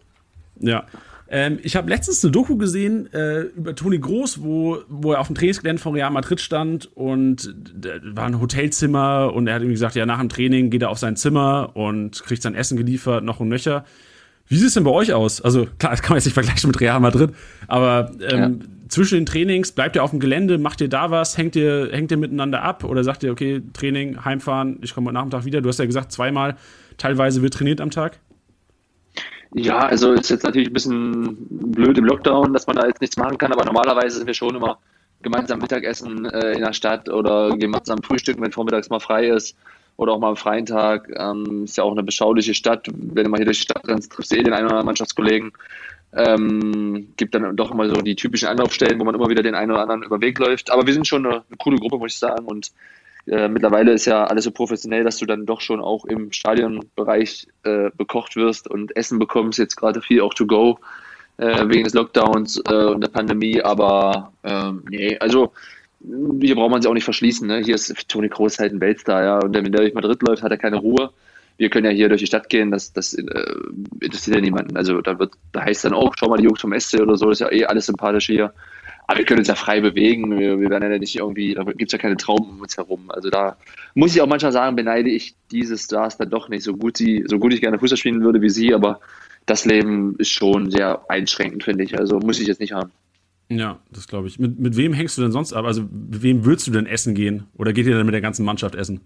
Ja. 0.61 0.85
Ähm, 1.30 1.58
ich 1.62 1.76
habe 1.76 1.90
letztens 1.90 2.24
eine 2.24 2.32
Doku 2.32 2.56
gesehen 2.56 3.12
äh, 3.12 3.42
über 3.42 3.74
Toni 3.74 3.98
Groß, 3.98 4.42
wo, 4.42 4.78
wo 4.88 5.12
er 5.12 5.20
auf 5.20 5.26
dem 5.26 5.36
Trainingsgelände 5.36 5.80
von 5.80 5.92
Real 5.92 6.10
Madrid 6.10 6.40
stand 6.40 6.88
und 6.94 7.54
da 7.74 7.90
war 8.14 8.24
ein 8.24 8.40
Hotelzimmer 8.40 9.32
und 9.34 9.46
er 9.46 9.54
hat 9.54 9.60
irgendwie 9.60 9.74
gesagt, 9.74 9.94
ja, 9.94 10.06
nach 10.06 10.20
dem 10.20 10.30
Training 10.30 10.70
geht 10.70 10.82
er 10.82 10.88
auf 10.88 10.98
sein 10.98 11.16
Zimmer 11.16 11.70
und 11.74 12.22
kriegt 12.24 12.42
sein 12.42 12.54
Essen 12.54 12.78
geliefert, 12.78 13.24
noch 13.24 13.40
ein 13.40 13.48
Nöcher. 13.48 13.84
Wie 14.46 14.56
sieht 14.56 14.68
es 14.68 14.74
denn 14.74 14.84
bei 14.84 14.90
euch 14.90 15.12
aus? 15.12 15.42
Also 15.42 15.66
klar, 15.78 15.90
das 15.90 16.00
kann 16.00 16.10
man 16.10 16.16
jetzt 16.16 16.24
nicht 16.24 16.34
vergleichen 16.34 16.68
mit 16.68 16.80
Real 16.80 16.98
Madrid, 16.98 17.34
aber 17.66 18.10
ähm, 18.22 18.38
ja. 18.38 18.66
zwischen 18.88 19.16
den 19.16 19.26
Trainings, 19.26 19.72
bleibt 19.72 19.96
ihr 19.96 20.04
auf 20.04 20.10
dem 20.10 20.20
Gelände, 20.20 20.56
macht 20.56 20.80
ihr 20.80 20.88
da 20.88 21.10
was, 21.10 21.36
hängt 21.36 21.56
ihr, 21.56 21.90
hängt 21.92 22.10
ihr 22.10 22.16
miteinander 22.16 22.62
ab 22.62 22.84
oder 22.84 23.04
sagt 23.04 23.22
ihr, 23.22 23.32
okay, 23.32 23.60
Training, 23.74 24.24
heimfahren, 24.24 24.78
ich 24.80 24.94
komme 24.94 25.08
heute 25.08 25.14
Nachmittag 25.14 25.44
wieder? 25.44 25.60
Du 25.60 25.68
hast 25.68 25.78
ja 25.78 25.84
gesagt, 25.84 26.10
zweimal 26.10 26.56
teilweise 26.96 27.42
wird 27.42 27.52
trainiert 27.52 27.82
am 27.82 27.90
Tag. 27.90 28.18
Ja, 29.54 29.78
also 29.78 30.12
ist 30.12 30.30
jetzt 30.30 30.44
natürlich 30.44 30.68
ein 30.68 30.74
bisschen 30.74 31.37
blöd 31.48 31.96
im 31.96 32.04
Lockdown, 32.04 32.52
dass 32.52 32.66
man 32.66 32.76
da 32.76 32.87
jetzt 32.87 33.00
nichts 33.00 33.16
machen 33.16 33.38
kann, 33.38 33.52
aber 33.52 33.64
normalerweise 33.64 34.18
sind 34.18 34.26
wir 34.26 34.34
schon 34.34 34.54
immer 34.54 34.78
gemeinsam 35.22 35.61
Mittagessen 35.61 36.26
äh, 36.26 36.52
in 36.52 36.61
der 36.61 36.72
Stadt 36.72 37.08
oder 37.08 37.56
gemeinsam 37.56 38.02
frühstücken, 38.02 38.42
wenn 38.42 38.52
vormittags 38.52 38.90
mal 38.90 39.00
frei 39.00 39.28
ist 39.28 39.56
oder 39.96 40.12
auch 40.12 40.20
mal 40.20 40.30
am 40.30 40.37
freien 40.37 40.66
Tag. 40.66 41.11
Ähm, 41.16 41.64
ist 41.64 41.76
ja 41.76 41.84
auch 41.84 41.92
eine 41.92 42.02
beschauliche 42.02 42.54
Stadt. 42.54 42.87
Wenn 42.92 43.24
du 43.24 43.30
mal 43.30 43.38
hier 43.38 43.46
durch 43.46 43.58
die 43.58 43.64
Stadt 43.64 43.87
rennst, 43.88 44.12
triffst 44.12 44.32
du 44.32 44.37
eh 44.37 44.42
den 44.42 44.52
einen 44.52 44.66
oder 44.66 44.74
anderen 44.74 44.87
Mannschaftskollegen. 44.87 45.52
Ähm, 46.12 47.08
gibt 47.16 47.34
dann 47.34 47.56
doch 47.56 47.70
immer 47.70 47.88
so 47.88 48.00
die 48.00 48.16
typischen 48.16 48.48
Anlaufstellen, 48.48 48.98
wo 49.00 49.04
man 49.04 49.14
immer 49.14 49.28
wieder 49.28 49.42
den 49.42 49.54
einen 49.54 49.72
oder 49.72 49.82
anderen 49.82 50.04
über 50.04 50.20
Weg 50.20 50.38
läuft. 50.38 50.70
Aber 50.70 50.87
wir 50.87 50.94
sind 50.94 51.06
schon 51.06 51.26
eine, 51.26 51.37
eine 51.37 51.56
coole 51.58 51.78
Gruppe, 51.78 51.98
muss 51.98 52.12
ich 52.12 52.18
sagen. 52.18 52.46
Und 52.46 52.70
äh, 53.30 53.48
mittlerweile 53.48 53.92
ist 53.92 54.06
ja 54.06 54.24
alles 54.24 54.44
so 54.44 54.50
professionell, 54.50 55.04
dass 55.04 55.18
du 55.18 55.26
dann 55.26 55.46
doch 55.46 55.60
schon 55.60 55.80
auch 55.80 56.04
im 56.04 56.32
Stadionbereich 56.32 57.48
äh, 57.64 57.90
bekocht 57.96 58.36
wirst 58.36 58.68
und 58.68 58.96
Essen 58.96 59.18
bekommst, 59.18 59.58
jetzt 59.58 59.76
gerade 59.76 60.00
viel 60.00 60.20
auch 60.20 60.34
to 60.34 60.46
go 60.46 60.78
äh, 61.38 61.68
wegen 61.68 61.84
des 61.84 61.94
Lockdowns 61.94 62.60
äh, 62.68 62.84
und 62.86 63.00
der 63.00 63.08
Pandemie, 63.08 63.62
aber 63.62 64.32
ähm, 64.44 64.84
nee, 64.90 65.16
also 65.18 65.52
hier 66.40 66.54
braucht 66.54 66.70
man 66.70 66.82
sich 66.82 66.88
auch 66.88 66.94
nicht 66.94 67.04
verschließen. 67.04 67.46
Ne? 67.46 67.58
Hier 67.58 67.74
ist 67.74 68.08
Toni 68.08 68.28
Kroos 68.28 68.58
halt 68.58 68.72
ein 68.72 68.80
Weltstar, 68.80 69.22
ja, 69.22 69.38
und 69.38 69.54
wenn 69.54 69.64
der 69.64 69.80
durch 69.80 69.94
Madrid 69.94 70.22
läuft, 70.22 70.42
hat 70.42 70.50
er 70.50 70.58
keine 70.58 70.76
Ruhe. 70.76 71.10
Wir 71.56 71.70
können 71.70 71.86
ja 71.86 71.92
hier 71.92 72.08
durch 72.08 72.20
die 72.20 72.26
Stadt 72.26 72.48
gehen, 72.48 72.70
das, 72.70 72.92
das 72.92 73.14
äh, 73.14 73.24
interessiert 74.00 74.36
ja 74.36 74.40
niemanden. 74.40 74.76
Also 74.76 75.00
da 75.00 75.18
wird, 75.18 75.32
da 75.52 75.62
heißt 75.62 75.84
dann 75.84 75.92
auch, 75.92 76.14
schau 76.16 76.28
mal 76.28 76.36
die 76.36 76.44
Jungs 76.44 76.60
vom 76.60 76.78
SC 76.78 77.00
oder 77.00 77.16
so, 77.16 77.26
das 77.28 77.40
ist 77.40 77.40
ja 77.40 77.52
eh 77.52 77.64
alles 77.64 77.86
sympathisch 77.86 78.26
hier. 78.26 78.52
Aber 79.09 79.18
wir 79.18 79.25
können 79.25 79.38
uns 79.38 79.49
ja 79.49 79.55
frei 79.55 79.81
bewegen. 79.81 80.38
Wir, 80.38 80.61
wir 80.61 80.68
werden 80.68 80.92
ja 80.92 80.99
nicht 80.99 81.16
irgendwie, 81.16 81.55
da 81.55 81.64
gibt 81.64 81.88
es 81.88 81.92
ja 81.92 81.99
keine 81.99 82.18
Trauben 82.18 82.51
um 82.51 82.61
uns 82.61 82.77
herum. 82.77 83.11
Also 83.11 83.31
da 83.31 83.57
muss 83.94 84.14
ich 84.14 84.21
auch 84.21 84.27
manchmal 84.27 84.53
sagen, 84.53 84.77
beneide 84.77 85.09
ich 85.09 85.35
diese 85.51 85.79
Stars 85.79 86.18
dann 86.18 86.29
doch 86.29 86.51
nicht. 86.51 86.62
So 86.62 86.77
gut, 86.77 86.99
sie, 86.99 87.25
so 87.27 87.38
gut 87.38 87.55
ich 87.55 87.62
gerne 87.62 87.79
Fußball 87.79 87.97
spielen 87.97 88.23
würde 88.23 88.42
wie 88.42 88.51
sie, 88.51 88.75
aber 88.75 89.01
das 89.47 89.64
Leben 89.64 90.14
ist 90.18 90.29
schon 90.29 90.71
sehr 90.71 91.01
einschränkend, 91.09 91.64
finde 91.64 91.85
ich. 91.85 91.99
Also 91.99 92.18
muss 92.18 92.38
ich 92.38 92.47
jetzt 92.47 92.61
nicht 92.61 92.75
haben. 92.75 92.90
Ja, 93.49 93.79
das 93.90 94.09
glaube 94.09 94.29
ich. 94.29 94.38
Mit, 94.38 94.61
mit 94.61 94.77
wem 94.77 94.92
hängst 94.92 95.16
du 95.16 95.23
denn 95.23 95.33
sonst 95.33 95.55
ab? 95.55 95.64
Also 95.64 95.85
mit 95.85 96.23
wem 96.23 96.44
würdest 96.44 96.66
du 96.66 96.71
denn 96.71 96.85
essen 96.85 97.14
gehen? 97.14 97.44
Oder 97.57 97.73
geht 97.73 97.87
ihr 97.87 97.97
dann 97.97 98.05
mit 98.05 98.12
der 98.12 98.21
ganzen 98.21 98.44
Mannschaft 98.44 98.75
essen? 98.75 99.01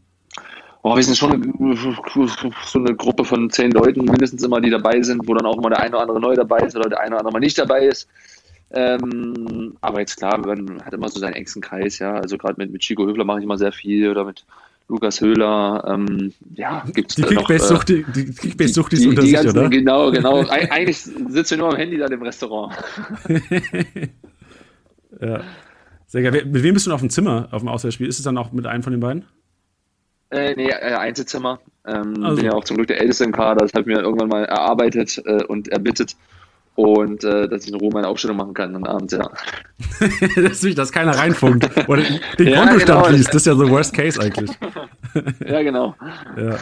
Oh, 0.82 0.96
wir 0.96 1.02
sind 1.04 1.16
schon 1.16 1.32
eine, 1.32 1.76
so 1.76 2.78
eine 2.80 2.96
Gruppe 2.96 3.24
von 3.24 3.48
zehn 3.50 3.70
Leuten 3.70 4.04
mindestens 4.04 4.42
immer, 4.42 4.60
die 4.60 4.70
dabei 4.70 5.00
sind, 5.02 5.28
wo 5.28 5.34
dann 5.34 5.46
auch 5.46 5.58
immer 5.58 5.70
der 5.70 5.78
eine 5.78 5.90
oder 5.90 6.00
andere 6.00 6.20
neu 6.20 6.34
dabei 6.34 6.58
ist 6.58 6.74
oder 6.74 6.88
der 6.88 6.98
eine 6.98 7.10
oder 7.10 7.20
andere 7.20 7.34
mal 7.34 7.38
nicht 7.38 7.56
dabei 7.56 7.86
ist. 7.86 8.08
Ähm, 8.74 9.76
aber 9.80 10.00
jetzt 10.00 10.16
klar, 10.16 10.38
man 10.38 10.82
hat 10.82 10.94
immer 10.94 11.08
so 11.08 11.20
seinen 11.20 11.34
engsten 11.34 11.60
Kreis, 11.60 11.98
ja. 11.98 12.14
Also 12.14 12.38
gerade 12.38 12.54
mit, 12.56 12.72
mit 12.72 12.80
Chico 12.80 13.06
Höfler 13.06 13.24
mache 13.24 13.38
ich 13.38 13.44
immer 13.44 13.58
sehr 13.58 13.72
viel 13.72 14.08
oder 14.08 14.24
mit 14.24 14.44
Lukas 14.88 15.20
Höhler, 15.20 15.84
ähm, 15.86 16.32
ja, 16.54 16.84
gibt's 16.92 17.14
die 17.14 17.22
Kickbase-Sucht, 17.22 17.90
äh, 17.90 18.04
die, 18.14 18.24
die 18.24 18.34
Kickbase-Sucht 18.34 18.92
ist 18.92 19.06
unter 19.06 19.22
die 19.22 19.28
sich, 19.28 19.36
ganzen, 19.36 19.58
oder? 19.58 19.70
Genau, 19.70 20.10
genau. 20.10 20.46
Eigentlich 20.48 20.98
sitzt 20.98 21.50
wir 21.50 21.58
nur 21.58 21.70
am 21.70 21.76
Handy 21.76 21.96
da 21.96 22.06
im 22.06 22.22
Restaurant. 22.22 22.74
ja. 25.20 25.40
Sehr 26.06 26.22
geil. 26.22 26.44
Mit 26.44 26.62
wem 26.62 26.74
bist 26.74 26.84
du 26.84 26.90
denn 26.90 26.94
auf 26.94 27.00
dem 27.00 27.08
Zimmer 27.08 27.48
auf 27.52 27.62
dem 27.62 27.68
Auswärtsspiel? 27.68 28.06
Ist 28.06 28.18
es 28.18 28.24
dann 28.24 28.36
auch 28.36 28.52
mit 28.52 28.66
einem 28.66 28.82
von 28.82 28.92
den 28.92 29.00
beiden? 29.00 29.24
Äh, 30.28 30.54
nee, 30.56 30.68
äh, 30.68 30.94
Einzelzimmer. 30.94 31.60
Ähm, 31.86 32.22
also. 32.22 32.36
Bin 32.36 32.44
ja 32.44 32.52
auch 32.52 32.64
zum 32.64 32.76
Glück 32.76 32.88
der 32.88 33.00
Älteste 33.00 33.24
im 33.24 33.32
Kader. 33.32 33.60
Das 33.60 33.72
habe 33.72 33.82
ich 33.82 33.96
mir 33.96 34.02
irgendwann 34.02 34.28
mal 34.28 34.44
erarbeitet 34.44 35.22
äh, 35.24 35.44
und 35.44 35.68
erbittet 35.68 36.16
und 36.74 37.22
äh, 37.24 37.48
dass 37.48 37.64
ich 37.64 37.72
in 37.72 37.78
Ruhe 37.78 37.90
meine 37.92 38.08
Aufstellung 38.08 38.36
machen 38.36 38.54
kann 38.54 38.72
dann 38.72 38.86
abends, 38.86 39.12
ja. 39.12 39.30
das 40.36 40.64
ist 40.64 40.78
dass 40.78 40.90
keiner 40.90 41.16
reinfunkt 41.16 41.68
oder 41.88 42.02
den 42.38 42.48
ja, 42.48 42.64
Kontostand 42.66 43.04
genau. 43.04 43.08
liest. 43.08 43.28
Das 43.28 43.36
ist 43.36 43.46
ja 43.46 43.54
so 43.54 43.68
Worst 43.68 43.94
Case 43.94 44.20
eigentlich. 44.20 44.50
ja, 45.46 45.62
genau. 45.62 45.94
Ja, 46.36 46.58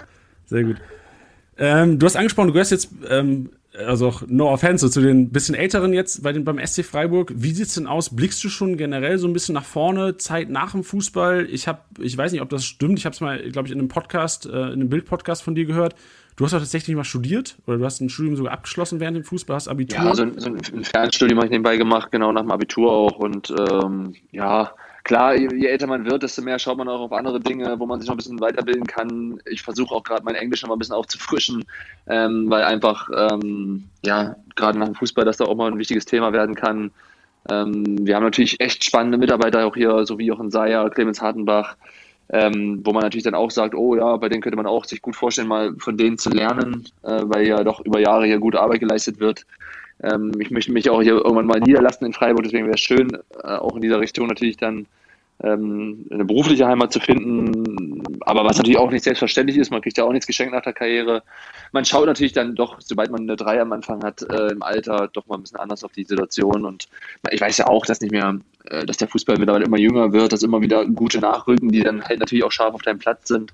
sehr 0.46 0.64
gut. 0.64 0.76
Ähm, 1.58 1.98
du 1.98 2.06
hast 2.06 2.16
angesprochen, 2.16 2.48
du 2.48 2.52
gehörst 2.54 2.72
jetzt, 2.72 2.90
ähm, 3.08 3.50
also 3.86 4.08
auch 4.08 4.22
no 4.26 4.50
offense, 4.50 4.84
so 4.84 4.90
zu 4.90 5.00
den 5.00 5.30
bisschen 5.30 5.54
älteren 5.54 5.92
jetzt 5.92 6.24
bei 6.24 6.32
den, 6.32 6.42
beim 6.42 6.58
SC 6.58 6.84
Freiburg. 6.84 7.32
Wie 7.36 7.52
sieht's 7.52 7.74
denn 7.74 7.86
aus? 7.86 8.16
Blickst 8.16 8.42
du 8.42 8.48
schon 8.48 8.76
generell 8.76 9.18
so 9.18 9.28
ein 9.28 9.32
bisschen 9.32 9.54
nach 9.54 9.64
vorne, 9.64 10.16
Zeit 10.16 10.48
nach 10.48 10.72
dem 10.72 10.82
Fußball? 10.82 11.46
Ich 11.50 11.68
habe, 11.68 11.80
ich 12.00 12.16
weiß 12.16 12.32
nicht, 12.32 12.40
ob 12.40 12.48
das 12.48 12.64
stimmt. 12.64 12.98
Ich 12.98 13.04
habe 13.04 13.14
es 13.14 13.20
mal, 13.20 13.38
glaube 13.50 13.68
ich, 13.68 13.72
in 13.72 13.78
einem 13.78 13.88
Podcast, 13.88 14.46
äh, 14.46 14.48
in 14.48 14.72
einem 14.72 14.88
Bildpodcast 14.88 15.42
von 15.42 15.54
dir 15.54 15.66
gehört. 15.66 15.94
Du 16.40 16.46
hast 16.46 16.54
auch 16.54 16.58
tatsächlich 16.60 16.96
mal 16.96 17.04
studiert 17.04 17.58
oder 17.66 17.76
du 17.76 17.84
hast 17.84 18.00
ein 18.00 18.08
Studium 18.08 18.34
sogar 18.34 18.54
abgeschlossen 18.54 18.98
während 18.98 19.14
dem 19.14 19.24
Fußball, 19.24 19.56
hast 19.56 19.68
Abitur? 19.68 20.02
Ja, 20.02 20.14
so 20.14 20.22
ein, 20.22 20.38
so 20.38 20.48
ein 20.48 20.84
Fernstudium 20.84 21.36
habe 21.36 21.48
ich 21.48 21.50
nebenbei 21.50 21.76
gemacht, 21.76 22.10
genau 22.10 22.32
nach 22.32 22.40
dem 22.40 22.50
Abitur 22.50 22.90
auch. 22.90 23.18
Und 23.18 23.52
ähm, 23.70 24.14
ja, 24.32 24.72
klar, 25.04 25.36
je, 25.36 25.54
je, 25.54 25.66
älter 25.66 25.86
man 25.86 26.06
wird, 26.06 26.22
desto 26.22 26.40
mehr 26.40 26.58
schaut 26.58 26.78
man 26.78 26.88
auch 26.88 27.00
auf 27.00 27.12
andere 27.12 27.40
Dinge, 27.40 27.78
wo 27.78 27.84
man 27.84 28.00
sich 28.00 28.08
noch 28.08 28.14
ein 28.14 28.16
bisschen 28.16 28.40
weiterbilden 28.40 28.86
kann. 28.86 29.38
Ich 29.50 29.60
versuche 29.60 29.94
auch 29.94 30.02
gerade 30.02 30.24
mein 30.24 30.34
Englisch 30.34 30.62
noch 30.62 30.70
mal 30.70 30.76
ein 30.76 30.78
bisschen 30.78 30.94
aufzufrischen, 30.94 31.62
ähm, 32.06 32.48
weil 32.48 32.62
einfach, 32.62 33.10
ähm, 33.14 33.84
ja, 34.02 34.34
gerade 34.56 34.78
nach 34.78 34.86
dem 34.86 34.94
Fußball, 34.94 35.26
dass 35.26 35.36
da 35.36 35.44
auch 35.44 35.56
mal 35.56 35.70
ein 35.70 35.78
wichtiges 35.78 36.06
Thema 36.06 36.32
werden 36.32 36.54
kann. 36.54 36.90
Ähm, 37.50 38.06
wir 38.06 38.16
haben 38.16 38.24
natürlich 38.24 38.58
echt 38.60 38.82
spannende 38.82 39.18
Mitarbeiter 39.18 39.66
auch 39.66 39.76
hier, 39.76 40.06
so 40.06 40.18
wie 40.18 40.24
Jochen 40.24 40.50
Seyer, 40.50 40.88
Clemens 40.88 41.20
Hartenbach 41.20 41.76
ähm, 42.32 42.80
wo 42.84 42.92
man 42.92 43.02
natürlich 43.02 43.24
dann 43.24 43.34
auch 43.34 43.50
sagt, 43.50 43.74
oh 43.74 43.96
ja, 43.96 44.16
bei 44.16 44.28
denen 44.28 44.42
könnte 44.42 44.56
man 44.56 44.66
auch 44.66 44.84
sich 44.84 45.02
gut 45.02 45.16
vorstellen, 45.16 45.48
mal 45.48 45.74
von 45.78 45.96
denen 45.96 46.18
zu 46.18 46.30
lernen, 46.30 46.86
äh, 47.02 47.22
weil 47.24 47.46
ja 47.46 47.64
doch 47.64 47.80
über 47.80 47.98
Jahre 48.00 48.26
hier 48.26 48.38
gute 48.38 48.60
Arbeit 48.60 48.80
geleistet 48.80 49.18
wird. 49.18 49.46
Ähm, 50.02 50.32
ich 50.38 50.50
möchte 50.50 50.72
mich 50.72 50.88
auch 50.88 51.02
hier 51.02 51.14
irgendwann 51.14 51.46
mal 51.46 51.60
niederlassen 51.60 52.06
in 52.06 52.12
Freiburg, 52.12 52.44
deswegen 52.44 52.66
wäre 52.66 52.74
es 52.74 52.80
schön, 52.80 53.10
äh, 53.42 53.46
auch 53.46 53.74
in 53.74 53.82
dieser 53.82 54.00
Richtung 54.00 54.28
natürlich 54.28 54.56
dann 54.56 54.86
ähm, 55.42 56.06
eine 56.10 56.24
berufliche 56.24 56.66
Heimat 56.66 56.92
zu 56.92 57.00
finden, 57.00 58.02
aber 58.20 58.44
was 58.44 58.58
natürlich 58.58 58.78
auch 58.78 58.90
nicht 58.90 59.04
selbstverständlich 59.04 59.58
ist, 59.58 59.70
man 59.70 59.80
kriegt 59.82 59.98
ja 59.98 60.04
auch 60.04 60.12
nichts 60.12 60.26
geschenkt 60.26 60.54
nach 60.54 60.62
der 60.62 60.72
Karriere. 60.72 61.22
Man 61.72 61.84
schaut 61.84 62.06
natürlich 62.06 62.32
dann 62.32 62.54
doch, 62.54 62.80
sobald 62.80 63.10
man 63.10 63.22
eine 63.22 63.36
Drei 63.36 63.60
am 63.60 63.72
Anfang 63.72 64.02
hat, 64.02 64.22
äh, 64.22 64.48
im 64.48 64.62
Alter 64.62 65.08
doch 65.12 65.26
mal 65.26 65.36
ein 65.36 65.42
bisschen 65.42 65.60
anders 65.60 65.84
auf 65.84 65.92
die 65.92 66.04
Situation 66.04 66.64
und 66.64 66.88
ich 67.30 67.40
weiß 67.40 67.58
ja 67.58 67.66
auch, 67.66 67.86
dass 67.86 68.00
nicht 68.00 68.12
mehr, 68.12 68.38
äh, 68.64 68.84
dass 68.84 68.96
der 68.96 69.08
Fußball 69.08 69.36
mittlerweile 69.38 69.64
immer 69.64 69.78
jünger 69.78 70.12
wird, 70.12 70.32
dass 70.32 70.42
immer 70.42 70.60
wieder 70.60 70.84
gute 70.86 71.20
Nachrücken, 71.20 71.70
die 71.70 71.82
dann 71.82 72.02
halt 72.04 72.20
natürlich 72.20 72.44
auch 72.44 72.52
scharf 72.52 72.74
auf 72.74 72.82
deinem 72.82 72.98
Platz 72.98 73.28
sind. 73.28 73.52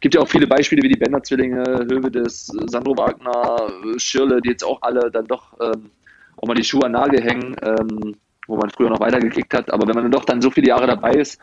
Gibt 0.00 0.14
ja 0.14 0.20
auch 0.20 0.28
viele 0.28 0.46
Beispiele 0.46 0.82
wie 0.82 0.88
die 0.88 0.98
Bender-Zwillinge, 0.98 1.86
Hövedes, 1.90 2.46
Sandro 2.66 2.96
Wagner, 2.96 3.72
Schirle, 3.96 4.40
die 4.40 4.50
jetzt 4.50 4.64
auch 4.64 4.80
alle 4.82 5.10
dann 5.10 5.26
doch 5.26 5.58
ähm, 5.60 5.90
auch 6.36 6.46
mal 6.46 6.54
die 6.54 6.62
Schuhe 6.62 6.84
an 6.84 6.92
Nagel 6.92 7.20
hängen. 7.20 7.56
Ähm, 7.62 8.14
wo 8.48 8.56
man 8.56 8.70
früher 8.70 8.90
noch 8.90 8.98
weitergekickt 9.00 9.54
hat. 9.54 9.70
Aber 9.70 9.86
wenn 9.86 9.94
man 9.94 10.04
dann 10.04 10.12
doch 10.12 10.24
dann 10.24 10.42
so 10.42 10.50
viele 10.50 10.68
Jahre 10.68 10.86
dabei 10.88 11.12
ist, 11.12 11.38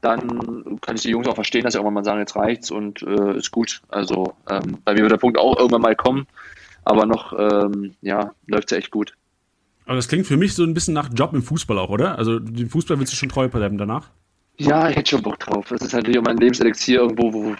dann 0.00 0.78
kann 0.80 0.96
ich 0.96 1.02
die 1.02 1.10
Jungs 1.10 1.26
auch 1.28 1.34
verstehen, 1.34 1.64
dass 1.64 1.72
sie 1.72 1.78
irgendwann 1.78 1.94
mal 1.94 2.04
sagen, 2.04 2.20
jetzt 2.20 2.36
reicht's 2.36 2.70
und 2.70 3.02
äh, 3.02 3.36
ist 3.36 3.50
gut. 3.50 3.82
Also 3.88 4.34
ähm, 4.48 4.78
bei 4.84 4.94
mir 4.94 5.02
wird 5.02 5.12
der 5.12 5.16
Punkt 5.16 5.38
auch 5.38 5.56
irgendwann 5.58 5.82
mal 5.82 5.96
kommen, 5.96 6.26
aber 6.84 7.06
noch 7.06 7.32
ähm, 7.38 7.94
ja, 8.02 8.32
läuft 8.46 8.70
es 8.70 8.78
echt 8.78 8.90
gut. 8.90 9.14
Aber 9.86 9.96
das 9.96 10.08
klingt 10.08 10.26
für 10.26 10.36
mich 10.36 10.54
so 10.54 10.64
ein 10.64 10.74
bisschen 10.74 10.94
nach 10.94 11.10
Job 11.14 11.32
im 11.32 11.42
Fußball 11.42 11.78
auch, 11.78 11.90
oder? 11.90 12.18
Also 12.18 12.38
den 12.38 12.68
Fußball 12.68 12.98
willst 12.98 13.12
du 13.12 13.16
schon 13.16 13.28
treu 13.28 13.48
bleiben 13.48 13.78
danach? 13.78 14.10
Ja, 14.58 14.88
ich 14.88 14.96
hätte 14.96 15.10
schon 15.10 15.22
Bock 15.22 15.38
drauf. 15.38 15.66
Das 15.68 15.82
ist 15.82 15.92
natürlich 15.92 16.18
auch 16.18 16.24
mein 16.24 16.38
Lebenselixier 16.38 17.00
irgendwo, 17.00 17.32
wo, 17.32 17.56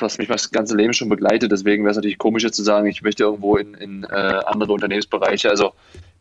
was 0.00 0.16
mich 0.16 0.28
das 0.28 0.50
ganze 0.50 0.76
Leben 0.76 0.94
schon 0.94 1.10
begleitet. 1.10 1.52
Deswegen 1.52 1.84
wäre 1.84 1.90
es 1.90 1.96
natürlich 1.96 2.16
komisch 2.16 2.42
jetzt 2.42 2.56
zu 2.56 2.62
sagen, 2.62 2.86
ich 2.86 3.02
möchte 3.02 3.24
irgendwo 3.24 3.56
in, 3.56 3.74
in 3.74 4.04
äh, 4.04 4.40
andere 4.46 4.72
Unternehmensbereiche. 4.72 5.50
Also 5.50 5.72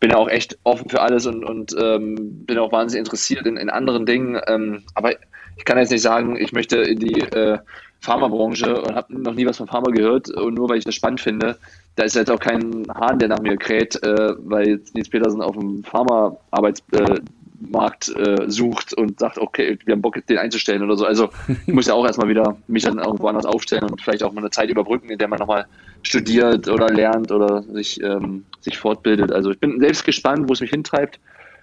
bin 0.01 0.11
ja 0.11 0.17
auch 0.17 0.27
echt 0.27 0.57
offen 0.63 0.89
für 0.89 1.01
alles 1.01 1.25
und, 1.27 1.45
und 1.45 1.75
ähm, 1.79 2.45
bin 2.45 2.57
auch 2.57 2.73
wahnsinnig 2.73 3.05
interessiert 3.05 3.45
in, 3.45 3.55
in 3.55 3.69
anderen 3.69 4.05
Dingen. 4.05 4.39
Ähm, 4.47 4.83
aber 4.95 5.13
ich 5.57 5.65
kann 5.65 5.77
jetzt 5.77 5.91
nicht 5.91 6.01
sagen, 6.01 6.37
ich 6.37 6.53
möchte 6.53 6.77
in 6.77 6.99
die 6.99 7.19
äh, 7.21 7.59
Pharmabranche 7.99 8.81
und 8.81 8.95
habe 8.95 9.21
noch 9.21 9.33
nie 9.33 9.45
was 9.45 9.57
von 9.57 9.67
Pharma 9.67 9.91
gehört 9.91 10.29
und 10.29 10.53
nur 10.53 10.69
weil 10.69 10.77
ich 10.77 10.85
das 10.85 10.95
spannend 10.95 11.19
finde, 11.19 11.57
da 11.95 12.03
ist 12.03 12.15
jetzt 12.15 12.31
auch 12.31 12.39
kein 12.39 12.85
Hahn, 12.93 13.19
der 13.19 13.27
nach 13.27 13.41
mir 13.41 13.57
kräht, 13.57 14.01
äh, 14.03 14.35
weil 14.37 14.69
jetzt 14.69 14.93
Nils 14.93 15.09
Petersen 15.09 15.41
auf 15.41 15.57
dem 15.57 15.83
Pharma-Arbeitsmarkt 15.83 18.15
äh, 18.15 18.49
sucht 18.49 18.93
und 18.93 19.19
sagt, 19.19 19.39
okay, 19.39 19.79
wir 19.83 19.93
haben 19.93 20.01
Bock, 20.01 20.23
den 20.27 20.37
einzustellen 20.37 20.83
oder 20.83 20.95
so. 20.95 21.05
Also 21.05 21.29
ich 21.65 21.73
muss 21.73 21.87
ja 21.87 21.95
auch 21.95 22.05
erstmal 22.05 22.29
wieder 22.29 22.55
mich 22.67 22.83
dann 22.83 22.99
irgendwo 22.99 23.27
anders 23.27 23.47
aufstellen 23.47 23.85
und 23.85 23.99
vielleicht 23.99 24.21
auch 24.21 24.31
mal 24.31 24.41
eine 24.41 24.51
Zeit 24.51 24.69
überbrücken, 24.69 25.09
in 25.09 25.17
der 25.17 25.27
man 25.27 25.39
nochmal 25.39 25.65
studiert 26.03 26.67
oder 26.67 26.89
lernt 26.89 27.31
oder 27.31 27.63
sich, 27.63 27.99
ähm, 28.03 28.45
sich 28.61 28.77
fortbildet. 28.77 29.31
Also 29.31 29.49
ich 29.49 29.59
bin 29.59 29.79
selbst 29.79 30.05
gespannt, 30.05 30.47
wo 30.47 30.53
es 30.53 30.61
mich 30.61 30.69
hintreibt. 30.69 31.19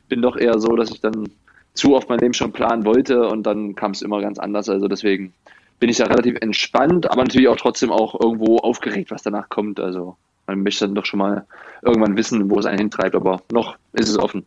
Bin 0.09 0.21
doch 0.21 0.37
eher 0.37 0.59
so, 0.59 0.75
dass 0.75 0.91
ich 0.91 1.01
dann 1.01 1.29
zu 1.75 1.95
oft 1.95 2.09
mein 2.09 2.21
Leben 2.21 2.35
schon 2.35 2.53
planen 2.53 2.85
wollte 2.85 3.27
und 3.29 3.45
dann 3.45 3.75
kam 3.75 3.91
es 3.91 4.03
immer 4.03 4.21
ganz 4.21 4.39
anders. 4.39 4.69
Also 4.69 4.89
deswegen 4.89 5.33
bin 5.81 5.91
ich 5.91 5.97
da 5.99 6.07
relativ 6.07 6.37
entspannt, 6.41 7.11
aber 7.11 7.23
natürlich 7.23 7.49
auch 7.49 7.57
trotzdem 7.57 7.91
auch 7.91 8.19
irgendwo 8.19 8.59
aufgeregt, 8.59 9.11
was 9.11 9.23
danach 9.23 9.49
kommt. 9.49 9.81
Also 9.81 10.17
man 10.47 10.63
möchte 10.63 10.87
dann 10.87 10.95
doch 10.95 11.05
schon 11.05 11.19
mal 11.19 11.45
irgendwann 11.83 12.17
wissen, 12.17 12.49
wo 12.49 12.59
es 12.59 12.67
einen 12.67 12.79
hintreibt, 12.79 13.15
aber 13.15 13.43
noch 13.53 13.77
ist 13.93 14.09
es 14.09 14.19
offen. 14.19 14.47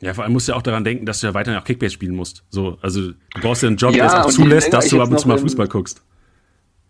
Ja, 0.00 0.12
vor 0.14 0.24
allem 0.24 0.32
musst 0.32 0.48
du 0.48 0.52
ja 0.52 0.58
auch 0.58 0.62
daran 0.62 0.84
denken, 0.84 1.06
dass 1.06 1.20
du 1.20 1.26
ja 1.26 1.34
weiterhin 1.34 1.60
auch 1.60 1.64
Kickbase 1.64 1.92
spielen 1.92 2.16
musst. 2.16 2.42
So, 2.50 2.78
also 2.82 3.12
du 3.12 3.40
brauchst 3.40 3.62
ja 3.62 3.68
einen 3.68 3.76
Job, 3.76 3.94
ja, 3.94 4.06
der 4.08 4.18
es 4.18 4.26
auch 4.26 4.30
zulässt, 4.30 4.72
dass 4.72 4.88
du 4.88 5.00
ab 5.00 5.10
und 5.10 5.20
zu 5.20 5.28
mal 5.28 5.38
Fußball 5.38 5.68
guckst. 5.68 6.02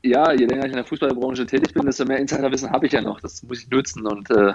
Ja, 0.02 0.32
je 0.32 0.46
länger 0.46 0.64
ich 0.64 0.70
in 0.70 0.76
der 0.76 0.84
Fußballbranche 0.84 1.46
tätig 1.46 1.72
bin, 1.72 1.86
desto 1.86 2.04
mehr 2.04 2.18
Insiderwissen 2.18 2.70
habe 2.70 2.86
ich 2.86 2.92
ja 2.92 3.00
noch. 3.00 3.20
Das 3.20 3.42
muss 3.42 3.62
ich 3.62 3.70
nutzen 3.70 4.06
und 4.06 4.30
äh, 4.30 4.52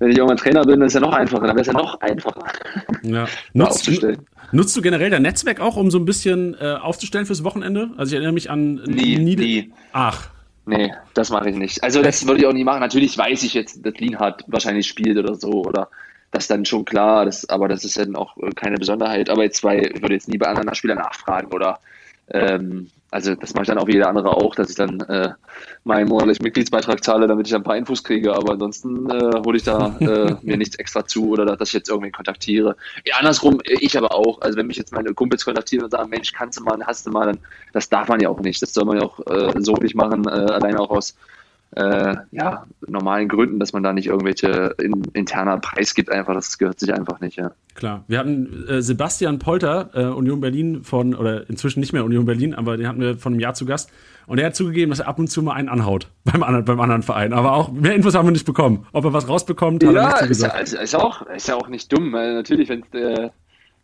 wenn 0.00 0.10
ich 0.10 0.16
irgendwann 0.16 0.38
Trainer 0.38 0.64
bin, 0.64 0.80
ist 0.80 0.88
es 0.88 0.94
ja 0.94 1.00
noch 1.00 1.12
einfacher. 1.12 1.46
Dann 1.46 1.54
wäre 1.54 1.60
es 1.60 1.66
ja 1.66 1.72
noch 1.74 2.00
einfacher. 2.00 2.42
Ja. 3.02 3.28
Nutzt, 3.52 3.88
nutzt 4.50 4.76
du 4.76 4.82
generell 4.82 5.10
dein 5.10 5.22
Netzwerk 5.22 5.60
auch, 5.60 5.76
um 5.76 5.90
so 5.90 5.98
ein 5.98 6.06
bisschen 6.06 6.56
äh, 6.60 6.74
aufzustellen 6.80 7.26
fürs 7.26 7.44
Wochenende? 7.44 7.90
Also 7.96 8.10
ich 8.10 8.14
erinnere 8.14 8.32
mich 8.32 8.50
an 8.50 8.76
nie, 8.86 9.18
Niede 9.18 9.42
nie. 9.42 9.72
Ach. 9.92 10.30
Nee, 10.64 10.92
das 11.14 11.30
mache 11.30 11.50
ich 11.50 11.56
nicht. 11.56 11.82
Also 11.84 12.02
das 12.02 12.26
würde 12.26 12.40
ich 12.40 12.46
auch 12.46 12.52
nie 12.52 12.64
machen. 12.64 12.80
Natürlich 12.80 13.16
weiß 13.16 13.42
ich 13.42 13.54
jetzt, 13.54 13.84
dass 13.84 13.94
Lienhardt 13.98 14.44
wahrscheinlich 14.46 14.86
spielt 14.86 15.18
oder 15.18 15.34
so 15.34 15.64
oder 15.64 15.88
das 16.30 16.46
dann 16.46 16.64
schon 16.64 16.84
klar, 16.84 17.24
das, 17.24 17.48
aber 17.48 17.68
das 17.68 17.84
ist 17.84 17.98
dann 17.98 18.16
auch 18.16 18.36
keine 18.54 18.76
Besonderheit. 18.76 19.28
Aber 19.28 19.42
jetzt 19.42 19.60
bei, 19.62 19.80
ich 19.80 20.00
würde 20.00 20.14
jetzt 20.14 20.28
nie 20.28 20.38
bei 20.38 20.46
anderen 20.46 20.74
Spielern 20.74 20.98
nachfragen 20.98 21.52
oder 21.52 21.80
ähm, 22.30 22.88
also 23.10 23.34
das 23.34 23.54
mache 23.54 23.62
ich 23.62 23.68
dann 23.68 23.78
auch 23.78 23.88
wie 23.88 23.94
jeder 23.94 24.08
andere 24.08 24.30
auch, 24.36 24.54
dass 24.54 24.70
ich 24.70 24.76
dann 24.76 25.00
äh, 25.00 25.30
meinen 25.84 26.08
monatlichen 26.08 26.44
Mitgliedsbeitrag 26.44 27.02
zahle, 27.02 27.26
damit 27.26 27.46
ich 27.46 27.54
ein 27.54 27.62
paar 27.62 27.76
Infos 27.76 28.04
kriege. 28.04 28.34
Aber 28.34 28.52
ansonsten 28.52 29.10
äh, 29.10 29.40
hole 29.44 29.56
ich 29.56 29.64
da 29.64 29.96
äh, 30.00 30.36
mir 30.42 30.56
nichts 30.56 30.76
extra 30.76 31.04
zu 31.04 31.30
oder 31.30 31.44
dass 31.44 31.70
ich 31.70 31.74
jetzt 31.74 31.88
irgendwie 31.88 32.12
kontaktiere. 32.12 32.76
Ja, 33.04 33.16
andersrum, 33.16 33.60
ich 33.64 33.96
aber 33.98 34.14
auch. 34.14 34.40
Also 34.42 34.56
wenn 34.56 34.68
mich 34.68 34.76
jetzt 34.76 34.92
meine 34.92 35.12
Kumpels 35.12 35.44
kontaktieren 35.44 35.84
und 35.84 35.90
sagen, 35.90 36.08
Mensch, 36.08 36.32
kannst 36.32 36.60
du 36.60 36.64
mal, 36.64 36.78
hast 36.86 37.06
du 37.06 37.10
mal, 37.10 37.26
dann 37.26 37.38
das 37.72 37.88
darf 37.88 38.08
man 38.08 38.20
ja 38.20 38.28
auch 38.28 38.40
nicht. 38.40 38.62
Das 38.62 38.72
soll 38.72 38.84
man 38.84 38.98
ja 38.98 39.02
auch 39.02 39.18
äh, 39.26 39.52
so 39.58 39.74
nicht 39.74 39.96
machen, 39.96 40.26
äh, 40.26 40.30
alleine 40.30 40.78
auch 40.78 40.90
aus 40.90 41.16
äh, 41.72 42.16
ja, 42.32 42.66
normalen 42.86 43.28
Gründen, 43.28 43.60
dass 43.60 43.72
man 43.72 43.82
da 43.82 43.92
nicht 43.92 44.08
irgendwelche 44.08 44.74
in, 44.82 45.04
interner 45.12 45.58
Preis 45.58 45.94
gibt, 45.94 46.10
einfach, 46.10 46.34
das 46.34 46.58
gehört 46.58 46.80
sich 46.80 46.92
einfach 46.92 47.20
nicht, 47.20 47.36
ja. 47.36 47.52
Klar. 47.74 48.04
Wir 48.08 48.18
hatten 48.18 48.66
äh, 48.68 48.82
Sebastian 48.82 49.38
Polter, 49.38 49.90
äh, 49.94 50.04
Union 50.06 50.40
Berlin 50.40 50.82
von, 50.82 51.14
oder 51.14 51.48
inzwischen 51.48 51.80
nicht 51.80 51.92
mehr 51.92 52.04
Union 52.04 52.24
Berlin, 52.24 52.54
aber 52.54 52.76
den 52.76 52.88
hatten 52.88 53.00
wir 53.00 53.18
von 53.18 53.32
einem 53.32 53.40
Jahr 53.40 53.54
zu 53.54 53.66
Gast. 53.66 53.90
Und 54.26 54.38
er 54.38 54.46
hat 54.46 54.56
zugegeben, 54.56 54.90
dass 54.90 55.00
er 55.00 55.08
ab 55.08 55.18
und 55.18 55.28
zu 55.28 55.42
mal 55.42 55.54
einen 55.54 55.68
anhaut 55.68 56.08
beim 56.24 56.42
anderen, 56.42 56.64
beim 56.64 56.80
anderen 56.80 57.02
Verein. 57.02 57.32
Aber 57.32 57.52
auch 57.52 57.70
mehr 57.70 57.94
Infos 57.94 58.14
haben 58.14 58.26
wir 58.26 58.32
nicht 58.32 58.46
bekommen. 58.46 58.86
Ob 58.92 59.04
er 59.04 59.12
was 59.12 59.28
rausbekommt, 59.28 59.84
hat 59.84 59.94
ja, 59.94 60.10
er 60.10 60.22
nicht. 60.22 60.30
Ist, 60.32 60.42
ja, 60.42 60.48
ist, 60.58 60.94
auch, 60.94 61.22
ist 61.26 61.48
ja 61.48 61.54
auch 61.54 61.68
nicht 61.68 61.92
dumm, 61.92 62.12
weil 62.12 62.34
natürlich, 62.34 62.68
wenn 62.68 62.82
äh, 62.92 63.30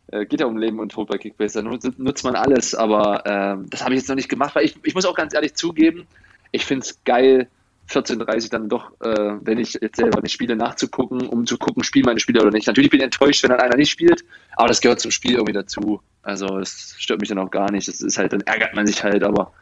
äh, 0.08 0.26
geht 0.26 0.40
ja 0.40 0.46
um 0.46 0.56
Leben 0.56 0.78
und 0.78 0.90
Tod 0.90 1.08
bei 1.08 1.18
Kickbase, 1.18 1.62
dann 1.62 1.78
nutzt 1.98 2.24
man 2.24 2.36
alles, 2.36 2.74
aber 2.74 3.26
äh, 3.26 3.56
das 3.70 3.82
habe 3.82 3.94
ich 3.94 4.00
jetzt 4.00 4.08
noch 4.08 4.16
nicht 4.16 4.28
gemacht, 4.28 4.54
weil 4.54 4.64
ich, 4.64 4.76
ich 4.84 4.94
muss 4.94 5.04
auch 5.04 5.14
ganz 5.14 5.34
ehrlich 5.34 5.54
zugeben, 5.54 6.06
ich 6.52 6.64
finde 6.64 6.84
es 6.84 7.02
geil, 7.04 7.48
14.30 7.88 8.50
dann 8.50 8.68
doch, 8.68 8.90
äh, 9.00 9.36
wenn 9.40 9.58
ich 9.58 9.78
jetzt 9.80 9.96
selber 9.96 10.20
nicht 10.20 10.32
spiele, 10.32 10.56
nachzugucken, 10.56 11.26
um 11.26 11.46
zu 11.46 11.56
gucken, 11.56 11.84
spielen 11.84 12.06
meine 12.06 12.20
Spieler 12.20 12.42
oder 12.42 12.50
nicht. 12.50 12.66
Natürlich 12.66 12.90
bin 12.90 13.00
ich 13.00 13.04
enttäuscht, 13.04 13.42
wenn 13.42 13.50
dann 13.50 13.60
einer 13.60 13.76
nicht 13.76 13.90
spielt, 13.90 14.24
aber 14.56 14.68
das 14.68 14.80
gehört 14.80 15.00
zum 15.00 15.10
Spiel 15.10 15.32
irgendwie 15.32 15.52
dazu. 15.52 16.00
Also 16.22 16.58
das 16.58 16.94
stört 16.98 17.20
mich 17.20 17.28
dann 17.28 17.38
auch 17.38 17.50
gar 17.50 17.70
nicht. 17.70 17.86
Das 17.86 18.00
ist 18.00 18.18
halt, 18.18 18.32
dann 18.32 18.40
ärgert 18.40 18.74
man 18.74 18.86
sich 18.86 19.02
halt, 19.02 19.22
aber 19.22 19.52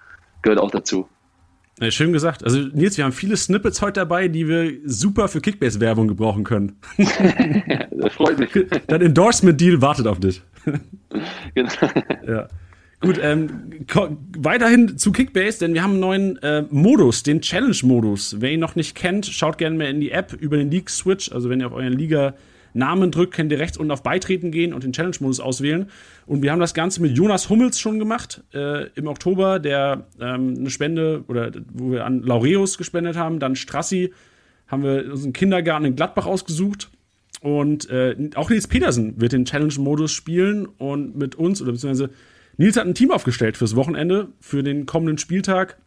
gehört 0.42 0.58
auch 0.58 0.70
dazu. 0.70 1.08
Ja, 1.80 1.90
schön 1.90 2.12
gesagt. 2.12 2.44
Also 2.44 2.58
Nils, 2.58 2.96
wir 2.96 3.04
haben 3.04 3.12
viele 3.12 3.36
Snippets 3.36 3.82
heute 3.82 4.00
dabei, 4.00 4.28
die 4.28 4.46
wir 4.48 4.78
super 4.84 5.28
für 5.28 5.40
Kickbase-Werbung 5.40 6.06
gebrauchen 6.06 6.44
können. 6.44 6.78
das 6.96 8.14
freut 8.14 8.38
mich. 8.38 8.50
Dein 8.86 9.02
Endorsement-Deal 9.02 9.82
wartet 9.82 10.06
auf 10.06 10.20
dich. 10.20 10.40
genau. 11.54 11.72
Ja. 12.26 12.48
Gut, 13.04 13.20
ähm, 13.22 13.70
weiterhin 14.38 14.96
zu 14.96 15.12
Kickbase, 15.12 15.58
denn 15.58 15.74
wir 15.74 15.82
haben 15.82 15.92
einen 15.92 16.00
neuen 16.00 16.42
äh, 16.42 16.64
Modus, 16.70 17.22
den 17.22 17.40
Challenge-Modus. 17.40 18.36
Wer 18.40 18.52
ihn 18.52 18.60
noch 18.60 18.76
nicht 18.76 18.94
kennt, 18.94 19.26
schaut 19.26 19.58
gerne 19.58 19.76
mal 19.76 19.86
in 19.86 20.00
die 20.00 20.10
App 20.10 20.32
über 20.32 20.56
den 20.56 20.70
League-Switch. 20.70 21.30
Also 21.32 21.50
wenn 21.50 21.60
ihr 21.60 21.66
auf 21.66 21.72
euren 21.74 21.92
Liga-Namen 21.92 23.10
drückt, 23.10 23.34
könnt 23.34 23.52
ihr 23.52 23.58
rechts 23.58 23.76
unten 23.76 23.90
auf 23.90 24.02
Beitreten 24.02 24.50
gehen 24.50 24.72
und 24.72 24.84
den 24.84 24.92
Challenge-Modus 24.92 25.40
auswählen. 25.40 25.90
Und 26.26 26.42
wir 26.42 26.52
haben 26.52 26.60
das 26.60 26.72
Ganze 26.72 27.02
mit 27.02 27.16
Jonas 27.16 27.50
Hummels 27.50 27.78
schon 27.78 27.98
gemacht 27.98 28.42
äh, 28.54 28.88
im 28.94 29.06
Oktober, 29.06 29.58
der 29.58 30.06
ähm, 30.20 30.54
eine 30.58 30.70
Spende 30.70 31.24
oder 31.28 31.52
wo 31.72 31.92
wir 31.92 32.06
an 32.06 32.22
Laureus 32.22 32.78
gespendet 32.78 33.16
haben. 33.16 33.38
Dann 33.38 33.54
Strassi 33.56 34.12
haben 34.66 34.82
wir 34.82 35.10
unseren 35.10 35.32
Kindergarten 35.32 35.84
in 35.84 35.96
Gladbach 35.96 36.26
ausgesucht. 36.26 36.90
Und 37.42 37.90
äh, 37.90 38.16
auch 38.36 38.48
Nils 38.48 38.66
Petersen 38.66 39.20
wird 39.20 39.32
den 39.32 39.44
Challenge-Modus 39.44 40.12
spielen 40.12 40.64
und 40.64 41.14
mit 41.16 41.34
uns 41.34 41.60
oder 41.60 41.72
beziehungsweise 41.72 42.08
Nils 42.56 42.76
hat 42.76 42.86
ein 42.86 42.94
Team 42.94 43.10
aufgestellt 43.10 43.56
fürs 43.56 43.76
Wochenende, 43.76 44.28
für 44.40 44.62
den 44.62 44.86
kommenden 44.86 45.18
Spieltag. 45.18 45.78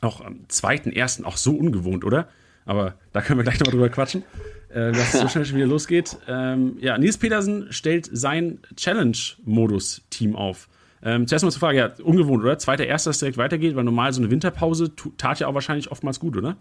Auch 0.00 0.20
am 0.20 0.46
2.1. 0.48 1.24
auch 1.24 1.36
so 1.36 1.52
ungewohnt, 1.52 2.04
oder? 2.04 2.28
Aber 2.64 2.94
da 3.12 3.20
können 3.20 3.38
wir 3.38 3.44
gleich 3.44 3.58
nochmal 3.58 3.72
drüber 3.72 3.88
quatschen, 3.88 4.22
äh, 4.70 4.92
dass 4.92 5.14
es 5.14 5.20
so 5.20 5.28
schnell 5.28 5.44
schon 5.44 5.56
wieder 5.56 5.66
losgeht. 5.66 6.16
Ähm, 6.28 6.76
ja, 6.80 6.96
Nils 6.96 7.18
Petersen 7.18 7.72
stellt 7.72 8.08
sein 8.12 8.60
Challenge-Modus-Team 8.76 10.36
auf. 10.36 10.68
Ähm, 11.02 11.26
zuerst 11.26 11.44
mal 11.44 11.50
zur 11.50 11.60
Frage, 11.60 11.78
ja, 11.78 11.90
ungewohnt, 12.02 12.42
oder? 12.42 12.58
Zweiter, 12.58 12.86
erster, 12.86 13.10
dass 13.10 13.18
direkt 13.18 13.38
weitergeht, 13.38 13.74
weil 13.74 13.84
normal 13.84 14.12
so 14.12 14.20
eine 14.20 14.30
Winterpause 14.30 14.92
tat 15.16 15.40
ja 15.40 15.46
auch 15.48 15.54
wahrscheinlich 15.54 15.90
oftmals 15.90 16.20
gut, 16.20 16.36
oder? 16.36 16.56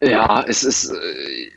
Ja, 0.00 0.44
es 0.46 0.62
ist, 0.62 0.92
äh, 0.92 1.50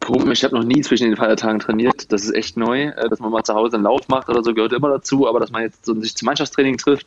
komisch. 0.00 0.40
Ich 0.40 0.44
habe 0.44 0.56
noch 0.56 0.64
nie 0.64 0.80
zwischen 0.80 1.04
den 1.04 1.16
Feiertagen 1.16 1.58
trainiert. 1.58 2.12
Das 2.12 2.24
ist 2.24 2.34
echt 2.34 2.56
neu. 2.56 2.86
Äh, 2.86 3.08
dass 3.08 3.20
man 3.20 3.30
mal 3.30 3.42
zu 3.42 3.54
Hause 3.54 3.76
einen 3.76 3.84
Lauf 3.84 4.08
macht 4.08 4.28
oder 4.28 4.42
so, 4.42 4.54
gehört 4.54 4.72
immer 4.72 4.88
dazu. 4.88 5.28
Aber 5.28 5.40
dass 5.40 5.50
man 5.50 5.62
jetzt 5.62 5.84
so 5.84 5.94
sich 6.00 6.16
zum 6.16 6.26
Mannschaftstraining 6.26 6.76
trifft, 6.76 7.06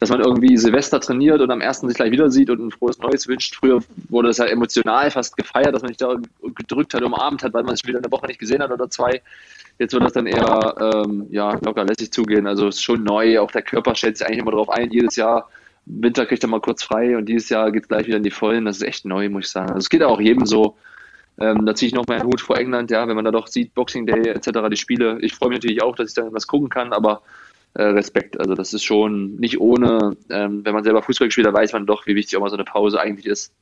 dass 0.00 0.10
man 0.10 0.20
irgendwie 0.20 0.56
Silvester 0.56 1.00
trainiert 1.00 1.40
und 1.40 1.50
am 1.50 1.60
ersten 1.60 1.88
sich 1.88 1.96
gleich 1.96 2.10
wieder 2.10 2.30
sieht 2.30 2.50
und 2.50 2.66
ein 2.66 2.70
frohes 2.70 2.98
Neues 2.98 3.28
wünscht. 3.28 3.54
Früher 3.54 3.82
wurde 4.08 4.28
das 4.28 4.38
ja 4.38 4.46
emotional 4.46 5.10
fast 5.10 5.36
gefeiert, 5.36 5.74
dass 5.74 5.82
man 5.82 5.88
sich 5.88 5.98
da 5.98 6.16
gedrückt 6.56 6.94
hat, 6.94 7.02
umarmt 7.02 7.42
hat, 7.42 7.54
weil 7.54 7.62
man 7.62 7.76
sich 7.76 7.86
wieder 7.86 7.98
eine 7.98 8.10
Woche 8.10 8.26
nicht 8.26 8.40
gesehen 8.40 8.62
hat 8.62 8.72
oder 8.72 8.90
zwei. 8.90 9.22
Jetzt 9.78 9.92
wird 9.92 10.02
das 10.02 10.12
dann 10.12 10.26
eher 10.26 10.74
ähm, 11.06 11.26
ja, 11.30 11.56
locker 11.64 11.84
lässig 11.84 12.12
zugehen. 12.12 12.46
Also 12.46 12.68
es 12.68 12.76
ist 12.76 12.82
schon 12.82 13.04
neu. 13.04 13.38
Auch 13.40 13.50
der 13.50 13.62
Körper 13.62 13.94
stellt 13.94 14.18
sich 14.18 14.26
eigentlich 14.26 14.40
immer 14.40 14.50
darauf 14.50 14.70
ein. 14.70 14.90
Jedes 14.90 15.16
Jahr 15.16 15.48
Winter 15.84 16.26
kriegt 16.26 16.42
er 16.42 16.48
mal 16.48 16.60
kurz 16.60 16.82
frei 16.82 17.16
und 17.16 17.26
dieses 17.26 17.48
Jahr 17.48 17.72
geht 17.72 17.82
es 17.82 17.88
gleich 17.88 18.06
wieder 18.06 18.16
in 18.16 18.22
die 18.22 18.30
Vollen. 18.30 18.64
Das 18.64 18.76
ist 18.76 18.82
echt 18.82 19.04
neu, 19.04 19.28
muss 19.28 19.46
ich 19.46 19.50
sagen. 19.50 19.70
Also 19.70 19.78
es 19.78 19.90
geht 19.90 20.02
auch 20.02 20.20
jedem 20.20 20.46
so. 20.46 20.76
Ähm, 21.38 21.64
da 21.66 21.74
ziehe 21.74 21.88
ich 21.88 21.94
noch 21.94 22.06
meinen 22.06 22.24
Hut 22.24 22.40
vor 22.40 22.58
England, 22.58 22.90
ja, 22.90 23.08
wenn 23.08 23.16
man 23.16 23.24
da 23.24 23.30
doch 23.30 23.46
sieht, 23.46 23.74
Boxing 23.74 24.06
Day 24.06 24.28
etc., 24.28 24.50
die 24.70 24.76
Spiele. 24.76 25.18
Ich 25.20 25.34
freue 25.34 25.48
mich 25.48 25.58
natürlich 25.58 25.82
auch, 25.82 25.96
dass 25.96 26.10
ich 26.10 26.14
da 26.14 26.28
was 26.30 26.46
gucken 26.46 26.68
kann, 26.68 26.92
aber 26.92 27.22
äh, 27.74 27.84
Respekt. 27.84 28.38
Also 28.38 28.54
das 28.54 28.74
ist 28.74 28.84
schon 28.84 29.36
nicht 29.36 29.60
ohne, 29.60 30.16
ähm, 30.30 30.64
wenn 30.64 30.74
man 30.74 30.84
selber 30.84 31.02
Fußball 31.02 31.28
gespielt 31.28 31.46
hat, 31.46 31.54
weiß 31.54 31.72
man 31.72 31.86
doch, 31.86 32.06
wie 32.06 32.14
wichtig 32.14 32.36
auch 32.36 32.42
mal 32.42 32.50
so 32.50 32.56
eine 32.56 32.64
Pause 32.64 33.00
eigentlich 33.00 33.26
ist. 33.26 33.52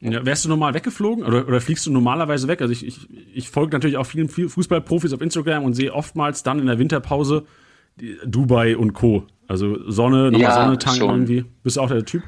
Ja, 0.00 0.24
wärst 0.24 0.44
du 0.44 0.48
normal 0.48 0.74
weggeflogen 0.74 1.24
oder, 1.24 1.48
oder 1.48 1.60
fliegst 1.60 1.86
du 1.86 1.90
normalerweise 1.90 2.46
weg? 2.46 2.60
Also 2.60 2.72
ich, 2.72 2.86
ich, 2.86 3.08
ich 3.34 3.48
folge 3.48 3.72
natürlich 3.72 3.96
auch 3.96 4.04
vielen 4.04 4.28
Fußballprofis 4.28 5.12
auf 5.12 5.20
Instagram 5.20 5.64
und 5.64 5.74
sehe 5.74 5.92
oftmals 5.92 6.42
dann 6.42 6.58
in 6.58 6.66
der 6.66 6.78
Winterpause 6.78 7.44
Dubai 8.26 8.76
und 8.76 8.92
Co. 8.92 9.24
Also 9.48 9.90
Sonne, 9.90 10.30
nochmal 10.30 10.40
ja, 10.40 10.64
Sonne 10.64 10.78
tanken 10.78 11.02
irgendwie. 11.02 11.44
Bist 11.62 11.76
du 11.76 11.80
auch 11.80 11.88
der 11.88 12.04
Typ? 12.04 12.22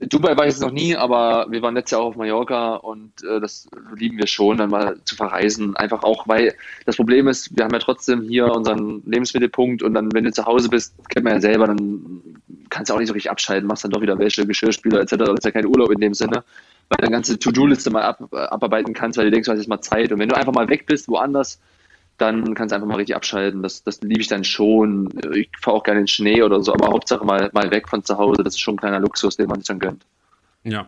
Dubai 0.00 0.34
war 0.36 0.46
ich 0.46 0.52
jetzt 0.52 0.62
noch 0.62 0.70
nie, 0.70 0.96
aber 0.96 1.46
wir 1.50 1.60
waren 1.60 1.74
letztes 1.74 1.92
Jahr 1.92 2.00
auch 2.00 2.06
auf 2.08 2.16
Mallorca 2.16 2.76
und 2.76 3.22
äh, 3.22 3.38
das 3.38 3.68
lieben 3.96 4.16
wir 4.16 4.26
schon, 4.26 4.56
dann 4.56 4.70
mal 4.70 4.96
zu 5.04 5.14
verreisen. 5.14 5.76
Einfach 5.76 6.02
auch, 6.04 6.26
weil 6.26 6.54
das 6.86 6.96
Problem 6.96 7.28
ist, 7.28 7.54
wir 7.54 7.64
haben 7.64 7.72
ja 7.72 7.80
trotzdem 7.80 8.22
hier 8.22 8.46
unseren 8.46 9.02
Lebensmittelpunkt 9.04 9.82
und 9.82 9.92
dann, 9.92 10.10
wenn 10.14 10.24
du 10.24 10.32
zu 10.32 10.46
Hause 10.46 10.70
bist, 10.70 10.94
kennt 11.10 11.24
man 11.24 11.34
ja 11.34 11.40
selber, 11.40 11.66
dann 11.66 12.22
kannst 12.70 12.88
du 12.88 12.94
auch 12.94 12.98
nicht 12.98 13.08
so 13.08 13.14
richtig 13.14 13.30
abschalten, 13.30 13.66
machst 13.66 13.84
dann 13.84 13.90
doch 13.90 14.00
wieder 14.00 14.18
Wäsche, 14.18 14.46
Geschirrspüler 14.46 15.00
etc. 15.00 15.16
Das 15.16 15.34
ist 15.34 15.44
ja 15.44 15.50
kein 15.50 15.66
Urlaub 15.66 15.90
in 15.90 16.00
dem 16.00 16.14
Sinne, 16.14 16.44
weil 16.88 16.96
du 16.98 17.04
eine 17.04 17.10
ganze 17.10 17.38
To-Do-Liste 17.38 17.90
mal 17.90 18.02
ab, 18.02 18.32
abarbeiten 18.32 18.94
kannst, 18.94 19.18
weil 19.18 19.26
du 19.26 19.32
denkst, 19.32 19.46
du 19.46 19.52
hast 19.52 19.58
jetzt 19.58 19.68
mal 19.68 19.82
Zeit. 19.82 20.12
Und 20.12 20.18
wenn 20.18 20.30
du 20.30 20.36
einfach 20.36 20.54
mal 20.54 20.68
weg 20.68 20.86
bist, 20.86 21.08
woanders, 21.08 21.60
dann 22.20 22.54
kannst 22.54 22.72
du 22.72 22.76
einfach 22.76 22.88
mal 22.88 22.96
richtig 22.96 23.16
abschalten. 23.16 23.62
Das, 23.62 23.82
das 23.82 24.00
liebe 24.02 24.20
ich 24.20 24.28
dann 24.28 24.44
schon. 24.44 25.08
Ich 25.34 25.50
fahre 25.60 25.76
auch 25.76 25.82
gerne 25.82 26.00
in 26.00 26.04
den 26.04 26.08
Schnee 26.08 26.42
oder 26.42 26.62
so, 26.62 26.72
aber 26.72 26.88
Hauptsache 26.88 27.24
mal, 27.24 27.50
mal 27.52 27.70
weg 27.70 27.88
von 27.88 28.04
zu 28.04 28.18
Hause. 28.18 28.42
Das 28.42 28.54
ist 28.54 28.60
schon 28.60 28.74
ein 28.74 28.78
kleiner 28.78 29.00
Luxus, 29.00 29.36
den 29.36 29.48
man 29.48 29.60
sich 29.60 29.68
dann 29.68 29.78
gönnt. 29.78 30.04
Ja. 30.64 30.86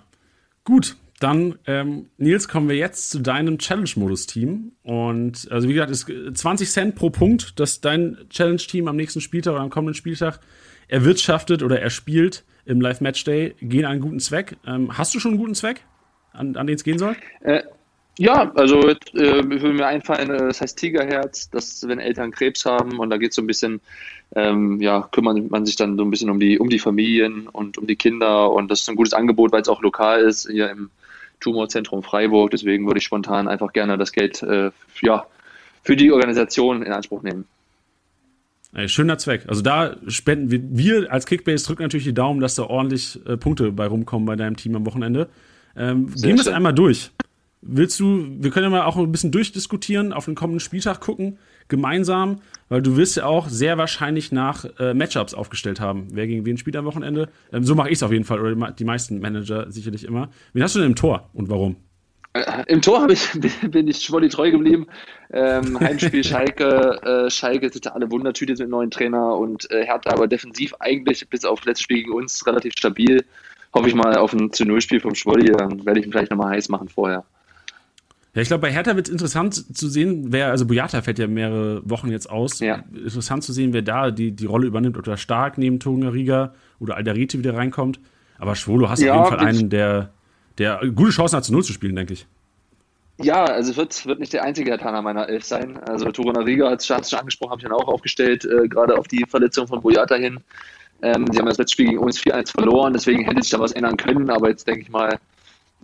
Gut, 0.64 0.96
dann, 1.22 1.58
ähm, 1.66 2.10
Nils, 2.18 2.48
kommen 2.48 2.68
wir 2.68 2.76
jetzt 2.76 3.10
zu 3.10 3.20
deinem 3.20 3.58
Challenge-Modus-Team. 3.58 4.72
Und 4.82 5.48
also 5.50 5.68
wie 5.68 5.72
gesagt, 5.72 5.90
ist 5.90 6.06
20 6.34 6.70
Cent 6.70 6.94
pro 6.96 7.10
Punkt, 7.10 7.58
dass 7.60 7.80
dein 7.80 8.18
Challenge-Team 8.28 8.88
am 8.88 8.96
nächsten 8.96 9.20
Spieltag 9.20 9.54
oder 9.54 9.62
am 9.62 9.70
kommenden 9.70 9.94
Spieltag 9.94 10.40
erwirtschaftet 10.88 11.62
oder 11.62 11.80
erspielt. 11.80 12.44
im 12.64 12.80
Live-Match-Day 12.80 13.54
gehen 13.60 13.84
einen 13.84 14.00
guten 14.00 14.20
Zweck. 14.20 14.56
Ähm, 14.66 14.96
hast 14.96 15.14
du 15.14 15.20
schon 15.20 15.32
einen 15.32 15.40
guten 15.40 15.54
Zweck, 15.54 15.84
an, 16.32 16.56
an 16.56 16.66
den 16.66 16.76
es 16.76 16.84
gehen 16.84 16.98
soll? 16.98 17.16
Äh, 17.40 17.62
ja, 18.18 18.52
also 18.54 18.88
äh, 18.88 18.96
würde 19.14 19.72
mir 19.72 19.86
einfallen, 19.86 20.30
äh, 20.30 20.38
das 20.38 20.60
heißt 20.60 20.78
Tigerherz, 20.78 21.50
dass 21.50 21.86
wenn 21.88 21.98
Eltern 21.98 22.30
Krebs 22.30 22.64
haben 22.64 22.98
und 22.98 23.10
da 23.10 23.16
geht 23.16 23.30
es 23.30 23.36
so 23.36 23.42
ein 23.42 23.46
bisschen, 23.46 23.80
ähm, 24.34 24.80
ja, 24.80 25.08
kümmert 25.12 25.50
man 25.50 25.64
sich 25.64 25.76
dann 25.76 25.96
so 25.96 26.04
ein 26.04 26.10
bisschen 26.10 26.30
um 26.30 26.38
die, 26.38 26.58
um 26.58 26.68
die 26.68 26.78
Familien 26.78 27.48
und 27.48 27.78
um 27.78 27.86
die 27.86 27.96
Kinder 27.96 28.50
und 28.50 28.70
das 28.70 28.80
ist 28.80 28.90
ein 28.90 28.96
gutes 28.96 29.14
Angebot, 29.14 29.52
weil 29.52 29.62
es 29.62 29.68
auch 29.68 29.82
lokal 29.82 30.20
ist, 30.20 30.48
hier 30.50 30.70
im 30.70 30.90
Tumorzentrum 31.40 32.02
Freiburg. 32.02 32.50
Deswegen 32.50 32.86
würde 32.86 32.98
ich 32.98 33.04
spontan 33.04 33.48
einfach 33.48 33.72
gerne 33.72 33.98
das 33.98 34.12
Geld 34.12 34.42
äh, 34.42 34.70
ja, 35.00 35.26
für 35.82 35.96
die 35.96 36.12
Organisation 36.12 36.82
in 36.82 36.92
Anspruch 36.92 37.22
nehmen. 37.22 37.46
Ey, 38.74 38.88
schöner 38.88 39.18
Zweck. 39.18 39.44
Also 39.48 39.60
da 39.60 39.96
spenden 40.06 40.50
wir, 40.50 40.60
wir 40.62 41.12
als 41.12 41.26
Kickbase 41.26 41.66
drücken 41.66 41.82
natürlich 41.82 42.04
die 42.04 42.14
Daumen, 42.14 42.40
dass 42.40 42.54
da 42.54 42.64
ordentlich 42.64 43.20
äh, 43.26 43.36
Punkte 43.36 43.70
bei 43.70 43.86
rumkommen 43.86 44.24
bei 44.24 44.36
deinem 44.36 44.56
Team 44.56 44.76
am 44.76 44.86
Wochenende. 44.86 45.28
Ähm, 45.76 46.06
gehen 46.14 46.36
wir 46.36 46.40
es 46.40 46.48
einmal 46.48 46.72
durch. 46.72 47.10
Willst 47.64 48.00
du, 48.00 48.26
wir 48.40 48.50
können 48.50 48.64
ja 48.64 48.70
mal 48.70 48.82
auch 48.82 48.96
ein 48.96 49.12
bisschen 49.12 49.30
durchdiskutieren, 49.30 50.12
auf 50.12 50.24
den 50.24 50.34
kommenden 50.34 50.58
Spieltag 50.58 51.00
gucken, 51.00 51.38
gemeinsam, 51.68 52.40
weil 52.68 52.82
du 52.82 52.96
wirst 52.96 53.16
ja 53.16 53.26
auch 53.26 53.48
sehr 53.48 53.78
wahrscheinlich 53.78 54.32
nach 54.32 54.64
äh, 54.80 54.94
Matchups 54.94 55.32
aufgestellt 55.32 55.78
haben. 55.78 56.08
Wer 56.12 56.26
gegen 56.26 56.44
wen 56.44 56.58
spielt 56.58 56.76
am 56.76 56.84
Wochenende? 56.86 57.28
Ähm, 57.52 57.62
so 57.62 57.76
mache 57.76 57.88
ich 57.88 57.94
es 57.94 58.02
auf 58.02 58.10
jeden 58.10 58.24
Fall, 58.24 58.40
oder 58.40 58.72
die 58.72 58.84
meisten 58.84 59.20
Manager 59.20 59.70
sicherlich 59.70 60.04
immer. 60.04 60.28
Wen 60.52 60.62
hast 60.62 60.74
du 60.74 60.80
denn 60.80 60.88
im 60.88 60.96
Tor 60.96 61.30
und 61.34 61.50
warum? 61.50 61.76
Äh, 62.32 62.64
Im 62.66 62.80
Tor 62.82 63.08
ich, 63.10 63.28
bin 63.70 63.88
ich 63.88 63.98
Schwolli 63.98 64.28
treu 64.28 64.50
geblieben. 64.50 64.86
Ähm, 65.32 65.78
Heimspiel 65.78 66.24
Schalke, 66.24 67.00
äh, 67.02 67.30
Schalke 67.30 67.68
sind 67.70 67.92
alle 67.92 68.10
Wundertüte 68.10 68.54
mit 68.54 68.68
neuen 68.68 68.90
Trainer 68.90 69.36
und 69.36 69.70
äh, 69.70 69.84
Hertha 69.84 70.10
aber 70.10 70.26
defensiv 70.26 70.74
eigentlich 70.80 71.28
bis 71.28 71.44
auf 71.44 71.64
letztes 71.64 71.84
Spiel 71.84 71.98
gegen 71.98 72.12
uns 72.12 72.46
relativ 72.46 72.72
stabil. 72.76 73.24
Hoffe 73.74 73.88
ich 73.88 73.94
mal 73.94 74.16
auf 74.16 74.32
ein 74.32 74.52
zu 74.52 74.64
Null 74.64 74.80
Spiel 74.80 75.00
vom 75.00 75.14
Schwolli, 75.14 75.52
dann 75.52 75.84
werde 75.86 76.00
ich 76.00 76.06
ihn 76.06 76.12
vielleicht 76.12 76.30
nochmal 76.30 76.56
heiß 76.56 76.68
machen 76.68 76.88
vorher. 76.88 77.24
Ja, 78.34 78.40
ich 78.40 78.48
glaube, 78.48 78.62
bei 78.62 78.72
Hertha 78.72 78.96
wird 78.96 79.08
es 79.08 79.12
interessant 79.12 79.76
zu 79.76 79.88
sehen, 79.88 80.32
wer, 80.32 80.48
also 80.48 80.66
Boyata 80.66 81.02
fällt 81.02 81.18
ja 81.18 81.26
mehrere 81.26 81.82
Wochen 81.88 82.10
jetzt 82.10 82.30
aus. 82.30 82.60
Ja. 82.60 82.82
Interessant 82.94 83.44
zu 83.44 83.52
sehen, 83.52 83.74
wer 83.74 83.82
da 83.82 84.10
die, 84.10 84.32
die 84.32 84.46
Rolle 84.46 84.66
übernimmt, 84.66 84.96
ob 84.96 85.04
da 85.04 85.18
Stark 85.18 85.58
neben 85.58 85.78
Riga 85.82 86.54
oder 86.80 86.96
Alderete 86.96 87.38
wieder 87.38 87.54
reinkommt. 87.54 88.00
Aber 88.38 88.56
Schwolo 88.56 88.88
hast 88.88 89.00
ja, 89.00 89.12
auf 89.12 89.30
jeden 89.30 89.38
Fall 89.38 89.46
einen, 89.46 89.68
der, 89.68 90.10
der 90.56 90.80
gute 90.94 91.10
Chancen 91.10 91.36
hat, 91.36 91.44
zu 91.44 91.52
Null 91.52 91.62
zu 91.62 91.74
spielen, 91.74 91.94
denke 91.94 92.14
ich. 92.14 92.26
Ja, 93.18 93.44
also 93.44 93.70
es 93.70 93.76
wird, 93.76 94.06
wird 94.06 94.18
nicht 94.18 94.32
der 94.32 94.42
einzige 94.42 94.70
Hertaner 94.70 95.02
meiner 95.02 95.28
Elf 95.28 95.44
sein. 95.44 95.78
Also 95.86 96.06
Riga, 96.06 96.68
als 96.68 96.86
du 96.86 96.94
schon 96.94 97.18
angesprochen, 97.18 97.50
habe 97.50 97.60
ich 97.60 97.68
dann 97.68 97.76
auch 97.76 97.86
aufgestellt, 97.86 98.46
äh, 98.46 98.66
gerade 98.66 98.96
auf 98.96 99.08
die 99.08 99.26
Verletzung 99.28 99.68
von 99.68 99.82
Boyata 99.82 100.14
hin. 100.14 100.40
Ähm, 101.02 101.26
sie 101.30 101.38
haben 101.38 101.46
das 101.46 101.58
letzte 101.58 101.72
Spiel 101.72 101.88
gegen 101.90 101.98
uns 101.98 102.18
4-1 102.18 102.52
verloren, 102.52 102.92
deswegen 102.94 103.24
hätte 103.24 103.42
sich 103.42 103.50
da 103.50 103.60
was 103.60 103.72
ändern 103.72 103.96
können, 103.96 104.30
aber 104.30 104.48
jetzt 104.48 104.66
denke 104.66 104.80
ich 104.80 104.88
mal, 104.88 105.18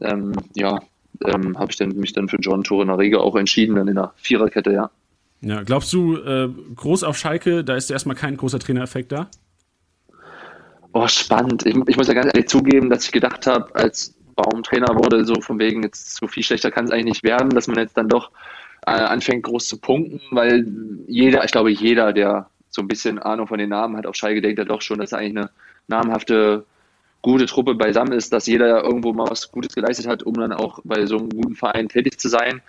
ähm, 0.00 0.32
ja, 0.54 0.78
ähm, 1.24 1.58
habe 1.58 1.70
ich 1.70 1.76
dann, 1.76 1.90
mich 1.90 2.12
dann 2.12 2.28
für 2.28 2.38
John 2.40 2.64
Torrenariga 2.64 3.18
auch 3.18 3.36
entschieden, 3.36 3.76
dann 3.76 3.88
in 3.88 3.96
der 3.96 4.12
Viererkette, 4.16 4.72
ja. 4.72 4.90
Ja, 5.40 5.62
glaubst 5.62 5.92
du, 5.92 6.16
äh, 6.16 6.48
groß 6.74 7.04
auf 7.04 7.16
Schalke, 7.16 7.62
da 7.62 7.76
ist 7.76 7.90
erstmal 7.90 8.16
kein 8.16 8.36
großer 8.36 8.58
Trainereffekt 8.58 9.12
da? 9.12 9.28
Oh, 10.92 11.06
spannend. 11.06 11.64
Ich, 11.64 11.76
ich, 11.86 11.96
muss 11.96 12.08
ja 12.08 12.14
ganz 12.14 12.26
ehrlich 12.26 12.48
zugeben, 12.48 12.90
dass 12.90 13.04
ich 13.04 13.12
gedacht 13.12 13.46
habe, 13.46 13.72
als 13.74 14.14
Baum 14.34 14.62
Trainer 14.62 14.94
wurde, 14.96 15.24
so 15.24 15.40
von 15.40 15.58
wegen, 15.58 15.82
jetzt 15.82 16.16
so 16.16 16.26
viel 16.26 16.42
schlechter 16.42 16.70
kann 16.70 16.86
es 16.86 16.90
eigentlich 16.90 17.04
nicht 17.04 17.22
werden, 17.24 17.50
dass 17.50 17.68
man 17.68 17.78
jetzt 17.78 17.96
dann 17.96 18.08
doch 18.08 18.30
äh, 18.86 18.90
anfängt, 18.90 19.44
groß 19.44 19.68
zu 19.68 19.78
punkten, 19.78 20.20
weil 20.30 20.66
jeder, 21.06 21.44
ich 21.44 21.52
glaube, 21.52 21.70
jeder, 21.70 22.12
der 22.12 22.48
so 22.70 22.82
ein 22.82 22.88
bisschen 22.88 23.18
Ahnung 23.18 23.46
von 23.46 23.58
den 23.58 23.70
Namen 23.70 23.96
hat, 23.96 24.06
auf 24.06 24.14
Schalke 24.14 24.40
denkt 24.40 24.58
er 24.58 24.64
doch 24.64 24.82
schon, 24.82 24.98
dass 24.98 25.12
er 25.12 25.18
eigentlich 25.18 25.36
eine 25.36 25.50
namhafte 25.88 26.64
gute 27.22 27.46
Truppe 27.46 27.74
beisammen 27.74 28.12
ist, 28.12 28.32
dass 28.32 28.46
jeder 28.46 28.84
irgendwo 28.84 29.12
mal 29.12 29.28
was 29.28 29.50
Gutes 29.50 29.74
geleistet 29.74 30.06
hat, 30.06 30.22
um 30.22 30.34
dann 30.34 30.52
auch 30.52 30.80
bei 30.84 31.06
so 31.06 31.18
einem 31.18 31.30
guten 31.30 31.56
Verein 31.56 31.88
tätig 31.88 32.18
zu 32.18 32.28
sein. 32.28 32.62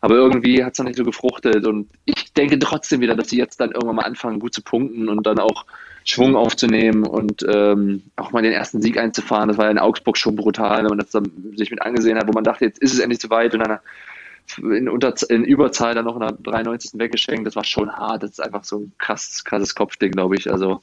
Aber 0.00 0.16
irgendwie 0.16 0.62
hat 0.62 0.72
es 0.72 0.76
dann 0.76 0.86
nicht 0.86 0.98
so 0.98 1.04
gefruchtet. 1.04 1.66
Und 1.66 1.88
ich 2.04 2.32
denke 2.34 2.58
trotzdem 2.58 3.00
wieder, 3.00 3.16
dass 3.16 3.30
sie 3.30 3.38
jetzt 3.38 3.60
dann 3.60 3.72
irgendwann 3.72 3.96
mal 3.96 4.02
anfangen, 4.02 4.38
gut 4.38 4.52
zu 4.52 4.62
punkten 4.62 5.08
und 5.08 5.26
dann 5.26 5.38
auch 5.38 5.64
Schwung 6.04 6.36
aufzunehmen 6.36 7.06
und 7.06 7.44
ähm, 7.48 8.02
auch 8.16 8.30
mal 8.30 8.42
den 8.42 8.52
ersten 8.52 8.82
Sieg 8.82 8.98
einzufahren. 8.98 9.48
Das 9.48 9.56
war 9.56 9.64
ja 9.64 9.70
in 9.70 9.78
Augsburg 9.78 10.18
schon 10.18 10.36
brutal, 10.36 10.82
wenn 10.82 10.90
man 10.90 10.98
das 10.98 11.10
dann 11.10 11.32
sich 11.56 11.70
mit 11.70 11.80
angesehen 11.80 12.18
hat, 12.18 12.28
wo 12.28 12.32
man 12.32 12.44
dachte, 12.44 12.66
jetzt 12.66 12.78
ist 12.80 12.92
es 12.92 12.98
endlich 12.98 13.20
zu 13.20 13.30
weit 13.30 13.54
und 13.54 13.60
dann 13.60 13.78
in, 14.58 14.88
Unter 14.88 15.14
in 15.30 15.44
Überzahl 15.44 15.94
dann 15.94 16.04
noch 16.04 16.16
in 16.16 16.20
der 16.20 16.32
93. 16.32 16.98
weggeschenkt. 17.00 17.46
Das 17.46 17.56
war 17.56 17.64
schon 17.64 17.90
hart. 17.90 18.22
Das 18.22 18.32
ist 18.32 18.40
einfach 18.40 18.64
so 18.64 18.80
ein 18.80 18.92
krass, 18.98 19.42
krasses 19.44 19.74
Kopfding, 19.74 20.12
glaube 20.12 20.36
ich. 20.36 20.50
Also 20.50 20.82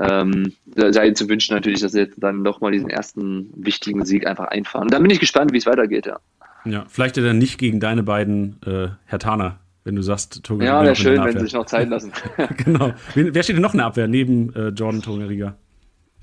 ähm, 0.00 0.52
sei 0.74 1.10
zu 1.12 1.28
wünschen 1.28 1.54
natürlich, 1.54 1.80
dass 1.80 1.92
sie 1.92 2.00
jetzt 2.00 2.22
dann 2.22 2.44
doch 2.44 2.60
mal 2.60 2.72
diesen 2.72 2.90
ersten 2.90 3.50
wichtigen 3.56 4.04
Sieg 4.04 4.26
einfach 4.26 4.48
einfahren. 4.48 4.84
Und 4.84 4.92
dann 4.92 5.02
bin 5.02 5.10
ich 5.10 5.20
gespannt, 5.20 5.52
wie 5.52 5.58
es 5.58 5.66
weitergeht, 5.66 6.06
ja. 6.06 6.18
Ja, 6.64 6.84
vielleicht 6.88 7.16
dann 7.16 7.38
nicht 7.38 7.58
gegen 7.58 7.80
deine 7.80 8.02
beiden 8.02 8.60
äh, 8.66 8.88
Herr 9.04 9.18
Taner, 9.18 9.60
wenn 9.84 9.94
du 9.94 10.02
sagst, 10.02 10.42
Toga 10.42 10.64
Ja, 10.64 10.82
wäre 10.82 10.96
schön, 10.96 11.22
wenn 11.22 11.32
sie 11.38 11.44
sich 11.44 11.52
noch 11.52 11.66
Zeit 11.66 11.88
lassen. 11.88 12.12
genau. 12.64 12.92
Wer 13.14 13.42
steht 13.42 13.56
denn 13.56 13.62
noch 13.62 13.72
in 13.72 13.78
der 13.78 13.86
Abwehr 13.86 14.08
neben 14.08 14.52
äh, 14.54 14.68
Jordan 14.68 15.00
Tongeriga? 15.00 15.54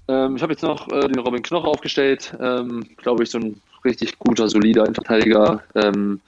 Ähm, 0.10 0.36
ich 0.36 0.42
habe 0.42 0.52
jetzt 0.52 0.64
noch 0.64 0.92
äh, 0.92 1.08
den 1.08 1.20
Robin 1.20 1.42
Knoche 1.42 1.68
aufgestellt. 1.68 2.36
Ähm, 2.42 2.86
Glaube 2.98 3.24
ich, 3.24 3.32
so 3.32 3.40
ein 3.40 3.62
richtig 3.86 4.20
guter, 4.20 4.50
solider 4.50 4.84
Innenverteidiger. 4.84 5.64
Ähm, 5.76 6.20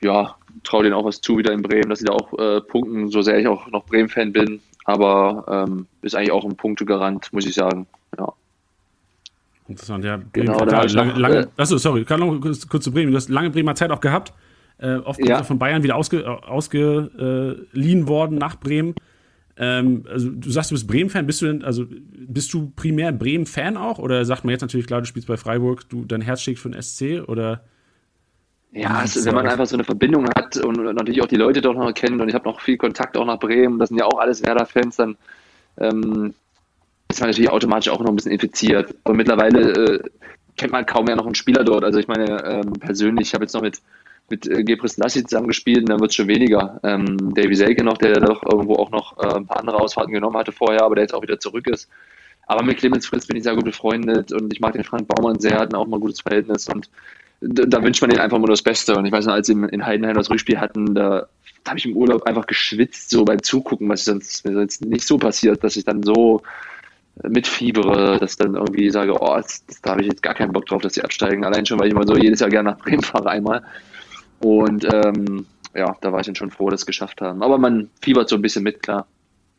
ja, 0.00 0.36
traue 0.64 0.84
denen 0.84 0.94
auch 0.94 1.04
was 1.04 1.20
zu 1.20 1.36
wieder 1.36 1.52
in 1.52 1.62
Bremen, 1.62 1.90
dass 1.90 1.98
sie 1.98 2.06
da 2.06 2.14
auch 2.14 2.32
äh, 2.38 2.62
punkten, 2.62 3.10
so 3.10 3.20
sehr 3.20 3.38
ich 3.38 3.46
auch 3.46 3.68
noch 3.70 3.84
Bremen-Fan 3.84 4.32
bin 4.32 4.60
aber 4.84 5.66
ähm, 5.68 5.86
ist 6.02 6.14
eigentlich 6.14 6.32
auch 6.32 6.44
ein 6.44 6.56
Punktegarant, 6.56 7.32
muss 7.32 7.46
ich 7.46 7.54
sagen. 7.54 7.86
Ja. 8.18 8.32
Interessant, 9.66 10.04
ja. 10.04 10.20
Genau, 10.32 10.64
da 10.64 10.84
lange, 10.84 11.12
lange, 11.14 11.36
äh, 11.38 11.46
achso, 11.56 11.78
sorry, 11.78 12.04
kann 12.04 12.20
noch 12.20 12.38
kurz, 12.40 12.68
kurz 12.68 12.84
zu 12.84 12.92
Bremen. 12.92 13.10
Du 13.10 13.16
hast 13.16 13.30
lange 13.30 13.50
Bremer 13.50 13.74
Zeit 13.74 13.90
auch 13.90 14.00
gehabt. 14.00 14.32
Äh, 14.78 14.96
oft 14.96 15.26
ja. 15.26 15.42
von 15.42 15.58
Bayern 15.58 15.82
wieder 15.82 15.96
ausge, 15.96 16.28
ausgeliehen 16.28 18.08
worden 18.08 18.36
nach 18.36 18.60
Bremen. 18.60 18.94
Ähm, 19.56 20.04
also 20.10 20.30
du 20.30 20.50
sagst, 20.50 20.70
du 20.70 20.74
bist 20.74 20.86
Bremen-Fan. 20.86 21.26
Bist 21.26 21.40
du 21.40 21.46
denn, 21.46 21.64
also 21.64 21.86
bist 21.88 22.52
du 22.52 22.72
primär 22.76 23.12
Bremen-Fan 23.12 23.76
auch? 23.76 23.98
Oder 23.98 24.24
sagt 24.24 24.44
man 24.44 24.52
jetzt 24.52 24.62
natürlich, 24.62 24.86
klar, 24.86 25.00
du 25.00 25.06
spielst 25.06 25.28
bei 25.28 25.36
Freiburg, 25.36 25.88
du 25.88 26.04
dein 26.04 26.20
Herz 26.20 26.42
schlägt 26.42 26.58
für 26.58 26.70
den 26.70 26.80
SC 26.82 27.26
oder? 27.26 27.62
Ja, 28.74 28.90
also, 28.90 29.24
wenn 29.24 29.34
man 29.34 29.46
einfach 29.46 29.66
so 29.66 29.76
eine 29.76 29.84
Verbindung 29.84 30.28
hat 30.36 30.56
und 30.56 30.76
natürlich 30.76 31.22
auch 31.22 31.28
die 31.28 31.36
Leute 31.36 31.60
dort 31.60 31.76
noch 31.76 31.94
kennt 31.94 32.20
und 32.20 32.28
ich 32.28 32.34
habe 32.34 32.48
noch 32.48 32.60
viel 32.60 32.76
Kontakt 32.76 33.16
auch 33.16 33.24
nach 33.24 33.38
Bremen, 33.38 33.78
das 33.78 33.90
sind 33.90 33.98
ja 33.98 34.04
auch 34.04 34.18
alles 34.18 34.42
Werder-Fans, 34.42 34.96
dann 34.96 35.16
ähm, 35.78 36.34
ist 37.08 37.20
man 37.20 37.30
natürlich 37.30 37.50
automatisch 37.50 37.88
auch 37.88 38.00
noch 38.00 38.08
ein 38.08 38.16
bisschen 38.16 38.32
infiziert. 38.32 38.92
Aber 39.04 39.14
mittlerweile 39.14 39.72
äh, 39.72 40.02
kennt 40.56 40.72
man 40.72 40.86
kaum 40.86 41.04
mehr 41.04 41.14
noch 41.14 41.26
einen 41.26 41.36
Spieler 41.36 41.62
dort. 41.62 41.84
Also 41.84 42.00
ich 42.00 42.08
meine, 42.08 42.44
ähm, 42.44 42.72
persönlich, 42.72 43.28
ich 43.28 43.34
habe 43.34 43.44
jetzt 43.44 43.54
noch 43.54 43.62
mit, 43.62 43.80
mit 44.28 44.48
äh, 44.48 44.64
Gebris 44.64 44.96
Lassi 44.96 45.22
zusammengespielt 45.22 45.82
und 45.82 45.90
dann 45.90 46.00
wird 46.00 46.10
es 46.10 46.16
schon 46.16 46.26
weniger. 46.26 46.80
Ähm, 46.82 47.32
Davy 47.32 47.54
Selke 47.54 47.84
noch, 47.84 47.98
der 47.98 48.18
doch 48.18 48.42
irgendwo 48.42 48.74
auch 48.74 48.90
noch 48.90 49.16
äh, 49.18 49.36
ein 49.36 49.46
paar 49.46 49.60
andere 49.60 49.78
Ausfahrten 49.78 50.12
genommen 50.12 50.36
hatte 50.36 50.50
vorher, 50.50 50.82
aber 50.82 50.96
der 50.96 51.04
jetzt 51.04 51.14
auch 51.14 51.22
wieder 51.22 51.38
zurück 51.38 51.68
ist. 51.68 51.88
Aber 52.48 52.64
mit 52.64 52.78
Clemens 52.78 53.06
Fritz 53.06 53.26
bin 53.26 53.36
ich 53.36 53.44
sehr 53.44 53.54
gut 53.54 53.64
befreundet 53.64 54.32
und 54.32 54.52
ich 54.52 54.58
mag 54.58 54.72
den 54.72 54.84
Frank 54.84 55.06
Baumann 55.06 55.38
sehr, 55.38 55.60
hatten 55.60 55.76
auch 55.76 55.86
mal 55.86 55.98
ein 55.98 56.00
gutes 56.00 56.20
Verhältnis 56.20 56.68
und 56.68 56.90
da, 57.46 57.82
wünscht 57.82 58.00
man 58.00 58.10
denen 58.10 58.22
einfach 58.22 58.38
nur 58.38 58.48
das 58.48 58.62
Beste. 58.62 58.96
Und 58.96 59.06
ich 59.06 59.12
weiß 59.12 59.26
noch, 59.26 59.34
als 59.34 59.46
sie 59.46 59.52
in 59.52 59.84
Heidenheim 59.84 60.16
das 60.16 60.30
Rückspiel 60.30 60.58
hatten, 60.58 60.94
da, 60.94 61.26
da 61.62 61.70
habe 61.70 61.78
ich 61.78 61.86
im 61.86 61.96
Urlaub 61.96 62.24
einfach 62.24 62.46
geschwitzt, 62.46 63.10
so 63.10 63.24
beim 63.24 63.42
Zugucken, 63.42 63.88
was 63.88 64.04
sonst, 64.04 64.44
mir 64.44 64.54
sonst 64.54 64.84
nicht 64.84 65.06
so 65.06 65.18
passiert, 65.18 65.62
dass 65.62 65.76
ich 65.76 65.84
dann 65.84 66.02
so 66.02 66.42
mitfiebere, 67.22 68.18
dass 68.18 68.36
dann 68.36 68.54
irgendwie 68.54 68.90
sage, 68.90 69.14
oh, 69.20 69.40
da 69.82 69.90
habe 69.90 70.02
ich 70.02 70.08
jetzt 70.08 70.22
gar 70.22 70.34
keinen 70.34 70.52
Bock 70.52 70.66
drauf, 70.66 70.82
dass 70.82 70.94
sie 70.94 71.02
absteigen. 71.02 71.44
Allein 71.44 71.64
schon, 71.64 71.78
weil 71.78 71.86
ich 71.86 71.92
immer 71.92 72.06
so 72.06 72.16
jedes 72.16 72.40
Jahr 72.40 72.50
gerne 72.50 72.70
nach 72.70 72.78
Bremen 72.78 73.02
fahre 73.02 73.30
einmal. 73.30 73.62
Und 74.40 74.86
ähm, 74.92 75.46
ja, 75.74 75.96
da 76.00 76.12
war 76.12 76.20
ich 76.20 76.26
dann 76.26 76.34
schon 76.34 76.50
froh, 76.50 76.70
dass 76.70 76.80
sie 76.80 76.84
es 76.84 76.86
geschafft 76.86 77.20
haben. 77.20 77.42
Aber 77.42 77.58
man 77.58 77.90
fiebert 78.00 78.28
so 78.28 78.36
ein 78.36 78.42
bisschen 78.42 78.62
mit, 78.62 78.82
klar. 78.82 79.06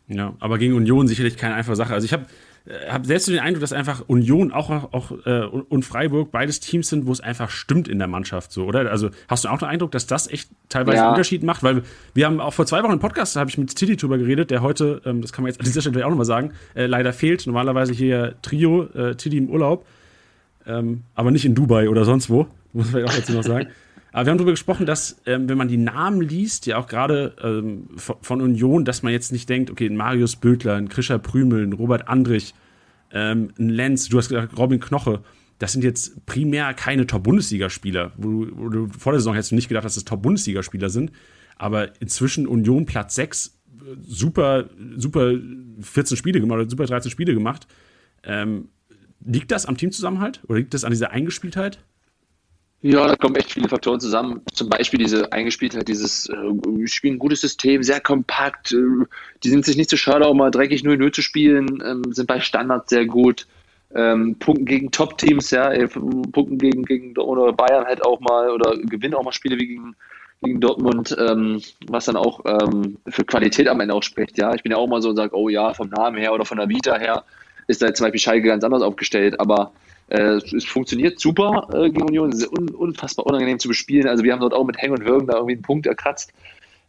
Ja, 0.07 0.33
aber 0.39 0.57
gegen 0.57 0.75
Union 0.75 1.07
sicherlich 1.07 1.37
keine 1.37 1.55
einfache 1.55 1.75
Sache. 1.75 1.93
Also 1.93 2.05
ich 2.05 2.13
habe 2.13 2.23
äh, 2.23 2.27
habe 2.89 3.05
selbst 3.05 3.27
den 3.27 3.39
Eindruck, 3.39 3.61
dass 3.61 3.73
einfach 3.73 4.03
Union 4.07 4.51
auch, 4.51 4.69
auch 4.69 5.11
äh, 5.25 5.45
und 5.45 5.85
Freiburg 5.85 6.31
beides 6.31 6.59
Teams 6.59 6.89
sind, 6.89 7.05
wo 7.05 7.11
es 7.11 7.21
einfach 7.21 7.49
stimmt 7.51 7.87
in 7.87 7.99
der 7.99 8.07
Mannschaft, 8.07 8.51
so, 8.51 8.65
oder? 8.65 8.89
Also 8.89 9.09
hast 9.27 9.45
du 9.45 9.49
auch 9.49 9.59
den 9.59 9.67
Eindruck, 9.67 9.91
dass 9.91 10.07
das 10.07 10.27
echt 10.27 10.49
teilweise 10.69 10.97
ja. 10.97 11.03
einen 11.03 11.11
Unterschied 11.11 11.43
macht? 11.43 11.61
Weil 11.61 11.83
wir 12.15 12.25
haben 12.25 12.39
auch 12.39 12.53
vor 12.53 12.65
zwei 12.65 12.81
Wochen 12.81 12.93
im 12.93 12.99
Podcast, 12.99 13.35
da 13.35 13.41
habe 13.41 13.49
ich 13.49 13.57
mit 13.57 13.75
Titi 13.75 13.95
drüber 13.95 14.17
geredet, 14.17 14.49
der 14.49 14.61
heute, 14.61 15.01
ähm, 15.05 15.21
das 15.21 15.31
kann 15.31 15.43
man 15.43 15.51
jetzt 15.51 15.59
an 15.59 15.65
dieser 15.65 15.81
Stelle 15.81 16.05
auch 16.05 16.09
nochmal 16.09 16.25
sagen, 16.25 16.53
äh, 16.73 16.87
leider 16.87 17.13
fehlt. 17.13 17.45
Normalerweise 17.45 17.93
hier 17.93 18.35
Trio, 18.41 18.83
äh, 18.95 19.15
Titi 19.15 19.37
im 19.37 19.49
Urlaub, 19.49 19.85
ähm, 20.65 21.03
aber 21.13 21.29
nicht 21.29 21.45
in 21.45 21.53
Dubai 21.53 21.87
oder 21.87 22.03
sonst 22.03 22.29
wo, 22.29 22.47
muss 22.73 22.91
man 22.91 23.03
auch 23.03 23.13
dazu 23.13 23.33
noch 23.33 23.43
sagen. 23.43 23.67
Aber 24.15 24.27
wir 24.27 24.31
haben 24.31 24.37
darüber 24.37 24.53
gesprochen, 24.53 24.85
dass, 24.85 25.21
ähm, 25.25 25.49
wenn 25.49 25.57
man 25.57 25.67
die 25.67 25.75
Namen 25.75 26.21
liest, 26.21 26.67
ja 26.67 26.77
auch 26.77 26.87
gerade 26.87 27.35
ähm, 27.43 27.89
von 27.97 28.39
Union, 28.39 28.85
dass 28.85 29.03
man 29.03 29.11
jetzt 29.11 29.33
nicht 29.33 29.49
denkt, 29.49 29.69
okay, 29.69 29.87
ein 29.87 29.97
Marius 29.97 30.37
Bödler, 30.37 30.75
ein 30.75 30.87
Krischer 30.87 31.19
Prümel, 31.19 31.67
ein 31.67 31.73
Robert 31.73 32.07
Andrich, 32.07 32.53
ähm, 33.11 33.49
ein 33.59 33.67
Lenz, 33.67 34.07
du 34.07 34.17
hast 34.17 34.29
gesagt, 34.29 34.57
Robin 34.57 34.79
Knoche, 34.79 35.21
das 35.59 35.73
sind 35.73 35.83
jetzt 35.83 36.25
primär 36.25 36.73
keine 36.73 37.07
Top-Bundesligaspieler, 37.07 38.13
wo, 38.15 38.47
wo 38.53 38.69
du 38.69 38.87
vor 38.87 39.11
der 39.11 39.19
Saison 39.19 39.33
hättest 39.33 39.51
du 39.51 39.55
nicht 39.55 39.67
gedacht, 39.67 39.83
dass 39.83 39.95
das 39.95 40.05
Top-Bundesligaspieler 40.05 40.87
sind. 40.87 41.11
Aber 41.57 41.89
inzwischen 41.99 42.47
Union 42.47 42.85
Platz 42.85 43.15
6, 43.15 43.59
super, 44.01 44.69
super 44.95 45.33
14 45.81 46.15
Spiele 46.15 46.39
gemacht 46.39 46.59
oder 46.59 46.69
super 46.69 46.85
13 46.85 47.11
Spiele 47.11 47.33
gemacht. 47.33 47.67
Ähm, 48.23 48.69
Liegt 49.25 49.51
das 49.51 49.65
am 49.65 49.75
Teamzusammenhalt 49.75 50.41
oder 50.47 50.59
liegt 50.59 50.73
das 50.73 50.83
an 50.83 50.91
dieser 50.91 51.09
Eingespieltheit? 51.11 51.79
Ja, 52.81 53.07
da 53.07 53.15
kommen 53.15 53.35
echt 53.35 53.51
viele 53.51 53.67
Faktoren 53.67 53.99
zusammen. 53.99 54.41
Zum 54.53 54.69
Beispiel 54.69 54.99
diese 54.99 55.31
Eingespieltheit, 55.31 55.87
dieses 55.87 56.29
äh, 56.29 56.87
spielen 56.87 57.15
ein 57.15 57.19
gutes 57.19 57.41
System, 57.41 57.81
sehr 57.81 57.99
kompakt. 57.99 58.73
Äh, 58.73 59.05
die 59.43 59.49
sind 59.49 59.65
sich 59.65 59.75
nicht 59.75 59.89
zu 59.89 59.95
so 59.95 60.01
schade, 60.01 60.25
auch 60.25 60.35
mal 60.35 60.51
dreckig 60.51 60.81
0-0 60.81 61.11
zu 61.11 61.21
spielen, 61.21 61.81
ähm, 61.83 62.03
sind 62.13 62.27
bei 62.27 62.39
Standards 62.39 62.89
sehr 62.89 63.05
gut. 63.05 63.47
Ähm, 63.93 64.35
Punkten 64.37 64.65
gegen 64.65 64.91
Top-Teams, 64.91 65.51
ja, 65.51 65.71
äh, 65.71 65.87
Punkten 65.87 66.57
gegen, 66.57 66.83
gegen 66.83 67.17
oder 67.17 67.53
Bayern 67.53 67.85
halt 67.85 68.05
auch 68.05 68.19
mal 68.19 68.51
oder 68.51 68.77
gewinnen 68.77 69.15
auch 69.15 69.23
mal 69.23 69.31
Spiele 69.31 69.57
wie 69.57 69.67
gegen, 69.67 69.95
gegen 70.43 70.59
Dortmund, 70.59 71.15
ähm, 71.17 71.61
was 71.87 72.05
dann 72.05 72.17
auch 72.17 72.41
ähm, 72.45 72.97
für 73.07 73.23
Qualität 73.23 73.67
am 73.67 73.79
Ende 73.79 73.95
auch 73.95 74.03
spricht. 74.03 74.37
Ja, 74.37 74.53
ich 74.53 74.63
bin 74.63 74.73
ja 74.73 74.77
auch 74.77 74.87
mal 74.87 75.01
so 75.01 75.09
und 75.09 75.15
sage, 75.15 75.35
oh 75.35 75.49
ja, 75.49 75.73
vom 75.73 75.89
Namen 75.89 76.17
her 76.17 76.33
oder 76.33 76.45
von 76.45 76.57
der 76.57 76.69
Vita 76.69 76.97
her 76.97 77.23
ist 77.67 77.81
da 77.81 77.93
zum 77.93 78.05
Beispiel 78.05 78.19
Schalke 78.19 78.47
ganz 78.47 78.63
anders 78.63 78.83
aufgestellt, 78.83 79.39
aber 79.39 79.71
äh, 80.07 80.39
es 80.55 80.65
funktioniert 80.65 81.19
super 81.19 81.67
äh, 81.73 81.89
gegen 81.89 82.03
Union, 82.03 82.29
es 82.29 82.43
ist 82.43 82.51
un 82.51 82.69
unfassbar 82.69 83.25
unangenehm 83.25 83.59
zu 83.59 83.67
bespielen. 83.67 84.07
Also 84.07 84.23
wir 84.23 84.33
haben 84.33 84.39
dort 84.39 84.53
auch 84.53 84.65
mit 84.65 84.77
Hängen 84.77 84.97
und 84.97 85.05
Würgen 85.05 85.27
da 85.27 85.35
irgendwie 85.35 85.53
einen 85.53 85.61
Punkt 85.61 85.87
erkratzt. 85.87 86.31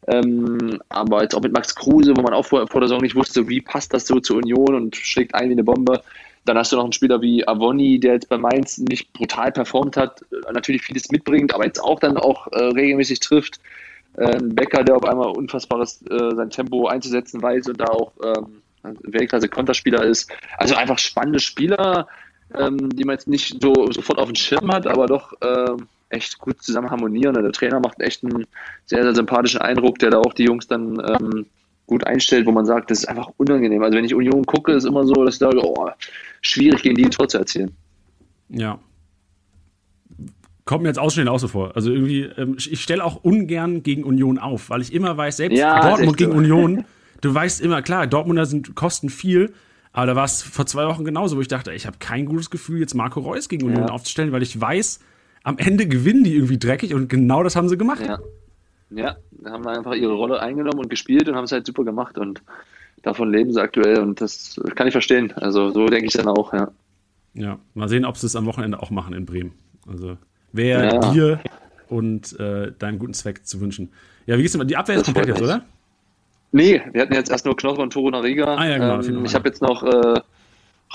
Ähm, 0.09 0.81
aber 0.89 1.23
jetzt 1.23 1.35
auch 1.35 1.41
mit 1.41 1.53
Max 1.53 1.75
Kruse, 1.75 2.17
wo 2.17 2.23
man 2.23 2.35
auch 2.35 2.45
vor, 2.45 2.69
vor 2.69 2.81
der 2.81 2.89
Saison 2.89 3.03
nicht 3.03 3.17
wusste, 3.17 3.49
wie 3.49 3.61
passt 3.61 3.93
das 3.93 4.07
so 4.07 4.21
zur 4.21 4.37
Union 4.37 4.75
und 4.75 4.97
schlägt 4.97 5.35
ein 5.35 5.49
wie 5.49 5.53
eine 5.53 5.65
Bombe. 5.65 6.03
Dann 6.45 6.57
hast 6.57 6.71
du 6.71 6.77
noch 6.77 6.85
einen 6.85 6.93
Spieler 6.93 7.21
wie 7.23 7.47
Avoni, 7.47 7.99
der 7.99 8.15
jetzt 8.15 8.29
bei 8.29 8.39
Mainz 8.39 8.79
nicht 8.79 9.13
brutal 9.13 9.51
performt 9.51 9.97
hat, 9.97 10.23
äh, 10.31 10.53
natürlich 10.53 10.83
vieles 10.83 11.11
mitbringt, 11.11 11.55
aber 11.55 11.65
jetzt 11.65 11.83
auch 11.83 11.99
dann 11.99 12.17
auch 12.17 12.47
äh, 12.53 12.63
regelmäßig 12.63 13.19
trifft. 13.21 13.59
Äh, 14.17 14.37
ein 14.37 14.55
Becker, 14.55 14.85
der 14.85 14.97
auf 14.97 15.05
einmal 15.05 15.29
unfassbares 15.29 16.03
äh, 16.09 16.35
sein 16.37 16.51
Tempo 16.51 16.87
einzusetzen 16.87 17.43
weiß 17.43 17.69
und 17.69 17.81
da 17.81 17.87
auch 17.87 18.13
ähm, 18.25 18.63
Weltklasse-Konterspieler 19.03 20.05
ist. 20.05 20.31
Also 20.59 20.77
einfach 20.77 20.99
spannende 20.99 21.41
Spieler, 21.41 22.07
ähm, 22.55 22.91
die 22.91 23.05
man 23.05 23.15
jetzt 23.15 23.29
nicht 23.29 23.61
so 23.61 23.91
sofort 23.93 24.19
auf 24.19 24.27
dem 24.27 24.35
Schirm 24.35 24.71
hat, 24.73 24.87
aber 24.87 25.07
doch 25.07 25.33
äh, 25.41 25.77
echt 26.09 26.39
gut 26.39 26.63
zusammen 26.63 26.91
harmonieren. 26.91 27.35
Der 27.35 27.53
Trainer 27.53 27.81
macht 27.81 28.01
echt 28.01 28.25
einen 28.25 28.47
sehr, 28.85 29.03
sehr 29.03 29.15
sympathischen 29.15 29.61
Eindruck, 29.61 29.99
der 29.99 30.11
da 30.11 30.19
auch 30.19 30.33
die 30.33 30.45
Jungs 30.45 30.67
dann 30.67 31.03
ähm, 31.05 31.47
gut 31.87 32.07
einstellt, 32.07 32.47
wo 32.47 32.53
man 32.53 32.67
sagt, 32.67 32.91
das 32.91 33.01
ist 33.01 33.09
einfach 33.09 33.31
unangenehm. 33.37 33.83
Also 33.83 33.97
wenn 33.97 34.05
ich 34.05 34.15
Union 34.15 34.45
gucke, 34.45 34.73
ist 34.73 34.85
immer 34.85 35.05
so, 35.05 35.15
dass 35.25 35.35
ich 35.35 35.39
sage, 35.39 35.61
oh, 35.63 35.89
schwierig 36.41 36.83
gegen 36.83 36.97
die 36.97 37.05
ein 37.05 37.11
Tor 37.11 37.29
zu 37.29 37.39
erzielen. 37.39 37.73
Ja. 38.49 38.79
Kommt 40.65 40.83
mir 40.83 40.89
jetzt 40.89 40.99
ausstehend 40.99 41.29
auch 41.29 41.39
so 41.39 41.47
vor. 41.47 41.77
Also 41.77 41.93
irgendwie, 41.93 42.23
ähm, 42.23 42.57
ich 42.59 42.83
stelle 42.83 43.05
auch 43.05 43.23
ungern 43.23 43.83
gegen 43.85 44.03
Union 44.03 44.39
auf, 44.39 44.71
weil 44.71 44.83
ich 44.83 44.93
immer 44.93 45.17
weiß, 45.17 45.37
selbst 45.37 45.59
ja, 45.59 45.81
Dortmund 45.81 46.17
gegen. 46.17 46.33
Union, 46.33 46.85
du 47.21 47.33
weißt 47.33 47.61
immer, 47.61 47.83
klar, 47.83 48.07
Dortmunder 48.09 48.47
sind, 48.47 48.75
kosten 48.75 49.09
viel, 49.09 49.55
aber 49.97 50.09
da 50.09 50.15
war 50.15 50.27
es 50.27 50.43
vor 50.43 50.67
zwei 50.67 50.87
Wochen 50.87 51.07
genauso, 51.07 51.39
wo 51.39 51.41
ich 51.41 51.49
dachte, 51.49 51.73
ich 51.73 51.87
habe 51.87 51.97
kein 51.99 52.27
gutes 52.27 52.51
Gefühl, 52.51 52.81
jetzt 52.81 52.93
Marco 52.93 53.19
Reus 53.19 53.49
gegen 53.49 53.65
Union 53.65 53.87
ja. 53.87 53.95
aufzustellen, 53.95 54.31
weil 54.31 54.43
ich 54.43 54.61
weiß, 54.61 55.01
am 55.43 55.57
Ende 55.57 55.89
gewinnen 55.89 56.23
die 56.23 56.35
irgendwie 56.35 56.59
dreckig 56.59 56.93
und 56.93 57.09
genau 57.09 57.43
das 57.43 57.57
haben 57.57 57.71
sie 57.71 57.79
gemacht. 57.79 58.03
Ja, 58.07 58.19
ja 58.91 59.17
haben 59.47 59.67
einfach 59.67 59.95
ihre 59.95 60.13
Rolle 60.13 60.39
eingenommen 60.41 60.81
und 60.81 60.91
gespielt 60.91 61.31
und 61.31 61.35
haben 61.35 61.45
es 61.45 61.53
halt 61.53 61.67
super 61.67 61.83
gemacht 61.83 62.19
und 62.19 62.43
davon 63.03 63.33
leben 63.33 63.55
sie 63.55 63.63
aktuell 63.63 64.01
und 64.01 64.21
das 64.21 64.61
kann 64.75 64.87
ich 64.87 64.93
verstehen. 64.93 65.33
Also 65.33 65.71
so 65.71 65.87
denke 65.87 66.09
ich 66.09 66.13
dann 66.13 66.29
auch, 66.29 66.53
ja. 66.53 66.71
Ja, 67.33 67.59
mal 67.73 67.89
sehen, 67.89 68.05
ob 68.05 68.19
sie 68.19 68.27
es 68.27 68.37
am 68.37 68.45
Wochenende 68.45 68.83
auch 68.83 68.91
machen 68.91 69.15
in 69.15 69.25
Bremen. 69.25 69.55
Also 69.89 70.19
wäre 70.53 70.85
ja. 70.93 71.11
dir 71.11 71.41
und 71.89 72.39
äh, 72.39 72.71
deinem 72.79 72.99
guten 72.99 73.15
Zweck 73.15 73.47
zu 73.47 73.63
wünschen. 73.63 73.93
Ja, 74.27 74.37
wie 74.37 74.43
geht's 74.43 74.53
denn? 74.53 74.69
Die 74.69 74.77
Abwehr 74.77 74.97
ist 74.97 75.07
komplett 75.07 75.29
jetzt, 75.29 75.41
oder? 75.41 75.65
Nee, 76.53 76.83
wir 76.93 77.03
hatten 77.03 77.15
jetzt 77.15 77.31
erst 77.31 77.45
nur 77.45 77.57
Knoche 77.57 77.83
und 77.83 77.93
Toro 77.93 78.09
Riga. 78.19 78.55
Ah, 78.55 78.67
ja, 78.67 78.79
genau, 78.79 79.03
ähm, 79.03 79.25
ich 79.25 79.35
habe 79.35 79.49
jetzt 79.49 79.63
noch 79.63 79.83
äh, 79.83 80.21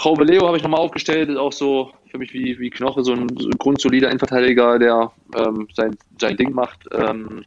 Raube 0.04 0.24
Leo 0.24 0.48
habe 0.48 0.58
ich 0.58 0.64
nochmal 0.64 0.80
aufgestellt, 0.80 1.30
ist 1.30 1.38
auch 1.38 1.52
so 1.52 1.92
für 2.10 2.18
mich 2.18 2.34
wie, 2.34 2.58
wie 2.60 2.70
Knoche, 2.70 3.04
so 3.04 3.14
ein, 3.14 3.28
so 3.38 3.48
ein 3.48 3.58
grundsolider 3.58 4.08
Innenverteidiger, 4.08 4.80
der 4.80 5.12
ähm, 5.38 5.68
sein, 5.74 5.96
sein 6.20 6.38
Ding 6.38 6.54
macht. 6.54 6.88
Ähm, 6.94 7.44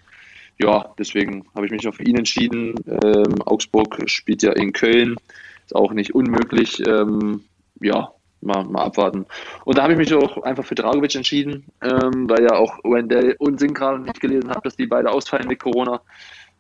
ja, 0.58 0.86
deswegen 0.98 1.44
habe 1.54 1.66
ich 1.66 1.72
mich 1.72 1.82
noch 1.82 1.94
für 1.94 2.04
ihn 2.04 2.16
entschieden. 2.16 2.74
Ähm, 2.86 3.42
Augsburg 3.44 3.98
spielt 4.06 4.42
ja 4.42 4.52
in 4.52 4.72
Köln, 4.72 5.16
ist 5.64 5.74
auch 5.74 5.92
nicht 5.92 6.14
unmöglich. 6.14 6.80
Ähm, 6.86 7.42
ja, 7.80 8.12
mal, 8.40 8.64
mal 8.64 8.84
abwarten. 8.84 9.26
Und 9.64 9.78
da 9.78 9.82
habe 9.82 9.94
ich 9.94 9.98
mich 9.98 10.14
auch 10.14 10.42
einfach 10.42 10.64
für 10.64 10.74
Dragovic 10.74 11.14
entschieden, 11.14 11.64
ähm, 11.82 12.28
weil 12.28 12.44
ja 12.44 12.54
auch 12.54 12.78
Wendell 12.84 13.34
und 13.38 13.58
gerade 13.74 14.00
nicht 14.00 14.20
gelesen 14.20 14.50
habe, 14.50 14.60
dass 14.62 14.76
die 14.76 14.86
beide 14.86 15.10
ausfallen 15.10 15.48
mit 15.48 15.58
Corona. 15.58 16.00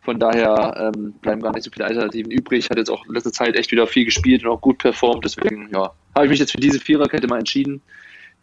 Von 0.04 0.18
daher 0.18 0.92
ähm, 0.94 1.14
bleiben 1.22 1.40
gar 1.40 1.52
nicht 1.52 1.64
so 1.64 1.70
viele 1.70 1.86
Alternativen 1.86 2.30
übrig. 2.30 2.68
Hat 2.68 2.76
jetzt 2.76 2.90
auch 2.90 3.06
in 3.06 3.14
letzter 3.14 3.32
Zeit 3.32 3.56
echt 3.56 3.72
wieder 3.72 3.86
viel 3.86 4.04
gespielt 4.04 4.44
und 4.44 4.50
auch 4.50 4.60
gut 4.60 4.78
performt. 4.78 5.24
Deswegen 5.24 5.70
ja, 5.72 5.90
habe 6.14 6.26
ich 6.26 6.30
mich 6.30 6.38
jetzt 6.38 6.52
für 6.52 6.60
diese 6.60 6.78
Viererkette 6.78 7.26
mal 7.26 7.38
entschieden, 7.38 7.80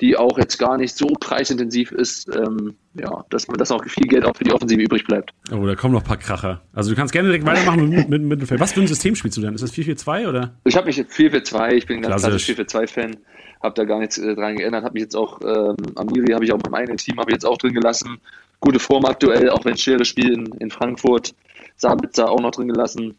die 0.01 0.17
auch 0.17 0.39
jetzt 0.39 0.57
gar 0.57 0.77
nicht 0.77 0.97
so 0.97 1.05
preisintensiv 1.19 1.91
ist. 1.91 2.27
Ähm, 2.35 2.73
ja, 2.95 3.23
dass, 3.29 3.45
dass 3.45 3.71
auch 3.71 3.85
viel 3.85 4.07
Geld 4.07 4.25
auch 4.25 4.35
für 4.35 4.43
die 4.43 4.51
Offensive 4.51 4.81
übrig 4.81 5.05
bleibt. 5.05 5.33
Oh, 5.51 5.63
da 5.67 5.75
kommen 5.75 5.93
noch 5.93 6.01
ein 6.01 6.07
paar 6.07 6.17
Kracher. 6.17 6.61
Also 6.73 6.89
du 6.89 6.95
kannst 6.95 7.13
gerne 7.13 7.27
direkt 7.27 7.45
weitermachen 7.45 7.89
mit, 7.89 8.09
mit, 8.09 8.23
Mittelfeld. 8.23 8.59
Was 8.59 8.73
für 8.73 8.81
ein 8.81 8.87
System 8.87 9.15
spielst 9.15 9.37
du 9.37 9.41
denn? 9.41 9.53
Ist 9.53 9.61
das 9.61 9.73
4-4-2 9.73 10.27
oder? 10.27 10.55
Ich 10.63 10.75
habe 10.75 10.87
mich 10.87 10.97
jetzt 10.97 11.13
4-4-2. 11.13 11.73
Ich 11.73 11.85
bin 11.85 11.97
ein 11.97 12.01
ganz 12.01 12.23
klassisch 12.23 12.49
4-4-2-Fan. 12.49 13.17
Habe 13.61 13.75
da 13.75 13.83
gar 13.83 13.99
nichts 13.99 14.17
äh, 14.17 14.33
dran 14.33 14.55
geändert. 14.55 14.83
Habe 14.83 14.93
mich 14.93 15.03
jetzt 15.03 15.15
auch, 15.15 15.39
ähm, 15.41 15.75
Amiri 15.93 16.33
habe 16.33 16.43
ich 16.43 16.51
auch 16.51 16.59
in 16.65 16.71
meinem 16.71 16.97
Team 16.97 17.19
habe 17.19 17.29
ich 17.29 17.35
jetzt 17.35 17.45
auch 17.45 17.59
drin 17.59 17.75
gelassen. 17.75 18.19
Gute 18.61 18.79
Form 18.79 19.05
aktuell, 19.05 19.49
auch 19.49 19.65
wenn 19.65 19.75
Schere 19.75 20.05
spielt 20.05 20.33
in, 20.33 20.45
in 20.59 20.71
Frankfurt. 20.71 21.33
Sabitzer 21.75 22.29
auch 22.29 22.39
noch 22.39 22.51
drin 22.51 22.67
gelassen, 22.67 23.15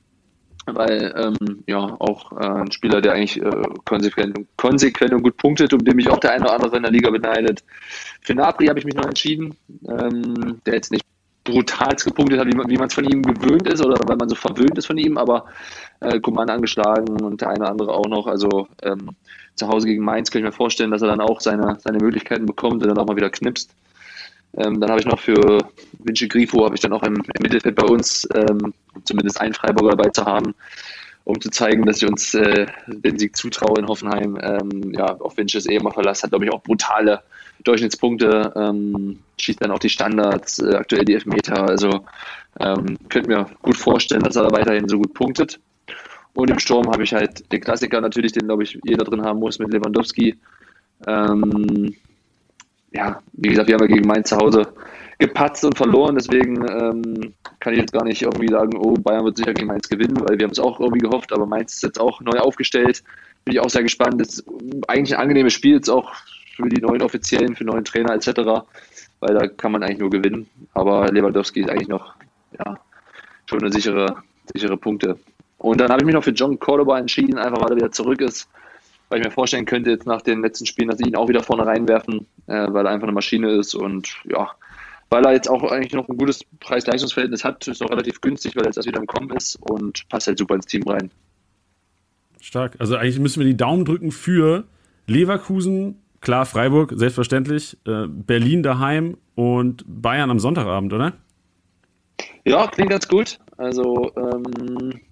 weil 0.66 1.12
ähm, 1.16 1.64
ja 1.66 1.78
auch 1.78 2.32
äh, 2.32 2.46
ein 2.46 2.70
Spieler, 2.70 3.00
der 3.00 3.14
eigentlich 3.14 3.42
äh, 3.42 3.50
konsequent, 3.84 4.38
konsequent 4.56 5.12
und 5.12 5.22
gut 5.22 5.36
punktet, 5.36 5.72
um 5.72 5.84
den 5.84 5.96
mich 5.96 6.08
auch 6.08 6.20
der 6.20 6.32
eine 6.32 6.44
oder 6.44 6.54
andere 6.54 6.76
in 6.76 6.82
der 6.84 6.92
Liga 6.92 7.10
beneidet. 7.10 7.64
Für 8.20 8.34
Napri 8.34 8.66
habe 8.66 8.78
ich 8.78 8.84
mich 8.84 8.94
noch 8.94 9.04
entschieden, 9.04 9.56
ähm, 9.88 10.60
der 10.64 10.74
jetzt 10.74 10.92
nicht 10.92 11.04
brutal 11.44 11.96
gepunktet 11.96 12.38
hat, 12.38 12.46
wie 12.46 12.76
man 12.76 12.86
es 12.86 12.94
von 12.94 13.04
ihm 13.04 13.22
gewöhnt 13.22 13.66
ist 13.66 13.84
oder 13.84 13.98
weil 14.06 14.16
man 14.16 14.28
so 14.28 14.36
verwöhnt 14.36 14.78
ist 14.78 14.86
von 14.86 14.96
ihm, 14.96 15.18
aber 15.18 15.46
äh, 15.98 16.20
Kuman 16.20 16.48
angeschlagen 16.48 17.20
und 17.20 17.40
der 17.40 17.48
eine 17.48 17.60
oder 17.60 17.70
andere 17.70 17.94
auch 17.94 18.06
noch. 18.06 18.28
Also 18.28 18.68
ähm, 18.82 19.10
zu 19.56 19.66
Hause 19.66 19.88
gegen 19.88 20.04
Mainz 20.04 20.30
kann 20.30 20.40
ich 20.40 20.46
mir 20.46 20.52
vorstellen, 20.52 20.92
dass 20.92 21.02
er 21.02 21.08
dann 21.08 21.20
auch 21.20 21.40
seine, 21.40 21.78
seine 21.80 21.98
Möglichkeiten 21.98 22.46
bekommt 22.46 22.82
und 22.82 22.88
dann 22.88 22.98
auch 22.98 23.06
mal 23.06 23.16
wieder 23.16 23.30
knipst. 23.30 23.74
Ähm, 24.56 24.80
dann 24.80 24.90
habe 24.90 25.00
ich 25.00 25.06
noch 25.06 25.18
für 25.18 25.58
Vinci 25.98 26.28
Grifo, 26.28 26.64
habe 26.64 26.74
ich 26.74 26.80
dann 26.80 26.92
auch 26.92 27.02
im, 27.02 27.14
im 27.14 27.42
Mittelfeld 27.42 27.74
bei 27.74 27.86
uns 27.86 28.28
ähm, 28.34 28.74
zumindest 29.04 29.40
einen 29.40 29.54
Freiburger 29.54 29.96
dabei 29.96 30.10
zu 30.10 30.24
haben, 30.24 30.54
um 31.24 31.40
zu 31.40 31.50
zeigen, 31.50 31.86
dass 31.86 32.02
ich 32.02 32.08
uns 32.08 32.34
äh, 32.34 32.66
den 32.86 33.18
Sieg 33.18 33.36
zutraue 33.36 33.78
in 33.78 33.86
Hoffenheim. 33.86 34.38
Ähm, 34.42 34.92
ja, 34.92 35.18
Vinci 35.18 35.58
ist 35.58 35.70
eh 35.70 35.76
immer 35.76 35.92
verlassen, 35.92 36.24
hat, 36.24 36.30
glaube 36.30 36.44
ich, 36.44 36.52
auch 36.52 36.62
brutale 36.62 37.22
Durchschnittspunkte, 37.64 38.52
ähm, 38.56 39.18
schießt 39.38 39.62
dann 39.62 39.70
auch 39.70 39.78
die 39.78 39.88
Standards, 39.88 40.58
äh, 40.58 40.74
aktuell 40.74 41.04
die 41.04 41.14
Elfmeter. 41.14 41.68
Also 41.68 42.04
ähm, 42.60 42.98
könnte 43.08 43.28
mir 43.28 43.46
gut 43.62 43.76
vorstellen, 43.76 44.22
dass 44.22 44.36
er 44.36 44.44
da 44.44 44.52
weiterhin 44.52 44.88
so 44.88 44.98
gut 44.98 45.14
punktet. 45.14 45.60
Und 46.34 46.50
im 46.50 46.58
Sturm 46.58 46.90
habe 46.90 47.02
ich 47.02 47.12
halt 47.12 47.50
den 47.52 47.60
Klassiker 47.60 48.00
natürlich, 48.00 48.32
den, 48.32 48.46
glaube 48.46 48.62
ich, 48.62 48.78
jeder 48.84 49.04
drin 49.04 49.22
haben 49.22 49.38
muss 49.38 49.58
mit 49.58 49.72
Lewandowski. 49.72 50.38
Ähm, 51.06 51.94
ja, 52.94 53.20
wie 53.32 53.48
gesagt, 53.48 53.68
wir 53.68 53.74
haben 53.74 53.82
ja 53.82 53.94
gegen 53.94 54.06
Mainz 54.06 54.28
zu 54.28 54.36
Hause 54.36 54.66
gepatzt 55.18 55.64
und 55.64 55.76
verloren, 55.76 56.16
deswegen 56.16 56.56
ähm, 56.68 57.34
kann 57.60 57.72
ich 57.74 57.78
jetzt 57.78 57.92
gar 57.92 58.04
nicht 58.04 58.22
irgendwie 58.22 58.48
sagen, 58.48 58.76
oh, 58.76 58.94
Bayern 58.94 59.24
wird 59.24 59.36
sicher 59.36 59.54
gegen 59.54 59.68
Mainz 59.68 59.88
gewinnen, 59.88 60.18
weil 60.20 60.38
wir 60.38 60.44
haben 60.44 60.52
es 60.52 60.58
auch 60.58 60.80
irgendwie 60.80 60.98
gehofft, 60.98 61.32
aber 61.32 61.46
Mainz 61.46 61.74
ist 61.74 61.82
jetzt 61.82 62.00
auch 62.00 62.20
neu 62.20 62.38
aufgestellt. 62.38 63.02
Bin 63.44 63.54
ich 63.54 63.60
auch 63.60 63.70
sehr 63.70 63.82
gespannt. 63.82 64.20
Das 64.20 64.28
ist 64.28 64.44
eigentlich 64.88 65.14
ein 65.16 65.22
angenehmes 65.22 65.52
Spiel, 65.52 65.76
jetzt 65.76 65.88
auch 65.88 66.12
für 66.56 66.68
die 66.68 66.80
neuen 66.80 67.02
Offiziellen, 67.02 67.56
für 67.56 67.64
neuen 67.64 67.84
Trainer 67.84 68.14
etc., 68.14 68.28
weil 69.20 69.34
da 69.34 69.46
kann 69.46 69.72
man 69.72 69.82
eigentlich 69.82 70.00
nur 70.00 70.10
gewinnen. 70.10 70.48
Aber 70.74 71.06
Lewandowski 71.06 71.60
ist 71.60 71.70
eigentlich 71.70 71.88
noch 71.88 72.14
ja, 72.58 72.78
schon 73.46 73.60
eine 73.60 73.72
sichere, 73.72 74.16
sichere 74.52 74.76
Punkte. 74.76 75.16
Und 75.58 75.80
dann 75.80 75.90
habe 75.90 76.00
ich 76.00 76.06
mich 76.06 76.14
noch 76.14 76.24
für 76.24 76.32
John 76.32 76.58
Cordoba 76.58 76.98
entschieden, 76.98 77.38
einfach 77.38 77.62
weil 77.62 77.70
er 77.70 77.76
wieder 77.76 77.92
zurück 77.92 78.20
ist 78.20 78.48
weil 79.12 79.20
ich 79.20 79.26
mir 79.26 79.30
vorstellen 79.30 79.66
könnte, 79.66 79.90
jetzt 79.90 80.06
nach 80.06 80.22
den 80.22 80.40
letzten 80.40 80.64
Spielen, 80.64 80.88
dass 80.88 80.96
sie 80.96 81.04
ihn 81.04 81.16
auch 81.16 81.28
wieder 81.28 81.42
vorne 81.42 81.66
reinwerfen, 81.66 82.26
äh, 82.46 82.66
weil 82.70 82.86
er 82.86 82.92
einfach 82.92 83.06
eine 83.06 83.12
Maschine 83.12 83.52
ist 83.52 83.74
und 83.74 84.08
ja, 84.24 84.50
weil 85.10 85.26
er 85.26 85.32
jetzt 85.32 85.50
auch 85.50 85.62
eigentlich 85.70 85.92
noch 85.92 86.08
ein 86.08 86.16
gutes 86.16 86.42
Preis-Leistungsverhältnis 86.60 87.44
hat, 87.44 87.68
ist 87.68 87.82
auch 87.82 87.90
relativ 87.90 88.22
günstig, 88.22 88.56
weil 88.56 88.64
er 88.64 88.68
jetzt 88.68 88.78
erst 88.78 88.88
wieder 88.88 89.00
im 89.00 89.06
Kommen 89.06 89.30
ist 89.36 89.56
und 89.56 90.08
passt 90.08 90.28
halt 90.28 90.38
super 90.38 90.54
ins 90.54 90.64
Team 90.64 90.82
rein. 90.84 91.10
Stark. 92.40 92.76
Also 92.78 92.96
eigentlich 92.96 93.20
müssen 93.20 93.40
wir 93.40 93.46
die 93.46 93.56
Daumen 93.56 93.84
drücken 93.84 94.10
für 94.10 94.64
Leverkusen, 95.06 96.00
klar 96.22 96.46
Freiburg, 96.46 96.94
selbstverständlich, 96.96 97.76
äh, 97.86 98.06
Berlin 98.08 98.62
daheim 98.62 99.18
und 99.34 99.84
Bayern 99.86 100.30
am 100.30 100.38
Sonntagabend, 100.38 100.94
oder? 100.94 101.12
Ja, 102.46 102.66
klingt 102.66 102.90
ganz 102.90 103.06
gut. 103.06 103.38
Also 103.58 104.10
ähm, 104.16 105.02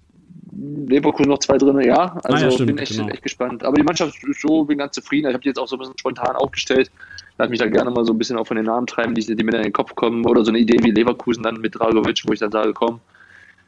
Leverkusen 0.89 1.31
noch 1.31 1.39
zwei 1.39 1.57
drin, 1.57 1.81
ja. 1.81 2.19
Also 2.25 2.37
ah, 2.37 2.41
ja, 2.41 2.51
stimmt, 2.51 2.67
bin 2.69 2.79
echt, 2.79 2.93
genau. 2.93 3.09
echt 3.09 3.23
gespannt. 3.23 3.65
Aber 3.65 3.77
die 3.77 3.83
Mannschaft 3.83 4.23
ist 4.23 4.41
so, 4.43 4.65
bin 4.65 4.79
ganz 4.79 4.95
zufrieden. 4.95 5.29
Ich 5.29 5.35
habe 5.35 5.43
die 5.43 5.49
jetzt 5.49 5.59
auch 5.59 5.69
so 5.69 5.77
ein 5.77 5.79
bisschen 5.79 5.99
spontan 5.99 6.37
aufgestellt. 6.37 6.91
Lass 7.39 7.49
mich 7.49 7.59
da 7.59 7.67
gerne 7.67 7.91
mal 7.91 8.05
so 8.05 8.13
ein 8.13 8.19
bisschen 8.19 8.37
auch 8.37 8.47
von 8.47 8.57
den 8.57 8.67
Namen 8.67 8.87
treiben, 8.87 9.15
die, 9.15 9.25
die 9.25 9.45
mir 9.45 9.55
in 9.55 9.63
den 9.63 9.73
Kopf 9.73 9.95
kommen. 9.95 10.27
Oder 10.27 10.45
so 10.45 10.51
eine 10.51 10.59
Idee 10.59 10.79
wie 10.83 10.91
Leverkusen 10.91 11.43
dann 11.43 11.61
mit 11.61 11.79
Dragovic, 11.79 12.23
wo 12.27 12.33
ich 12.33 12.41
dann 12.41 12.51
sage, 12.51 12.75
komm, 12.75 13.01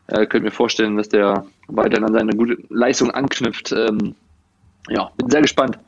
äh, 0.09 0.27
könnt 0.27 0.45
mir 0.45 0.51
vorstellen, 0.51 0.97
dass 0.97 1.09
der 1.09 1.47
weiterhin 1.69 2.05
an 2.05 2.13
seine 2.13 2.33
gute 2.33 2.59
Leistung 2.69 3.11
anknüpft. 3.11 3.73
Ähm, 3.73 4.15
ja, 4.89 5.11
bin 5.17 5.31
sehr 5.31 5.43
gespannt. 5.43 5.79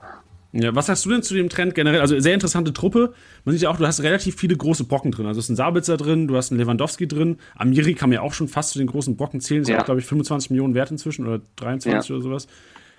Ja, 0.56 0.72
was 0.72 0.86
sagst 0.86 1.04
du 1.04 1.10
denn 1.10 1.22
zu 1.22 1.34
dem 1.34 1.48
Trend 1.48 1.74
generell? 1.74 2.00
Also 2.00 2.18
sehr 2.20 2.32
interessante 2.32 2.72
Truppe. 2.72 3.12
Man 3.44 3.52
sieht 3.52 3.62
ja 3.62 3.70
auch, 3.70 3.76
du 3.76 3.86
hast 3.86 4.02
relativ 4.04 4.36
viele 4.36 4.56
große 4.56 4.84
Brocken 4.84 5.10
drin. 5.10 5.26
Also 5.26 5.40
es 5.40 5.46
ist 5.46 5.50
ein 5.50 5.56
Sabitzer 5.56 5.96
drin, 5.96 6.28
du 6.28 6.36
hast 6.36 6.52
einen 6.52 6.60
Lewandowski 6.60 7.08
drin. 7.08 7.38
Amiri 7.56 7.94
kann 7.94 8.10
mir 8.10 8.22
auch 8.22 8.32
schon 8.32 8.46
fast 8.46 8.70
zu 8.70 8.78
den 8.78 8.86
großen 8.86 9.16
Brocken 9.16 9.40
zählen. 9.40 9.62
Ist 9.62 9.68
ja. 9.68 9.80
auch, 9.80 9.84
glaube 9.84 9.98
ich, 9.98 10.06
25 10.06 10.50
Millionen 10.50 10.74
wert 10.74 10.92
inzwischen 10.92 11.26
oder 11.26 11.40
23 11.56 12.08
ja. 12.08 12.14
oder 12.14 12.22
sowas. 12.22 12.46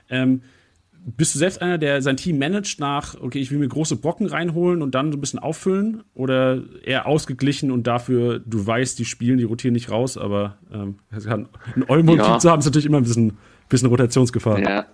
Ähm, 0.10 0.42
bist 1.06 1.34
du 1.34 1.40
selbst 1.40 1.62
einer, 1.62 1.78
der 1.78 2.02
sein 2.02 2.18
Team 2.18 2.40
managt 2.40 2.80
nach, 2.82 3.16
okay, 3.22 3.40
ich 3.40 3.52
will 3.52 3.60
mir 3.60 3.70
große 3.70 3.96
Brocken 3.96 4.26
reinholen 4.26 4.82
und 4.82 4.94
dann 4.94 5.14
so 5.14 5.18
ein 5.18 5.22
bisschen 5.22 5.40
auffüllen? 5.40 6.04
Oder 6.14 6.62
eher 6.84 7.06
ausgeglichen 7.06 7.72
und 7.72 7.88
dafür, 7.88 8.40
du 8.40 8.68
weißt, 8.68 9.00
die 9.00 9.06
spielen, 9.06 9.38
die 9.38 9.46
rotieren 9.46 9.74
nicht 9.74 9.90
raus, 9.90 10.18
aber 10.18 10.58
ähm, 10.74 10.98
ein 11.12 11.48
Olmo 11.88 12.18
ja. 12.18 12.38
zu 12.40 12.52
haben, 12.52 12.60
ist 12.60 12.66
natürlich 12.66 12.88
immer 12.88 12.98
ein 12.98 13.04
bisschen, 13.04 13.38
bisschen 13.70 13.88
Rotationsgefahr. 13.88 14.60
Ja, 14.60 14.88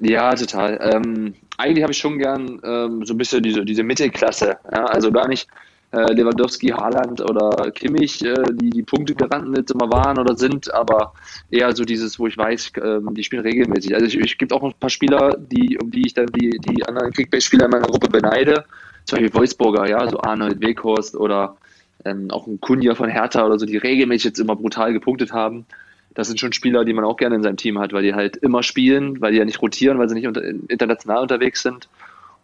ja, 0.00 0.34
total. 0.34 0.78
Ähm, 0.82 1.34
eigentlich 1.58 1.82
habe 1.82 1.92
ich 1.92 1.98
schon 1.98 2.18
gern 2.18 2.60
ähm, 2.64 3.04
so 3.04 3.14
ein 3.14 3.18
bisschen 3.18 3.42
diese, 3.42 3.64
diese 3.64 3.82
Mittelklasse. 3.82 4.58
Ja? 4.72 4.86
Also 4.86 5.12
gar 5.12 5.28
nicht 5.28 5.46
äh, 5.92 6.12
Lewandowski, 6.12 6.68
Haaland 6.68 7.20
oder 7.20 7.70
Kimmich, 7.72 8.24
äh, 8.24 8.34
die 8.52 8.70
die 8.70 8.82
Punktegaranten 8.82 9.54
jetzt 9.54 9.72
immer 9.72 9.90
waren 9.90 10.18
oder 10.18 10.36
sind, 10.36 10.72
aber 10.72 11.12
eher 11.50 11.74
so 11.74 11.84
dieses, 11.84 12.18
wo 12.18 12.26
ich 12.26 12.38
weiß, 12.38 12.72
äh, 12.76 13.00
die 13.12 13.24
spielen 13.24 13.42
regelmäßig. 13.42 13.94
Also 13.94 14.06
ich, 14.06 14.16
ich 14.18 14.38
gibt 14.38 14.52
auch 14.52 14.62
ein 14.62 14.72
paar 14.80 14.90
Spieler, 14.90 15.36
die, 15.36 15.78
um 15.78 15.90
die 15.90 16.06
ich 16.06 16.14
dann 16.14 16.26
die, 16.26 16.50
die 16.50 16.84
anderen 16.86 17.12
Kickbase-Spieler 17.12 17.66
in 17.66 17.70
meiner 17.70 17.86
Gruppe 17.88 18.08
beneide. 18.08 18.64
Zum 19.04 19.18
Beispiel 19.18 19.34
Wolfsburger, 19.34 19.88
ja, 19.88 20.08
so 20.08 20.20
Arnold 20.20 20.60
Weghorst 20.60 21.16
oder 21.16 21.56
ähm, 22.04 22.30
auch 22.30 22.46
ein 22.46 22.60
Kunja 22.60 22.94
von 22.94 23.10
Hertha 23.10 23.44
oder 23.44 23.58
so, 23.58 23.66
die 23.66 23.76
regelmäßig 23.76 24.24
jetzt 24.24 24.38
immer 24.38 24.56
brutal 24.56 24.92
gepunktet 24.92 25.32
haben 25.32 25.66
das 26.14 26.28
sind 26.28 26.40
schon 26.40 26.52
Spieler, 26.52 26.84
die 26.84 26.92
man 26.92 27.04
auch 27.04 27.16
gerne 27.16 27.36
in 27.36 27.42
seinem 27.42 27.56
Team 27.56 27.78
hat, 27.78 27.92
weil 27.92 28.02
die 28.02 28.14
halt 28.14 28.36
immer 28.36 28.62
spielen, 28.62 29.20
weil 29.20 29.32
die 29.32 29.38
ja 29.38 29.44
nicht 29.44 29.62
rotieren, 29.62 29.98
weil 29.98 30.08
sie 30.08 30.14
nicht 30.14 30.26
unter, 30.26 30.42
international 30.42 31.22
unterwegs 31.22 31.62
sind. 31.62 31.88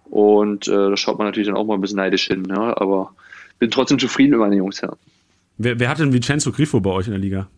Und 0.05 0.69
äh, 0.69 0.91
da 0.91 0.97
schaut 0.97 1.19
man 1.19 1.27
natürlich 1.27 1.49
dann 1.49 1.57
auch 1.57 1.65
mal 1.65 1.75
ein 1.75 1.81
bisschen 1.81 1.97
neidisch 1.97 2.29
hin. 2.29 2.47
Ja? 2.49 2.77
Aber 2.77 3.13
bin 3.59 3.71
trotzdem 3.71 3.99
zufrieden 3.99 4.33
mit 4.33 4.41
meinen 4.41 4.53
Jungs, 4.53 4.81
ja. 4.81 4.93
Wer, 5.59 5.81
wer 5.81 5.89
hat 5.89 5.99
denn 5.99 6.13
Vincenzo 6.13 6.53
Grifo 6.53 6.81
bei 6.81 6.91
euch 6.91 7.07
in 7.07 7.13
der 7.13 7.21
Liga? 7.21 7.49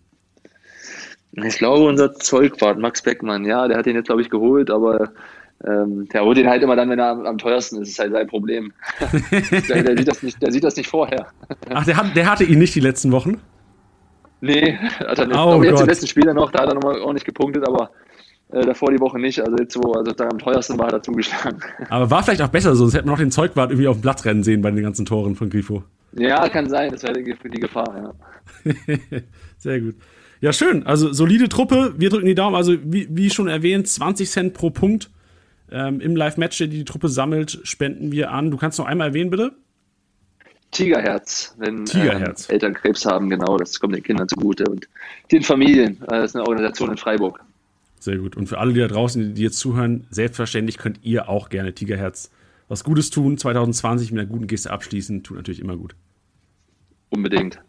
Ich 1.33 1.59
glaube, 1.59 1.85
unser 1.85 2.15
Zeugwart, 2.15 2.79
Max 2.79 3.03
Beckmann, 3.03 3.45
ja, 3.45 3.69
der 3.69 3.77
hat 3.77 3.87
ihn 3.87 3.95
jetzt, 3.95 4.07
glaube 4.07 4.23
ich, 4.23 4.31
geholt, 4.31 4.71
aber 4.71 5.13
ähm, 5.67 6.09
der 6.09 6.25
holt 6.25 6.39
ihn 6.39 6.49
halt 6.49 6.63
immer 6.63 6.77
dann, 6.77 6.89
wenn 6.89 6.99
er 6.99 7.11
am, 7.11 7.27
am 7.27 7.39
teuersten 7.39 7.77
ist. 7.77 7.81
Das 7.81 7.89
ist 7.91 7.99
halt 7.99 8.13
sein 8.13 8.27
Problem. 8.27 8.73
der, 9.69 9.83
der, 9.83 9.97
sieht 9.97 10.09
das 10.09 10.23
nicht, 10.23 10.43
der 10.43 10.53
sieht 10.53 10.65
das 10.65 10.77
nicht 10.77 10.89
vorher. 10.89 11.29
Ach, 11.71 11.85
der, 11.85 11.97
hat, 11.97 12.17
der 12.17 12.31
hatte 12.31 12.45
ihn 12.45 12.59
nicht 12.59 12.75
die 12.75 12.81
letzten 12.81 13.13
Wochen? 13.13 13.41
Nee, 14.41 14.77
hat 14.77 15.19
er 15.19 15.27
nicht. 15.27 15.39
Oh, 15.39 15.63
jetzt 15.63 15.81
im 15.81 15.87
letzten 15.87 16.07
Spiel 16.07 16.33
noch, 16.33 16.51
da 16.51 16.63
hat 16.63 16.69
er 16.69 16.75
nochmal 16.75 17.01
ordentlich 17.01 17.25
gepunktet, 17.25 17.67
aber 17.67 17.91
äh, 18.51 18.65
davor 18.65 18.91
die 18.91 19.01
Woche 19.01 19.19
nicht. 19.19 19.41
Also 19.41 19.57
jetzt, 19.59 19.77
wo 19.77 19.93
also 19.93 20.13
da 20.13 20.29
am 20.29 20.39
teuersten 20.39 20.79
war, 20.79 20.87
hat 20.87 20.95
er 20.95 21.03
zugeschlagen. 21.03 21.61
Aber 21.91 22.11
war 22.11 22.23
vielleicht 22.23 22.43
auch 22.43 22.49
besser 22.49 22.71
so, 22.75 22.85
sonst 22.85 22.95
hätte 22.95 23.05
man 23.05 23.15
noch 23.15 23.19
den 23.19 23.31
Zeugwart 23.31 23.71
irgendwie 23.71 23.89
auf 23.89 23.99
dem 23.99 24.03
Platz 24.03 24.25
rennen 24.25 24.43
sehen 24.43 24.63
bei 24.63 24.71
den 24.71 24.83
ganzen 24.83 25.05
Toren 25.05 25.37
von 25.37 25.51
Grifo. 25.51 25.83
Ja, 26.13 26.49
kann 26.49 26.69
sein, 26.69 26.91
das 26.91 27.03
wäre 27.03 27.23
die, 27.23 27.35
die 27.35 27.61
Gefahr, 27.61 28.15
ja. 28.65 28.73
Sehr 29.59 29.81
gut. 29.81 29.97
Ja, 30.41 30.53
schön. 30.53 30.87
Also 30.87 31.13
solide 31.13 31.49
Truppe. 31.49 31.95
Wir 31.97 32.11
drücken 32.11 32.27
die 32.27 32.35
Daumen. 32.35 32.57
Also 32.57 32.75
wie, 32.85 33.09
wie 33.11 33.29
schon 33.29 33.49
erwähnt, 33.49 33.89
20 33.89 34.31
Cent 34.31 34.55
pro 34.55 34.71
Punkt 34.71 35.11
ähm, 35.71 36.01
im 36.01 36.17
Live-Match, 36.17 36.59
der 36.59 36.69
die 36.69 36.85
Truppe 36.85 37.09
sammelt, 37.09 37.59
spenden 37.65 38.13
wir 38.13 38.31
an. 38.31 38.51
Du 38.51 38.57
kannst 38.57 38.79
noch 38.79 38.87
einmal 38.87 39.09
erwähnen, 39.09 39.31
bitte? 39.31 39.53
Tigerherz, 40.71 41.55
wenn 41.59 41.85
Tigerherz. 41.85 42.49
Ähm, 42.49 42.55
Eltern 42.55 42.75
Krebs 42.75 43.07
haben, 43.07 43.31
genau, 43.31 43.57
das 43.57 43.81
kommt 43.81 43.95
den 43.95 44.03
Kindern 44.03 44.29
zugute 44.29 44.65
und 44.65 44.89
den 45.33 45.43
Familien. 45.43 46.03
Äh, 46.03 46.21
das 46.21 46.31
ist 46.33 46.37
eine 46.37 46.47
Organisation 46.47 46.91
in 46.91 46.97
Freiburg. 46.97 47.41
Sehr 48.01 48.19
gut. 48.19 48.37
Und 48.37 48.49
für 48.49 48.59
alle, 48.59 48.73
die 48.73 48.81
da 48.81 48.89
draußen, 48.89 49.35
die 49.35 49.43
jetzt 49.43 49.59
zuhören, 49.59 50.07
selbstverständlich 50.11 50.79
könnt 50.79 51.01
ihr 51.03 51.29
auch 51.29 51.49
gerne 51.49 51.75
Tigerherz 51.75 52.31
was 52.69 52.85
Gutes 52.85 53.11
tun. 53.11 53.39
2020 53.39 54.13
mit 54.13 54.21
einer 54.21 54.29
guten 54.29 54.47
Geste 54.47 54.71
abschließen, 54.71 55.23
tut 55.23 55.37
natürlich 55.39 55.61
immer 55.61 55.77
gut. 55.77 55.95
Unbedingt. 57.11 57.61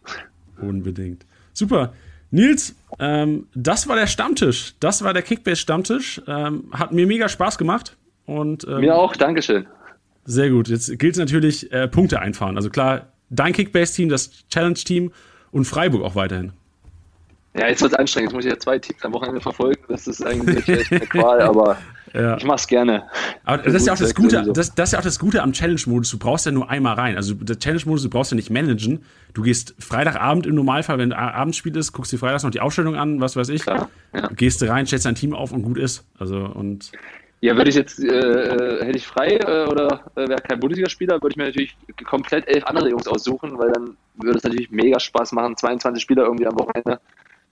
Unbedingt. 0.60 1.24
Super. 1.52 1.94
Nils, 2.30 2.76
ähm, 2.98 3.48
das 3.54 3.88
war 3.88 3.96
der 3.96 4.06
Stammtisch. 4.06 4.74
Das 4.78 5.02
war 5.02 5.14
der 5.14 5.22
Kickbase-Stammtisch. 5.22 6.22
Ähm, 6.28 6.64
hat 6.72 6.92
mir 6.92 7.06
mega 7.06 7.28
Spaß 7.28 7.58
gemacht. 7.58 7.96
Und, 8.26 8.64
ähm, 8.68 8.80
mir 8.80 8.94
auch, 8.94 9.16
Dankeschön. 9.16 9.66
Sehr 10.24 10.50
gut. 10.50 10.68
Jetzt 10.68 10.98
gilt 10.98 11.14
es 11.14 11.18
natürlich, 11.18 11.72
äh, 11.72 11.88
Punkte 11.88 12.20
einfahren. 12.20 12.56
Also 12.56 12.70
klar, 12.70 13.12
dein 13.30 13.52
Kickbase-Team, 13.52 14.08
das 14.08 14.30
Challenge-Team 14.48 15.12
und 15.50 15.64
Freiburg 15.64 16.02
auch 16.02 16.14
weiterhin. 16.14 16.52
Ja, 17.56 17.66
jetzt 17.66 17.82
wird 17.82 17.92
es 17.92 17.98
anstrengend. 17.98 18.30
Jetzt 18.30 18.36
muss 18.36 18.44
ich 18.44 18.50
ja 18.50 18.58
zwei 18.58 18.78
Teams 18.78 19.02
am 19.04 19.12
Wochenende 19.12 19.40
verfolgen. 19.40 19.82
Das 19.88 20.06
ist 20.06 20.24
eigentlich 20.24 20.68
echt 20.68 20.92
eine 20.92 21.00
Qual, 21.06 21.40
aber 21.40 21.78
ja. 22.14 22.36
ich 22.36 22.44
mach's 22.44 22.68
gerne. 22.68 23.02
Aber 23.44 23.62
das 23.62 23.74
ist, 23.74 23.86
ja 23.86 23.92
auch 23.92 23.98
das 23.98 24.14
Gute, 24.14 24.52
das, 24.52 24.74
das, 24.74 24.88
ist 24.88 24.92
ja 24.92 24.98
auch 25.00 25.04
das 25.04 25.18
Gute 25.18 25.42
am 25.42 25.52
Challenge-Modus. 25.52 26.10
Du 26.10 26.18
brauchst 26.18 26.46
ja 26.46 26.52
nur 26.52 26.70
einmal 26.70 26.94
rein. 26.94 27.16
Also 27.16 27.34
der 27.34 27.58
Challenge-Modus, 27.58 28.04
du 28.04 28.10
brauchst 28.10 28.30
ja 28.30 28.36
nicht 28.36 28.50
managen. 28.50 29.04
Du 29.34 29.42
gehst 29.42 29.74
Freitagabend 29.80 30.46
im 30.46 30.54
Normalfall, 30.54 30.98
wenn 30.98 31.12
Abendspiel 31.12 31.76
ist, 31.76 31.92
guckst 31.92 32.12
dir 32.12 32.18
freitags 32.18 32.44
noch 32.44 32.50
die 32.50 32.60
Ausstellung 32.60 32.94
an, 32.94 33.20
was 33.20 33.34
weiß 33.34 33.48
ich. 33.48 33.62
Klar, 33.62 33.90
ja. 34.14 34.28
Gehst 34.28 34.62
rein, 34.62 34.86
stellst 34.86 35.06
dein 35.06 35.16
Team 35.16 35.34
auf 35.34 35.50
und 35.50 35.62
gut 35.62 35.78
ist. 35.78 36.04
Also 36.18 36.36
und 36.36 36.92
ja, 37.42 37.56
würde 37.56 37.70
ich 37.70 37.76
jetzt, 37.76 37.98
äh, 37.98 38.06
äh, 38.06 38.84
hätte 38.84 38.98
ich 38.98 39.06
frei 39.06 39.36
äh, 39.36 39.66
oder 39.66 40.04
äh, 40.14 40.28
wäre 40.28 40.42
kein 40.42 40.60
Bundesligaspieler, 40.60 41.14
würde 41.14 41.30
ich 41.30 41.36
mir 41.36 41.46
natürlich 41.46 41.76
komplett 42.04 42.46
elf 42.48 42.64
andere 42.64 42.90
Jungs 42.90 43.08
aussuchen, 43.08 43.58
weil 43.58 43.72
dann 43.72 43.96
würde 44.16 44.38
es 44.38 44.44
natürlich 44.44 44.70
mega 44.70 45.00
Spaß 45.00 45.32
machen, 45.32 45.56
22 45.56 46.02
Spieler 46.02 46.24
irgendwie 46.24 46.46
am 46.46 46.58
Wochenende 46.58 47.00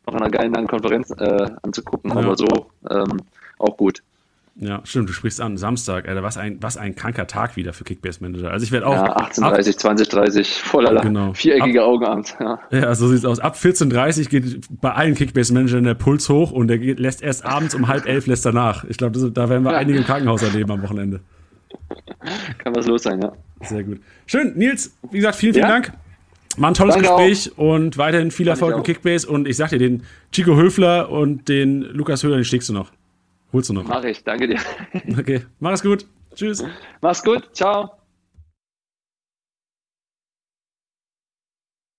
noch 0.06 0.14
in 0.14 0.20
einer 0.20 0.30
geilen 0.30 0.66
Konferenz 0.66 1.10
äh, 1.18 1.46
anzugucken. 1.62 2.10
Ja. 2.10 2.18
Aber 2.18 2.36
so 2.36 2.70
ähm, 2.90 3.22
auch 3.58 3.76
gut. 3.76 4.02
Ja, 4.60 4.80
stimmt, 4.82 5.08
du 5.08 5.12
sprichst 5.12 5.40
an. 5.40 5.56
Samstag, 5.56 6.08
Alter, 6.08 6.24
was 6.24 6.36
ein, 6.36 6.58
was 6.60 6.76
ein 6.76 6.96
kranker 6.96 7.28
Tag 7.28 7.56
wieder 7.56 7.72
für 7.72 7.84
Kickbase 7.84 8.20
Manager. 8.20 8.50
Also 8.50 8.64
ich 8.64 8.72
werde 8.72 8.88
auch. 8.88 8.94
Ja, 8.94 9.16
18.30, 9.16 9.78
20.30, 9.78 10.64
voller 10.64 11.00
genau. 11.00 11.32
viereckige 11.32 11.84
Augen 11.84 12.04
abends. 12.04 12.34
Ja. 12.40 12.58
ja, 12.72 12.94
so 12.96 13.06
sieht's 13.06 13.24
aus. 13.24 13.38
Ab 13.38 13.54
14.30 13.54 14.28
geht 14.28 14.66
bei 14.80 14.92
allen 14.92 15.14
Kickbase 15.14 15.54
Managern 15.54 15.84
der 15.84 15.94
Puls 15.94 16.28
hoch 16.28 16.50
und 16.50 16.66
der 16.66 16.78
geht, 16.78 16.98
lässt 16.98 17.22
erst 17.22 17.44
abends 17.44 17.76
um 17.76 17.86
halb 17.86 18.06
elf 18.06 18.26
lässt 18.26 18.44
er 18.46 18.52
nach. 18.52 18.82
Ich 18.84 18.96
glaube, 18.96 19.30
da 19.30 19.48
werden 19.48 19.62
wir 19.62 19.72
ja. 19.72 19.78
einige 19.78 19.98
im 19.98 20.04
Krankenhaus 20.04 20.42
erleben 20.42 20.72
am 20.72 20.82
Wochenende. 20.82 21.20
Kann 22.58 22.74
was 22.74 22.86
los 22.86 23.04
sein, 23.04 23.22
ja. 23.22 23.32
Sehr 23.60 23.84
gut. 23.84 24.00
Schön, 24.26 24.54
Nils, 24.56 24.92
wie 25.10 25.18
gesagt, 25.18 25.36
vielen, 25.36 25.54
vielen 25.54 25.66
ja. 25.66 25.72
Dank. 25.72 25.92
War 26.56 26.70
ein 26.70 26.74
tolles 26.74 26.96
Danke 26.96 27.10
Gespräch 27.10 27.52
auch. 27.52 27.58
und 27.58 27.96
weiterhin 27.96 28.32
viel 28.32 28.48
Erfolg 28.48 28.76
im 28.76 28.82
Kickbase. 28.82 29.28
Und 29.28 29.46
ich 29.46 29.56
sag 29.56 29.70
dir, 29.70 29.78
den 29.78 30.02
Chico 30.32 30.56
Höfler 30.56 31.10
und 31.10 31.48
den 31.48 31.82
Lukas 31.82 32.24
Höhler, 32.24 32.34
den 32.36 32.44
schickst 32.44 32.68
du 32.68 32.72
noch. 32.72 32.90
Holst 33.52 33.70
du 33.70 33.74
noch? 33.74 33.84
Mach 33.84 34.04
ich, 34.04 34.22
danke 34.24 34.48
dir. 34.48 34.60
Okay, 35.18 35.42
mach 35.60 35.72
es 35.72 35.82
gut. 35.82 36.06
Tschüss. 36.34 36.64
Mach's 37.00 37.22
gut, 37.22 37.48
ciao. 37.54 37.97